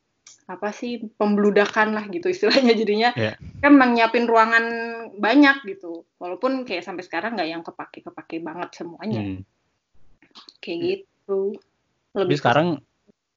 apa 0.48 0.72
sih 0.72 1.04
pembludakan 1.20 1.92
lah 1.92 2.04
gitu 2.08 2.32
istilahnya. 2.32 2.72
Jadinya 2.72 3.10
Iya. 3.12 3.36
kan 3.60 3.72
emang 3.76 3.92
nyiapin 3.96 4.24
ruangan 4.24 4.64
banyak 5.20 5.64
gitu. 5.68 6.08
Walaupun 6.16 6.64
kayak 6.64 6.84
sampai 6.84 7.04
sekarang 7.04 7.36
nggak 7.36 7.48
yang 7.52 7.62
kepake-kepake 7.64 8.40
banget 8.40 8.72
semuanya. 8.72 9.20
Hmm. 9.20 9.42
Kayak 10.64 10.78
gitu. 10.80 11.56
Tapi 12.16 12.20
Lebih 12.24 12.36
ke- 12.36 12.40
sekarang 12.40 12.68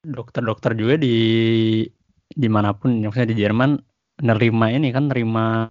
dokter-dokter 0.02 0.72
juga 0.74 0.96
di 0.98 1.16
di 2.32 2.48
mana 2.48 2.72
pun, 2.72 2.96
maksudnya 2.96 3.28
di 3.28 3.38
Jerman 3.38 3.76
nerima 4.24 4.72
ini 4.72 4.88
kan 4.88 5.12
nerima 5.12 5.68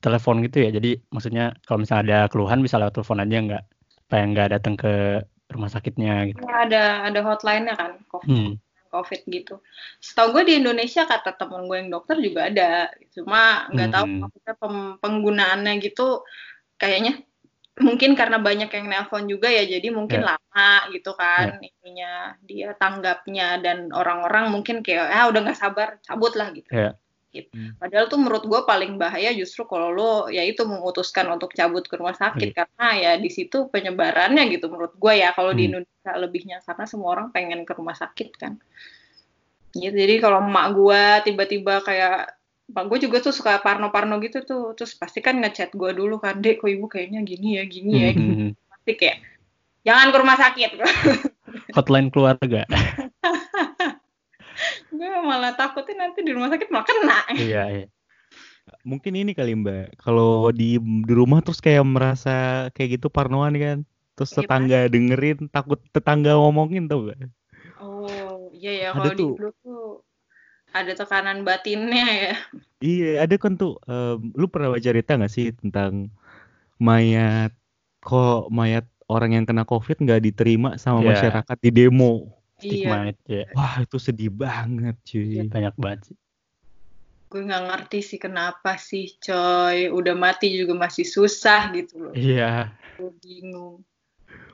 telepon 0.00 0.40
gitu 0.44 0.64
ya. 0.64 0.70
Jadi 0.72 1.00
maksudnya 1.12 1.52
kalau 1.64 1.84
misalnya 1.84 2.02
ada 2.04 2.18
keluhan 2.32 2.60
bisa 2.60 2.80
lewat 2.80 2.96
telepon 2.96 3.20
aja 3.20 3.36
nggak, 3.40 3.64
supaya 4.14 4.30
nggak 4.30 4.50
datang 4.54 4.78
ke 4.78 5.26
rumah 5.50 5.66
sakitnya 5.66 6.30
gitu. 6.30 6.38
ada 6.46 7.02
ada 7.02 7.20
hotline-nya 7.26 7.74
kan, 7.74 7.98
COVID. 8.06 8.30
Hmm. 8.30 8.54
COVID 8.94 9.20
gitu. 9.26 9.58
Setahu 9.98 10.38
gue 10.38 10.54
di 10.54 10.54
Indonesia 10.62 11.02
kata 11.02 11.34
temen 11.34 11.66
gue 11.66 11.82
yang 11.82 11.90
dokter 11.90 12.14
juga 12.22 12.46
ada, 12.46 12.94
cuma 13.10 13.66
nggak 13.74 13.90
tahu 13.90 14.06
Hmm. 14.06 14.18
maksudnya 14.22 14.54
pem- 14.54 14.96
penggunaannya 15.02 15.72
gitu 15.82 16.22
kayaknya 16.78 17.18
mungkin 17.74 18.14
karena 18.14 18.38
banyak 18.38 18.70
yang 18.70 18.86
nelpon 18.86 19.26
juga 19.26 19.50
ya, 19.50 19.66
jadi 19.66 19.90
mungkin 19.90 20.22
Ya. 20.22 20.38
lama 20.38 20.70
gitu 20.94 21.10
kan 21.18 21.58
ininya 21.58 22.38
dia 22.46 22.70
tanggapnya 22.78 23.58
dan 23.58 23.90
orang-orang 23.90 24.54
mungkin 24.54 24.78
kayak 24.78 25.10
ah 25.10 25.26
udah 25.26 25.42
nggak 25.42 25.58
sabar 25.58 25.98
cabut 26.06 26.38
lah 26.38 26.54
gitu. 26.54 26.70
Ya. 26.70 26.94
Gitu. 27.34 27.50
Hmm. 27.50 27.74
Padahal 27.82 28.06
tuh 28.06 28.22
menurut 28.22 28.46
gue 28.46 28.60
paling 28.62 28.94
bahaya 28.94 29.34
justru 29.34 29.66
kalau 29.66 29.90
lo 29.90 30.30
ya 30.30 30.46
itu 30.46 30.62
memutuskan 30.62 31.26
untuk 31.34 31.50
cabut 31.50 31.82
ke 31.82 31.98
rumah 31.98 32.14
sakit 32.14 32.54
Iya. 32.54 32.62
karena 32.62 32.86
ya 32.94 33.12
di 33.18 33.26
situ 33.26 33.66
penyebarannya 33.74 34.46
gitu 34.54 34.70
menurut 34.70 34.94
gue 34.94 35.18
ya 35.18 35.34
kalau 35.34 35.50
di 35.50 35.66
Hmm. 35.66 35.82
Indonesia 35.82 36.12
lebihnya 36.14 36.62
karena 36.62 36.84
semua 36.86 37.08
orang 37.18 37.34
pengen 37.34 37.66
ke 37.66 37.74
rumah 37.74 37.98
sakit 37.98 38.28
kan. 38.38 38.62
Gitu. 39.74 39.90
Jadi 39.90 40.22
kalau 40.22 40.38
emak 40.38 40.66
gue 40.78 41.02
tiba-tiba 41.26 41.82
kayak 41.82 42.30
Pak 42.64 42.88
gue 42.88 42.96
juga 42.96 43.20
tuh 43.20 43.28
suka 43.28 43.60
parno-parno 43.60 44.16
gitu 44.24 44.40
tuh, 44.40 44.72
terus 44.72 44.96
pasti 44.96 45.20
kan 45.20 45.36
ngechat 45.36 45.76
gue 45.76 45.90
dulu 45.92 46.16
kan, 46.16 46.40
dek 46.40 46.64
kok 46.64 46.72
ibu 46.72 46.88
kayaknya 46.88 47.20
gini 47.20 47.60
ya, 47.60 47.64
gini 47.68 47.92
ya, 47.92 48.10
gitu. 48.16 48.32
Hmm. 48.32 48.50
pasti 48.72 48.92
kayak 48.96 49.18
jangan 49.84 50.08
ke 50.08 50.16
rumah 50.16 50.38
sakit. 50.40 50.70
Hotline 51.76 52.08
keluarga. 52.08 52.64
gue 54.94 55.10
malah 55.26 55.52
takutnya 55.52 56.06
nanti 56.06 56.22
di 56.22 56.30
rumah 56.30 56.48
sakit 56.48 56.68
malah 56.70 56.86
kena. 56.86 57.18
iya, 57.34 57.62
iya. 57.68 57.86
Mungkin 58.80 59.12
ini 59.12 59.36
kali 59.36 59.52
Mbak, 59.52 60.00
kalau 60.00 60.48
di 60.48 60.80
di 60.80 61.12
rumah 61.12 61.44
terus 61.44 61.60
kayak 61.60 61.84
merasa 61.84 62.68
kayak 62.72 62.96
gitu 63.00 63.12
parnoan 63.12 63.52
kan. 63.58 63.78
Terus 64.14 64.30
Gimana? 64.30 64.40
tetangga 64.46 64.80
dengerin, 64.88 65.38
takut 65.50 65.82
tetangga 65.90 66.38
ngomongin 66.38 66.86
tuh 66.86 67.10
Mbak. 67.10 67.18
Oh 67.76 68.48
iya 68.54 68.72
ya 68.72 68.88
Ada 68.94 69.10
kalau 69.10 69.12
di 69.12 69.24
tuh. 69.26 69.34
Ada 70.74 70.92
tekanan 70.98 71.46
batinnya 71.46 72.06
ya. 72.08 72.34
Iya, 72.82 73.22
ada 73.22 73.34
kan 73.38 73.54
tuh. 73.54 73.78
em, 73.86 74.32
lu 74.34 74.46
pernah 74.50 74.74
baca 74.74 74.82
cerita 74.82 75.14
nggak 75.14 75.30
sih 75.32 75.54
tentang 75.54 76.10
mayat 76.76 77.52
kok 78.02 78.50
mayat 78.50 78.84
orang 79.08 79.36
yang 79.36 79.44
kena 79.46 79.64
COVID 79.64 80.02
nggak 80.02 80.20
diterima 80.24 80.76
sama 80.80 81.00
Iya. 81.00 81.08
masyarakat 81.14 81.56
di 81.62 81.70
demo? 81.70 82.32
Stigma 82.58 83.08
Iya, 83.08 83.12
itu 83.12 83.30
ya. 83.30 83.46
Wah, 83.52 83.74
itu 83.82 83.96
sedih 83.98 84.30
banget, 84.30 84.96
cuy. 85.02 85.46
Banyak 85.48 85.74
banget 85.78 86.00
sih. 86.12 86.16
gue 87.24 87.42
nggak 87.42 87.66
ngerti 87.66 87.98
sih 87.98 88.18
kenapa 88.22 88.78
sih 88.78 89.10
coy, 89.18 89.90
udah 89.90 90.14
mati 90.14 90.54
juga 90.54 90.78
masih 90.78 91.02
susah 91.02 91.66
gitu 91.74 91.98
loh. 91.98 92.14
Iya. 92.14 92.70
Gue 92.94 93.10
bingung. 93.18 93.82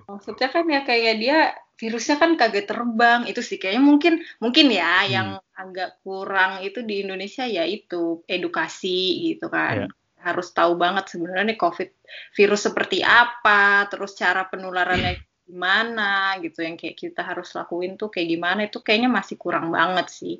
Maksudnya 0.09 0.48
kan 0.48 0.64
ya 0.64 0.80
kayak 0.88 1.14
dia 1.20 1.38
virusnya 1.76 2.16
kan 2.16 2.40
kagak 2.40 2.68
terbang 2.68 3.28
itu 3.28 3.44
sih 3.44 3.61
kayaknya 3.61 3.84
mungkin 3.84 4.14
mungkin 4.40 4.72
ya 4.72 5.05
Hmm. 5.05 5.12
yang 5.12 5.28
agak 5.53 6.01
kurang 6.01 6.64
itu 6.64 6.80
di 6.80 7.05
Indonesia 7.05 7.44
ya 7.44 7.68
itu 7.68 8.24
edukasi 8.24 9.28
gitu 9.28 9.53
kan. 9.53 9.92
Harus 10.16 10.48
tahu 10.57 10.76
banget 10.80 11.09
sebenarnya 11.12 11.53
nih 11.53 11.61
COVID 11.61 11.88
virus 12.32 12.64
seperti 12.64 13.05
apa, 13.05 13.92
terus 13.92 14.16
cara 14.16 14.48
penularannya 14.48 15.20
gimana 15.51 16.38
gitu 16.38 16.62
yang 16.62 16.78
kayak 16.78 16.94
kita 16.94 17.20
harus 17.26 17.51
lakuin 17.53 17.98
tuh 17.98 18.07
kayak 18.07 18.28
gimana 18.30 18.61
itu 18.70 18.78
kayaknya 18.78 19.11
masih 19.11 19.34
kurang 19.34 19.74
banget 19.74 20.07
sih. 20.09 20.38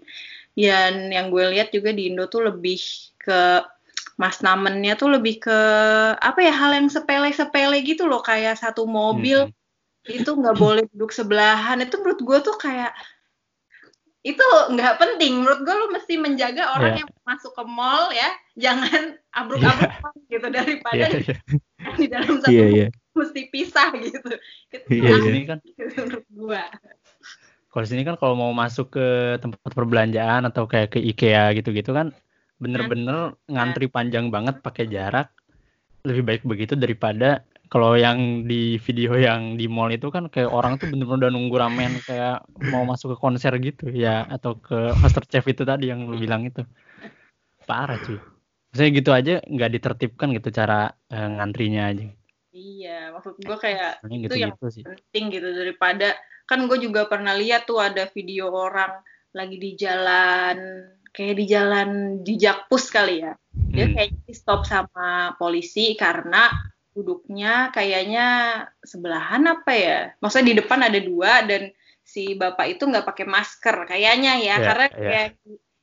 Dan 0.55 1.11
yang 1.11 1.35
gue 1.35 1.45
lihat 1.51 1.75
juga 1.75 1.91
di 1.91 2.11
Indo 2.15 2.31
tuh 2.31 2.47
lebih 2.47 2.79
ke 3.19 3.67
mas 4.15 4.39
namennya 4.45 4.95
tuh 5.01 5.09
lebih 5.17 5.41
ke 5.41 5.59
apa 6.21 6.39
ya 6.45 6.53
hal 6.53 6.77
yang 6.77 6.89
sepele-sepele 6.93 7.81
gitu 7.83 8.05
loh 8.05 8.21
kayak 8.21 8.55
satu 8.57 8.85
mobil 8.85 9.49
Hmm. 10.01 10.17
itu 10.17 10.33
nggak 10.33 10.57
boleh 10.57 10.85
duduk 10.97 11.13
sebelahan 11.13 11.77
itu 11.85 12.01
menurut 12.01 12.21
gue 12.25 12.39
tuh 12.41 12.57
kayak 12.57 12.93
itu 14.21 14.41
nggak 14.73 14.97
penting 15.01 15.41
menurut 15.41 15.61
gue 15.65 15.75
lo 15.77 15.89
mesti 15.93 16.21
menjaga 16.21 16.77
orang 16.77 16.93
Iya. 16.97 17.01
yang 17.05 17.11
masuk 17.25 17.53
ke 17.57 17.65
mall 17.65 18.13
ya 18.13 18.29
jangan 18.57 19.17
abruk-abruk 19.33 20.17
gitu 20.29 20.49
daripada 20.57 21.05
Iya, 21.09 21.21
iya. 21.21 21.35
di 21.97 22.07
dalam 22.09 22.35
satu 22.41 22.53
Iya, 22.53 22.65
mobil 22.65 22.77
iya. 22.77 22.89
Mesti 23.17 23.41
pisah 23.51 23.91
gitu 23.99 24.31
itu 24.71 24.87
Iya, 24.91 25.11
iya. 25.11 25.23
sini 25.23 25.41
kan 25.47 25.59
menurut 25.99 26.27
gue 26.31 26.63
Kalau 27.71 27.87
sini 27.87 28.03
kan 28.03 28.19
kalau 28.19 28.35
mau 28.35 28.51
masuk 28.51 28.99
ke 28.99 29.39
tempat 29.39 29.71
perbelanjaan 29.71 30.43
atau 30.43 30.67
kayak 30.67 30.91
ke 30.91 30.99
IKEA 30.99 31.55
gitu-gitu 31.55 31.95
kan 31.95 32.11
bener-bener 32.61 33.39
ngantri 33.49 33.89
panjang 33.89 34.29
banget 34.29 34.61
pakai 34.61 34.91
jarak. 34.91 35.33
Lebih 36.03 36.23
baik 36.27 36.43
begitu 36.43 36.75
daripada 36.77 37.47
kalau 37.71 37.95
yang 37.95 38.51
di 38.51 38.77
video 38.83 39.15
yang 39.15 39.55
di 39.55 39.71
mall 39.71 39.89
itu 39.95 40.11
kan 40.11 40.27
kayak 40.27 40.51
orang 40.51 40.77
tuh 40.83 40.91
bener-bener 40.91 41.29
udah 41.29 41.31
nunggu 41.31 41.57
ramen 41.57 42.03
kayak 42.03 42.43
mau 42.59 42.83
masuk 42.83 43.15
ke 43.15 43.17
konser 43.23 43.55
gitu 43.63 43.87
ya 43.95 44.27
atau 44.27 44.59
ke 44.59 44.99
Master 44.99 45.23
Chef 45.31 45.47
itu 45.47 45.63
tadi 45.63 45.95
yang 45.95 46.11
lu 46.11 46.19
bilang 46.19 46.43
itu. 46.51 46.67
Parah 47.65 47.97
cuy. 48.03 48.19
Maksudnya 48.71 48.91
gitu 48.91 49.11
aja 49.15 49.33
nggak 49.47 49.71
ditertibkan 49.79 50.29
gitu 50.35 50.49
cara 50.51 50.91
eh, 51.15 51.29
ngantrinya 51.39 51.83
aja. 51.95 52.20
Iya 52.51 53.11
maksud 53.11 53.39
gue 53.39 53.57
kayak 53.57 54.03
Sebenarnya 54.03 54.19
itu 54.27 54.35
yang 54.37 54.51
gitu-gitu 54.55 54.69
sih. 54.73 54.83
penting 54.83 55.25
gitu 55.31 55.49
daripada 55.51 56.09
kan 56.45 56.67
gue 56.67 56.79
juga 56.79 57.07
pernah 57.07 57.33
lihat 57.33 57.65
tuh 57.65 57.79
ada 57.79 58.11
video 58.11 58.51
orang 58.51 58.91
lagi 59.31 59.57
di 59.57 59.79
jalan 59.79 60.57
kayak 61.11 61.35
di 61.37 61.45
jalan 61.47 61.89
di 62.23 62.35
Jakpus 62.35 62.91
kali 62.91 63.23
ya 63.23 63.33
dia 63.71 63.87
Hmm. 63.87 63.95
kayak 63.95 64.11
di 64.21 64.35
stop 64.35 64.67
sama 64.67 65.35
polisi 65.35 65.95
karena 65.95 66.51
duduknya 66.91 67.71
kayaknya 67.71 68.27
sebelahan 68.83 69.47
apa 69.47 69.73
ya 69.73 69.99
maksudnya 70.19 70.51
di 70.51 70.57
depan 70.59 70.83
ada 70.83 70.99
dua 70.99 71.47
dan 71.47 71.71
si 72.03 72.35
bapak 72.35 72.67
itu 72.75 72.83
nggak 72.83 73.07
pakai 73.07 73.27
masker 73.27 73.87
kayaknya 73.87 74.43
ya 74.43 74.59
Iya, 74.59 74.67
karena 74.67 74.87
iya. 74.87 74.95
kayak 74.99 75.29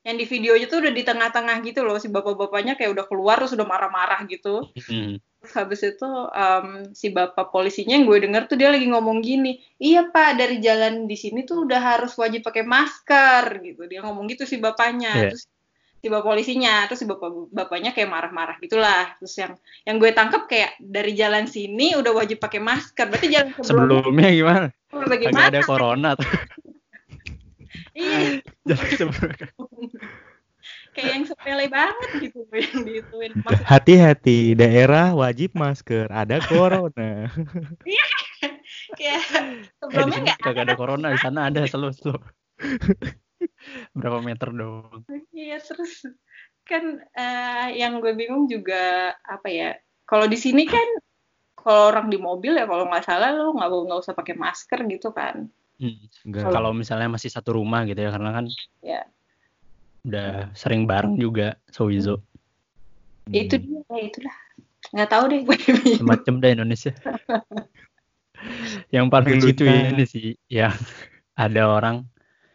yang 0.03 0.15
di 0.15 0.25
videonya 0.25 0.67
tuh 0.67 0.79
udah 0.79 0.93
di 0.93 1.03
tengah-tengah 1.03 1.57
gitu 1.63 1.83
loh 1.83 1.95
si 1.95 2.07
bapak-bapaknya 2.07 2.75
kayak 2.75 2.91
udah 2.91 3.05
keluar 3.07 3.39
terus 3.39 3.55
udah 3.55 3.63
marah-marah 3.63 4.27
gitu 4.27 4.67
Hmm. 4.87 5.19
Habis 5.45 5.85
itu 5.85 6.09
em, 6.33 6.91
si 6.97 7.13
bapak 7.13 7.53
polisinya 7.53 7.93
yang 7.93 8.09
gue 8.09 8.25
denger 8.25 8.49
tuh 8.49 8.57
dia 8.57 8.73
lagi 8.73 8.89
ngomong 8.89 9.21
gini, 9.21 9.61
iya 9.77 10.09
pak 10.09 10.41
dari 10.41 10.57
jalan 10.57 11.05
di 11.05 11.13
sini 11.13 11.45
tuh 11.45 11.69
udah 11.69 11.77
harus 11.77 12.17
wajib 12.17 12.41
pakai 12.41 12.65
masker 12.65 13.61
gitu. 13.61 13.85
Dia 13.85 14.01
ngomong 14.01 14.25
gitu 14.33 14.49
si 14.49 14.57
bapaknya. 14.57 15.13
Iya. 15.13 15.29
Terus 15.31 15.43
si 15.97 16.07
bapak 16.09 16.25
polisinya, 16.25 16.89
terus 16.89 16.99
si 17.01 17.07
bapak 17.07 17.53
bapaknya 17.53 17.93
kayak 17.93 18.09
marah-marah 18.09 18.57
gitulah. 18.59 19.13
Terus 19.21 19.33
yang 19.37 19.53
yang 19.85 19.95
gue 20.01 20.11
tangkap 20.11 20.49
kayak 20.49 20.73
dari 20.81 21.13
jalan 21.13 21.45
sini 21.45 21.93
udah 21.93 22.11
wajib 22.17 22.41
pakai 22.41 22.59
masker. 22.59 23.05
Berarti 23.07 23.27
jalan 23.29 23.53
sebelumnya 23.61 23.87
Sebelumnya 23.87 24.29
gimana? 24.33 24.67
Bagaimana? 24.89 25.47
ada 25.53 25.61
corona 25.63 26.09
tuh. 26.17 26.29
Iya, 27.93 28.41
Jadi 28.67 28.89
sebelumnya 28.93 29.47
kayak 30.97 31.11
yang 31.13 31.25
sepele 31.29 31.65
banget 31.69 32.09
gitu 32.25 32.41
yang 32.57 32.81
diituin. 32.81 33.31
Maksud 33.45 33.65
Hati-hati, 33.69 34.57
daerah 34.57 35.13
wajib 35.13 35.53
masker, 35.53 36.09
ada 36.09 36.41
corona. 36.41 37.29
kayak 38.99 39.21
Eh, 39.29 39.69
sebelumnya 39.77 40.33
nggak 40.33 40.39
kagak 40.41 40.63
ada 40.65 40.75
corona, 40.75 41.13
di 41.13 41.19
sana 41.21 41.53
ada 41.53 41.61
slow 41.69 41.93
slow. 41.93 42.17
Berapa 43.97 44.19
meter 44.25 44.49
dong? 44.49 45.05
Iya 45.29 45.61
terus 45.61 46.01
kan 46.65 46.99
eh, 47.13 47.67
yang 47.77 48.01
gue 48.01 48.11
bingung 48.17 48.49
juga 48.49 49.15
apa 49.23 49.47
ya 49.47 49.71
kalau 50.03 50.27
di 50.27 50.35
sini 50.35 50.67
kan 50.67 50.83
kalau 51.55 51.95
orang 51.95 52.11
di 52.11 52.19
mobil 52.19 52.59
ya 52.59 52.67
kalau 52.67 52.89
nggak 52.89 53.05
salah 53.07 53.31
lo 53.31 53.55
nggak 53.55 53.69
nggak 53.69 54.01
usah 54.03 54.17
pakai 54.17 54.35
masker 54.35 54.79
gitu 54.89 55.13
kan. 55.13 55.47
Hmm. 55.77 56.09
Enggak. 56.25 56.49
Kalau 56.49 56.73
misalnya 56.73 57.07
masih 57.13 57.29
satu 57.29 57.55
rumah 57.55 57.85
gitu 57.85 58.01
ya 58.01 58.09
karena 58.09 58.33
kan 58.33 58.45
Ya. 58.81 59.05
Udah 60.07 60.55
sering 60.55 60.87
bareng 60.87 61.19
juga 61.19 61.59
Sowizo. 61.67 62.23
Ya, 63.27 63.43
itu 63.43 63.59
dia, 63.59 63.83
ya 63.91 64.01
itulah. 64.07 64.35
Nggak 64.95 65.09
tahu 65.11 65.23
deh 65.27 65.39
gue. 65.43 65.57
Semacam 65.99 66.33
deh 66.39 66.51
Indonesia. 66.55 66.95
yang 68.95 69.11
paling 69.11 69.41
lucu 69.41 69.65
Cinta. 69.65 69.91
ini 69.91 70.05
sih 70.07 70.37
yang 70.47 70.71
ada 71.35 71.67
orang 71.67 72.07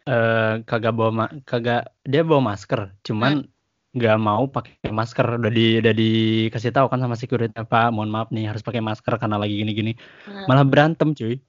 eh 0.03 0.59
kagak 0.67 0.93
bawa 0.97 1.11
ma- 1.13 1.35
kagak 1.47 1.95
dia 2.03 2.27
bawa 2.27 2.55
masker, 2.55 2.91
cuman 3.07 3.47
nggak 3.93 4.17
mau 4.19 4.49
pakai 4.49 4.89
masker 4.89 5.39
udah 5.39 5.51
di 5.53 5.79
udah 5.79 5.93
dikasih 5.93 6.73
tahu 6.73 6.91
kan 6.91 6.99
sama 6.99 7.15
security 7.15 7.53
Pak, 7.53 7.93
mohon 7.93 8.11
maaf 8.11 8.27
nih 8.33 8.51
harus 8.51 8.65
pakai 8.65 8.83
masker 8.83 9.15
karena 9.15 9.39
lagi 9.39 9.63
gini-gini. 9.63 9.95
Hmm. 10.27 10.49
Malah 10.49 10.65
berantem 10.67 11.15
cuy. 11.15 11.39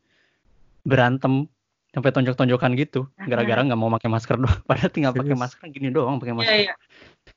Berantem 0.85 1.49
sampai 1.95 2.11
tonjok-tonjokan 2.11 2.75
gitu 2.75 3.07
gara-gara 3.17 3.63
nggak 3.63 3.79
mau 3.79 3.87
pakai 3.95 4.11
masker 4.11 4.37
doang. 4.37 4.59
Padahal 4.69 4.91
tinggal 4.91 5.15
pakai 5.15 5.37
masker 5.39 5.65
gini 5.71 5.89
doang 5.89 6.19
pakai 6.19 6.35
Iya, 6.35 6.39
masker. 6.43 6.59
iya. 6.59 6.75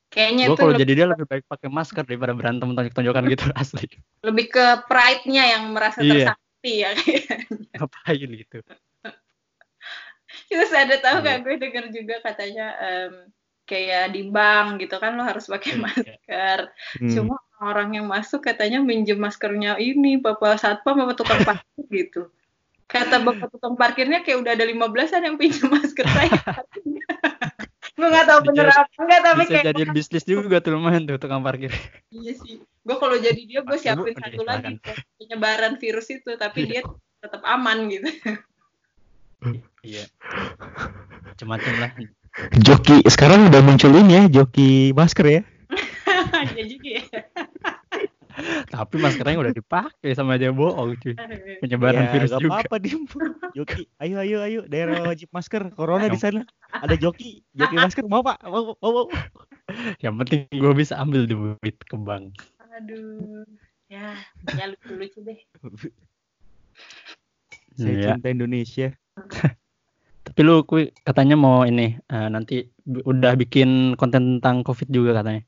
Kayaknya 0.08 0.44
Gue 0.48 0.56
kalau 0.56 0.72
jadi 0.74 0.92
dia 0.92 1.06
lebih 1.06 1.26
baik 1.28 1.44
pakai 1.46 1.68
masker 1.70 2.02
daripada 2.02 2.32
berantem 2.34 2.68
tonjok-tonjokan 2.74 3.22
gitu 3.30 3.44
asli. 3.62 3.86
lebih 4.26 4.46
ke 4.50 4.66
pride-nya 4.90 5.44
yang 5.54 5.70
merasa 5.70 6.02
Iya. 6.02 6.34
tersakiti 6.34 6.72
ya. 6.74 6.90
Ngapain 7.78 8.28
gitu. 8.34 8.58
Terus 10.48 10.70
ada 10.72 10.96
tahu 10.98 11.16
Iya. 11.16 11.22
nggak 11.24 11.38
gue 11.40 11.54
denger 11.62 11.84
juga 11.92 12.14
katanya 12.20 12.66
em, 12.78 13.12
kayak 13.64 14.16
di 14.16 14.22
bank 14.28 14.80
gitu 14.80 14.96
kan 14.96 15.12
lo 15.14 15.22
harus 15.22 15.46
pakai 15.46 15.76
Iya. 15.76 15.80
masker. 15.84 16.58
Hmm. 16.98 17.10
Cuma 17.12 17.36
orang 17.60 17.94
yang 17.94 18.06
masuk 18.06 18.40
katanya 18.40 18.80
minjem 18.80 19.18
maskernya 19.18 19.76
ini 19.76 20.16
bapak 20.16 20.56
satpam 20.56 20.96
sama 20.96 21.12
tukang 21.12 21.42
parkir 21.44 21.84
gitu. 21.90 22.22
Kata 22.88 23.20
bapak 23.20 23.52
tukang 23.52 23.76
parkirnya 23.76 24.24
kayak 24.24 24.40
udah 24.40 24.52
ada 24.56 24.64
15-an 24.64 25.20
yang 25.20 25.36
pinjam 25.36 25.68
masker 25.68 26.08
saya. 26.08 26.32
gue 27.98 28.06
nggak 28.06 28.26
tahu 28.30 28.40
bener 28.48 28.70
Bisa- 28.70 28.78
apa 28.86 28.98
enggak 29.02 29.20
tapi 29.26 29.42
Bisa 29.42 29.50
kayak 29.50 29.66
jadiin 29.74 29.90
bisnis 29.90 30.24
juga 30.24 30.56
tuh 30.62 30.70
lumayan 30.78 31.02
tuh 31.04 31.18
tukang 31.20 31.44
parkir. 31.44 31.74
iya 32.08 32.32
sih. 32.32 32.64
Gue 32.86 32.96
kalau 32.96 33.20
jadi 33.20 33.42
dia 33.44 33.60
gue 33.60 33.76
siapin 33.76 34.16
satu 34.16 34.40
lagi 34.46 34.80
penyebaran 35.20 35.76
virus 35.76 36.08
itu 36.08 36.32
tapi 36.40 36.64
dia 36.64 36.80
tetap 37.20 37.44
aman 37.44 37.92
gitu. 37.92 38.08
Iya. 39.84 40.08
Macam-macam 41.28 41.74
lah. 41.78 41.90
Joki 42.56 43.02
sekarang 43.10 43.50
udah 43.50 43.60
muncul 43.66 43.90
ini 43.92 44.14
ya, 44.14 44.22
joki 44.30 44.94
masker 44.94 45.26
ya. 45.26 45.42
jadi 46.56 46.74
ya. 46.80 47.02
Tapi 48.68 48.94
maskernya 48.96 49.36
udah 49.36 49.50
dipakai 49.50 50.10
sama 50.12 50.38
dia 50.38 50.50
bohong 50.50 50.94
cuy. 50.96 51.14
Penyebaran 51.58 52.06
Ya, 52.06 52.12
virus 52.12 52.30
gak 52.30 52.40
juga. 52.40 52.52
apa-apa 52.54 52.76
dim. 52.78 53.02
Joki, 53.52 53.90
ayo 53.98 54.16
ayo 54.18 54.38
ayo 54.40 54.60
daerah 54.64 55.02
wajib 55.04 55.26
masker. 55.30 55.74
Corona 55.74 56.06
di 56.06 56.16
sana. 56.16 56.46
Ada 56.70 56.94
joki, 56.94 57.42
joki 57.52 57.74
masker 57.74 58.06
mau 58.06 58.22
pak? 58.22 58.38
Mau 58.44 58.78
mau 58.78 58.90
mau. 58.92 59.06
Yang 59.98 60.14
penting 60.20 60.40
gue 60.52 60.72
bisa 60.72 60.94
ambil 60.96 61.26
duit 61.26 61.76
ke 61.82 61.96
bank. 61.96 62.38
Aduh. 62.78 63.42
Ya, 63.88 64.20
ya 64.52 64.64
lucu-lucu 64.68 65.24
deh. 65.24 65.38
Saya 67.74 67.88
Iya. 67.90 68.06
cinta 68.14 68.28
Indonesia. 68.28 68.88
Tapi 70.28 70.40
lu 70.44 70.60
kui, 70.62 70.92
katanya 71.02 71.34
mau 71.34 71.64
ini 71.64 71.96
eh, 71.96 72.28
nanti 72.28 72.68
udah 72.84 73.32
bikin 73.32 73.96
konten 73.96 74.38
tentang 74.38 74.60
covid 74.60 74.92
juga 74.92 75.16
katanya. 75.16 75.40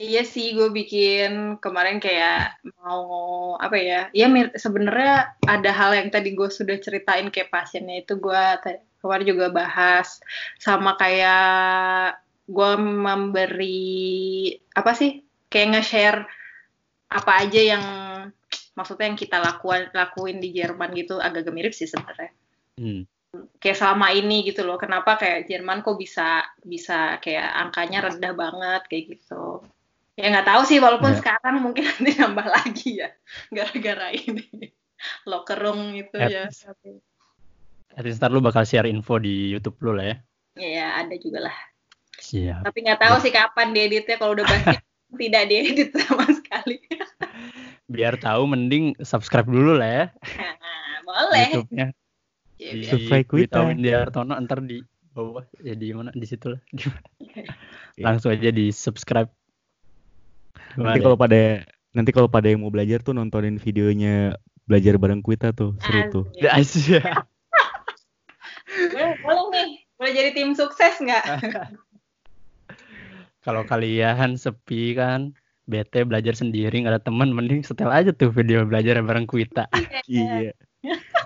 Iya 0.00 0.24
sih, 0.24 0.56
gue 0.56 0.72
bikin 0.72 1.60
kemarin 1.60 2.00
kayak 2.00 2.56
mau 2.80 3.52
apa 3.60 3.76
ya? 3.76 4.08
Ya 4.16 4.32
mir- 4.32 4.56
sebenarnya 4.56 5.36
ada 5.44 5.70
hal 5.76 5.92
yang 5.92 6.08
tadi 6.08 6.32
gue 6.32 6.48
sudah 6.48 6.80
ceritain 6.80 7.28
kayak 7.28 7.52
pasiennya 7.52 8.08
itu 8.08 8.16
gue 8.16 8.44
kemarin 9.04 9.26
juga 9.28 9.52
bahas 9.52 10.24
sama 10.56 10.96
kayak 10.96 12.16
gue 12.48 12.72
memberi 12.80 14.56
apa 14.72 14.96
sih? 14.96 15.20
Kayak 15.52 15.68
nge-share 15.84 16.20
apa 17.12 17.32
aja 17.44 17.60
yang 17.60 17.84
maksudnya 18.72 19.04
yang 19.04 19.20
kita 19.20 19.36
lakukan 19.36 19.92
lakuin 19.92 20.40
di 20.40 20.56
Jerman 20.56 20.96
gitu 20.96 21.20
agak-agak 21.20 21.52
mirip 21.52 21.72
sih 21.76 21.84
sebenarnya. 21.84 22.32
Hmm. 22.80 23.04
kayak 23.62 23.78
selama 23.78 24.10
ini 24.10 24.42
gitu 24.48 24.64
loh 24.66 24.80
kenapa 24.80 25.14
kayak 25.20 25.46
Jerman 25.46 25.84
kok 25.86 26.00
bisa 26.00 26.42
bisa 26.64 27.20
kayak 27.22 27.46
angkanya 27.62 28.08
rendah 28.08 28.32
banget 28.34 28.82
kayak 28.90 29.04
gitu 29.14 29.62
ya 30.18 30.26
nggak 30.30 30.46
tahu 30.46 30.62
sih 30.66 30.78
walaupun 30.82 31.14
Ya. 31.14 31.18
sekarang 31.18 31.56
mungkin 31.62 31.84
nanti 31.90 32.12
nambah 32.18 32.46
lagi 32.46 32.90
ya 33.02 33.08
gara-gara 33.54 34.10
ini 34.14 34.74
locker 35.24 35.58
room 35.58 35.94
itu 35.96 36.16
At 36.18 36.30
ya 36.30 36.44
At 37.90 38.06
least 38.06 38.22
ntar 38.22 38.30
lu 38.30 38.38
bakal 38.38 38.62
share 38.62 38.86
info 38.86 39.18
di 39.18 39.50
YouTube 39.50 39.78
lu 39.82 39.98
lah 39.98 40.14
ya. 40.14 40.16
ya 40.58 40.86
ada 41.02 41.14
juga 41.18 41.50
lah 41.50 41.56
Siap. 42.20 42.62
tapi 42.66 42.78
nggak 42.84 43.00
tahu 43.00 43.16
sih 43.24 43.32
kapan 43.32 43.72
dieditnya 43.72 44.16
kalau 44.20 44.36
udah 44.38 44.46
pasti 44.46 44.76
tidak 45.20 45.44
diedit 45.50 45.90
sama 45.94 46.26
sekali 46.30 46.78
Biar 47.90 48.14
tahu 48.22 48.46
mending 48.46 48.94
subscribe 49.02 49.50
dulu 49.50 49.74
lah 49.74 49.90
ya 49.90 50.04
nah, 50.38 50.94
boleh 51.02 51.48
YouTube-nya. 51.50 51.86
Ya, 52.60 52.76
Di 52.76 52.84
Subscribe 52.84 53.24
kita. 53.24 53.36
Wita 53.40 53.60
Windiartono 53.72 54.36
ntar 54.44 54.60
di 54.60 54.84
bawah 55.16 55.48
ya 55.64 55.72
di 55.72 55.96
mana 55.96 56.12
di 56.12 56.26
situ 56.28 56.52
lah. 56.52 56.60
Di 56.68 56.84
mana. 56.86 57.08
Iya. 57.96 58.04
Langsung 58.04 58.30
aja 58.36 58.52
di 58.52 58.68
subscribe. 58.68 59.32
Nanti 60.78 60.98
kalau 61.02 61.16
pada 61.18 61.66
nanti 61.90 62.10
kalau 62.14 62.28
pada 62.30 62.46
yang 62.46 62.62
mau 62.62 62.70
belajar 62.70 63.02
tuh 63.02 63.14
nontonin 63.16 63.58
videonya 63.58 64.38
belajar 64.70 64.94
bareng 65.00 65.22
kita 65.26 65.50
tuh 65.50 65.74
seru 65.82 66.00
tuh. 66.10 66.24
Asyik. 66.46 67.02
boleh, 68.94 69.18
boleh 69.18 69.44
nih 69.50 69.68
boleh 69.98 70.12
jadi 70.14 70.30
tim 70.30 70.54
sukses 70.54 70.94
nggak 71.02 71.24
Kalau 73.40 73.64
kalian 73.64 74.36
sepi 74.36 74.92
kan, 74.92 75.32
bete 75.64 76.04
belajar 76.04 76.36
sendiri 76.36 76.76
nggak 76.84 76.92
ada 76.92 77.00
teman, 77.00 77.32
mending 77.32 77.64
setel 77.64 77.88
aja 77.88 78.12
tuh 78.12 78.28
video 78.28 78.68
belajar 78.68 79.00
bareng 79.00 79.24
Kuita. 79.24 79.64
Iya. 80.04 80.52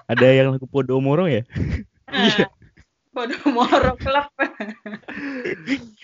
Ada 0.06 0.26
yang 0.30 0.54
lagu 0.54 0.70
Podomoro 0.70 1.26
ya? 1.26 1.42
Iya. 2.14 2.46
Podomoro 3.10 3.98
Club. 3.98 4.30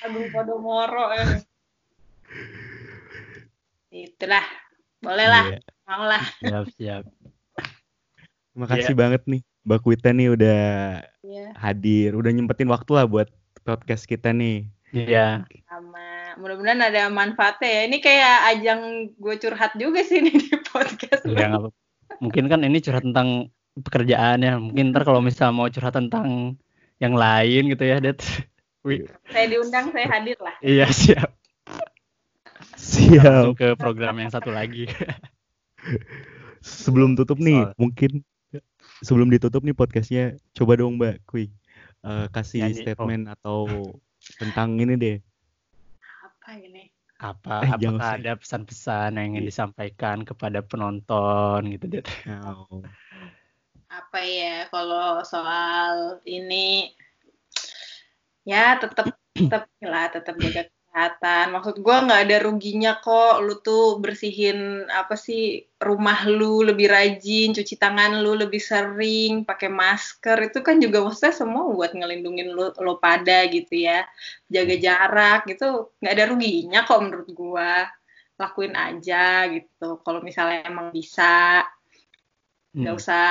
Aduh 0.03 0.27
Podomoro. 0.35 1.15
eh. 1.15 1.47
Itulah. 3.91 4.47
Boleh 5.01 5.27
lah. 5.27 5.45
Iya. 5.51 5.59
Mau 5.85 6.03
lah. 6.07 6.23
Siap, 6.43 6.65
siap. 6.75 7.05
Terima 8.51 8.67
kasih 8.67 8.95
banget 8.95 9.23
nih 9.27 9.41
Mbak 9.63 9.83
Wita 9.87 10.11
nih 10.11 10.29
udah 10.35 10.63
Iya. 11.21 11.47
hadir, 11.55 12.17
udah 12.17 12.31
nyempetin 12.33 12.67
waktu 12.67 12.91
lah 12.97 13.07
buat 13.07 13.29
podcast 13.63 14.07
kita 14.07 14.31
nih. 14.31 14.67
Iya. 14.91 15.47
Sama. 15.67 16.35
Mudah-mudahan 16.39 16.83
ada 16.83 17.11
manfaatnya 17.11 17.69
ya. 17.69 17.83
Ini 17.87 17.99
kayak 17.99 18.37
ajang 18.55 18.81
gue 19.15 19.35
curhat 19.39 19.73
juga 19.77 20.01
sih 20.03 20.23
nih 20.23 20.35
di 20.43 20.55
podcast. 20.67 21.23
Iya, 21.27 21.59
apa-apa. 21.59 21.69
Mungkin 22.19 22.45
kan 22.47 22.61
ini 22.63 22.79
curhat 22.79 23.03
tentang 23.03 23.51
pekerjaan 23.79 24.43
ya. 24.43 24.59
Mungkin 24.59 24.91
ntar 24.91 25.07
kalau 25.07 25.23
misal 25.23 25.51
mau 25.51 25.71
curhat 25.71 25.95
tentang 25.95 26.59
yang 26.99 27.15
lain 27.17 27.71
gitu 27.71 27.85
ya, 27.87 27.97
Det. 27.99 28.21
Saya 29.33 29.45
diundang, 29.45 29.93
saya 29.93 30.09
hadir 30.09 30.41
lah. 30.41 30.57
iya 30.65 30.89
siap. 30.89 31.37
Siap. 32.81 33.21
Langsung 33.23 33.55
ke 33.55 33.69
program 33.75 34.17
yang 34.17 34.33
satu 34.33 34.51
lagi. 34.51 34.89
Sebelum 36.61 37.13
tutup 37.15 37.37
nih, 37.37 37.61
Soal- 37.61 37.77
mungkin 37.77 38.11
sebelum 39.01 39.29
ditutup 39.29 39.61
nih 39.61 39.73
podcastnya, 39.73 40.25
coba 40.53 40.77
dong 40.77 40.97
Mbak 40.97 41.25
Kui 41.25 41.49
eh, 42.01 42.27
kasih 42.29 42.65
Nyanyi. 42.65 42.77
statement 42.79 43.25
atau 43.31 43.59
tentang 44.37 44.77
ini 44.77 44.95
deh. 44.95 45.17
Apa 46.21 46.57
ini? 46.57 46.89
Apa 47.17 47.65
Eh, 47.65 47.77
jangan 47.77 47.97
apakah 47.97 48.11
sih. 48.11 48.19
ada 48.19 48.33
pesan-pesan 48.37 49.11
yang 49.15 49.27
ingin 49.31 49.45
disampaikan 49.45 50.17
kepada 50.21 50.61
penonton 50.61 51.61
gitu, 51.69 51.85
Det? 51.91 52.05
Oh. 52.45 52.81
Apa 53.87 54.19
ya 54.21 54.69
kalau 54.69 55.21
soal 55.21 56.21
ini 56.23 56.93
ya 58.43 58.77
tetap 58.77 59.13
tetap 59.33 59.65
lah 59.83 60.07
tetap 60.09 60.35
jaga 60.39 60.63
kesehatan. 60.91 61.55
Maksud 61.55 61.77
gua 61.87 62.03
nggak 62.05 62.21
ada 62.27 62.37
ruginya 62.43 62.99
kok 62.99 63.39
lu 63.47 63.63
tuh 63.63 64.03
bersihin 64.03 64.59
apa 64.91 65.15
sih 65.15 65.63
rumah 65.79 66.27
lu 66.27 66.67
lebih 66.67 66.91
rajin 66.91 67.55
cuci 67.55 67.75
tangan 67.79 68.19
lu 68.21 68.35
lebih 68.35 68.59
sering 68.59 69.47
pakai 69.47 69.71
masker. 69.71 70.51
Itu 70.51 70.67
kan 70.67 70.83
juga 70.83 70.99
maksudnya 71.07 71.35
semua 71.35 71.71
buat 71.71 71.95
ngelindungin 71.95 72.51
lu 72.51 72.75
lo 72.83 72.99
pada 72.99 73.47
gitu 73.47 73.75
ya. 73.87 74.03
Jaga 74.51 74.75
jarak 74.77 75.41
gitu 75.47 75.95
nggak 76.03 76.15
ada 76.15 76.25
ruginya 76.31 76.79
kok 76.83 77.01
menurut 77.07 77.29
gua. 77.31 77.87
Lakuin 78.41 78.75
aja 78.75 79.47
gitu 79.53 80.03
kalau 80.03 80.21
misalnya 80.27 80.67
emang 80.67 80.91
bisa. 80.91 81.63
Nggak 82.75 82.95
Hmm. 82.95 83.01
usah 83.03 83.27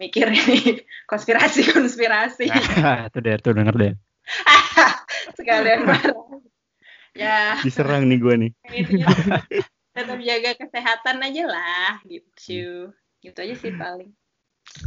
mikir 0.00 0.26
ini 0.30 0.58
konspirasi 1.10 1.60
konspirasi 1.74 2.46
itu 3.06 3.18
deh, 3.22 3.34
tuh 3.42 3.52
denger 3.54 3.74
deh. 3.82 3.92
sekalian 5.38 5.80
marah 5.86 6.14
ya 7.12 7.60
Diserang 7.60 8.08
nih 8.08 8.18
gue 8.18 8.34
nih. 8.46 8.50
intinya 8.72 9.08
tetap 9.92 10.18
jaga 10.24 10.50
kesehatan 10.56 11.16
aja 11.20 11.44
lah 11.48 11.92
gitu 12.08 12.92
Gitu 13.22 13.38
aja 13.38 13.54
sih 13.54 13.70
paling. 13.70 14.10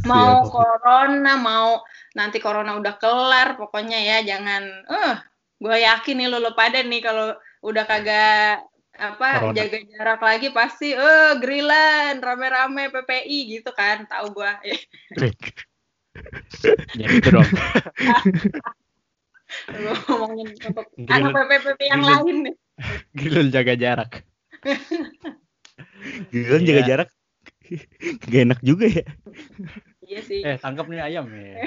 Mau 0.04 0.44
Siap. 0.44 0.52
corona, 0.52 1.40
mau 1.40 1.80
nanti 2.12 2.36
corona 2.36 2.76
udah 2.76 3.00
kelar, 3.00 3.56
pokoknya 3.56 3.96
ya 3.96 4.18
jangan. 4.36 4.62
Eh, 4.84 5.14
gue 5.56 5.76
yakin 5.80 6.16
nih 6.20 6.28
lo, 6.28 6.36
lo 6.42 6.52
pada 6.52 6.84
nih 6.84 7.00
kalau 7.00 7.32
udah 7.64 7.84
kagak 7.88 8.60
apa 8.96 9.28
Corona. 9.44 9.56
jaga 9.56 9.78
jarak 9.92 10.20
lagi 10.24 10.48
pasti 10.56 10.96
eh 10.96 11.36
grillan 11.36 12.16
rame-rame 12.16 12.88
PPI 12.88 13.60
gitu 13.60 13.70
kan 13.76 14.08
tahu 14.08 14.40
gua 14.40 14.56
Ya 16.96 17.06
gitu 17.12 17.28
dong. 17.28 17.44
Ngomongin 20.06 20.48
untuk 20.54 20.86
anak 21.06 21.32
PPP 21.48 21.80
yang 21.86 22.02
lain 22.04 22.36
nih 22.50 22.54
Grilun 23.16 23.48
jaga 23.48 23.72
jarak. 23.74 24.10
Gila 26.32 26.58
jaga 26.60 26.82
Iya. 26.82 26.84
jarak. 26.84 27.08
Gak 28.26 28.42
enak 28.46 28.60
juga 28.60 28.86
ya. 28.88 29.04
iya 30.04 30.20
sih 30.22 30.40
Eh, 30.44 30.56
tangkap 30.60 30.86
nih 30.86 31.00
ayam 31.02 31.26
ya. 31.32 31.66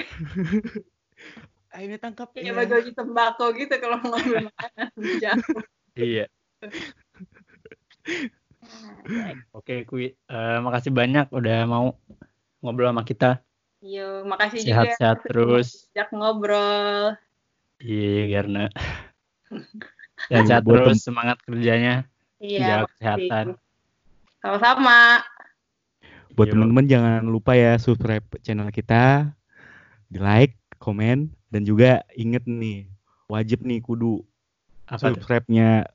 Ayo 1.76 1.94
tangkap. 2.02 2.34
kayak 2.34 2.50
bagi-bagi 2.50 2.92
tembakau 2.94 3.54
gitu 3.54 3.70
kalau 3.78 4.02
mau 4.02 4.18
ngambil 4.18 4.50
makanan 4.50 4.88
jauh 5.22 5.62
Iya. 5.94 6.26
Oke, 9.56 9.86
Kui. 9.86 10.14
Eh, 10.14 10.58
makasih 10.62 10.92
banyak 10.94 11.30
udah 11.30 11.58
mau 11.66 11.94
ngobrol 12.60 12.90
sama 12.90 13.02
kita. 13.02 13.40
Yo, 13.80 14.28
makasih 14.28 14.60
juga 14.60 14.92
Sehat-sehat 14.92 15.18
terus. 15.26 15.88
sejak 15.88 16.12
ngobrol. 16.12 17.16
Iya, 17.80 18.16
karena 18.30 18.64
Buat 20.62 20.92
terus, 20.92 21.00
semangat 21.00 21.40
kerjanya, 21.42 22.04
Iya, 22.38 22.60
jaga 22.60 22.86
kesehatan. 22.92 23.46
sama-sama. 24.38 25.24
Buat 26.32 26.54
teman-teman 26.54 26.86
jangan 26.86 27.22
lupa 27.24 27.52
ya 27.52 27.74
subscribe 27.76 28.24
channel 28.40 28.70
kita, 28.70 29.32
di 30.06 30.20
like, 30.20 30.54
komen, 30.78 31.28
dan 31.50 31.66
juga 31.66 32.06
inget 32.14 32.46
nih 32.46 32.86
wajib 33.26 33.66
nih 33.66 33.80
kudu 33.80 34.22
Apa 34.86 35.10
subscribe-nya 35.10 35.86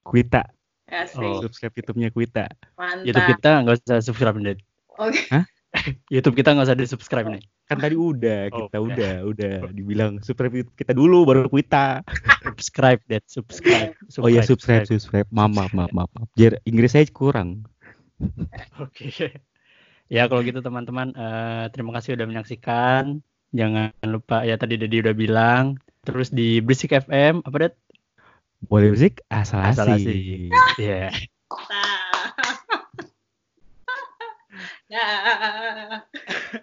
Kuita, 0.00 0.48
Asik, 0.86 1.20
Oh. 1.20 1.40
subscribe 1.40 1.74
YouTube-nya 1.76 2.08
Kuita. 2.10 2.46
mantap. 2.74 3.06
YouTube 3.06 3.26
kita 3.36 3.50
nggak 3.62 3.74
usah 3.80 3.98
subscribe 4.00 4.36
nih. 4.36 4.58
Oke. 4.98 5.24
YouTube 6.14 6.34
kita 6.34 6.52
nggak 6.54 6.66
usah 6.66 6.78
di 6.78 6.86
subscribe 6.86 7.28
nih. 7.30 7.42
Kan 7.70 7.78
tadi 7.78 7.94
udah 7.94 8.50
Oh, 8.50 8.66
kita 8.66 8.78
udah. 8.82 9.22
udah 9.22 9.62
udah 9.62 9.70
dibilang 9.70 10.18
subscribe 10.20 10.66
kita 10.74 10.92
dulu 10.92 11.22
baru 11.22 11.46
Kuita. 11.46 12.02
Subscribe, 12.46 13.00
Dad. 13.06 13.24
Subscribe. 13.28 13.94
Oh 14.22 14.28
iya 14.28 14.42
subscribe 14.42 14.88
subscribe. 14.88 15.28
Maaf 15.30 15.52
maaf 15.54 15.72
maaf 15.76 15.92
maaf. 15.94 16.28
Jar 16.34 16.58
Inggris 16.66 16.96
saya 16.96 17.06
kurang. 17.08 17.68
Oke. 18.82 19.12
Ya 20.10 20.26
kalau 20.26 20.42
gitu 20.42 20.58
teman-teman, 20.58 21.14
eh, 21.14 21.64
terima 21.70 21.94
kasih 21.94 22.18
udah 22.18 22.26
menyaksikan. 22.26 23.22
Jangan 23.54 23.94
lupa 24.10 24.42
ya 24.42 24.58
tadi 24.58 24.74
Dedi 24.74 25.06
udah 25.06 25.14
bilang. 25.14 25.78
Terus 26.02 26.32
di 26.34 26.58
Berisik 26.64 26.96
FM 26.96 27.46
apa 27.46 27.56
Dad? 27.68 27.74
Boleh 28.66 28.92
musik 28.92 29.22
asal 29.30 29.62
Asal 29.62 29.94
asih. 29.94 30.50
Iya. 30.80 31.12
Nah. 31.70 31.99
Yeah. 34.90 36.02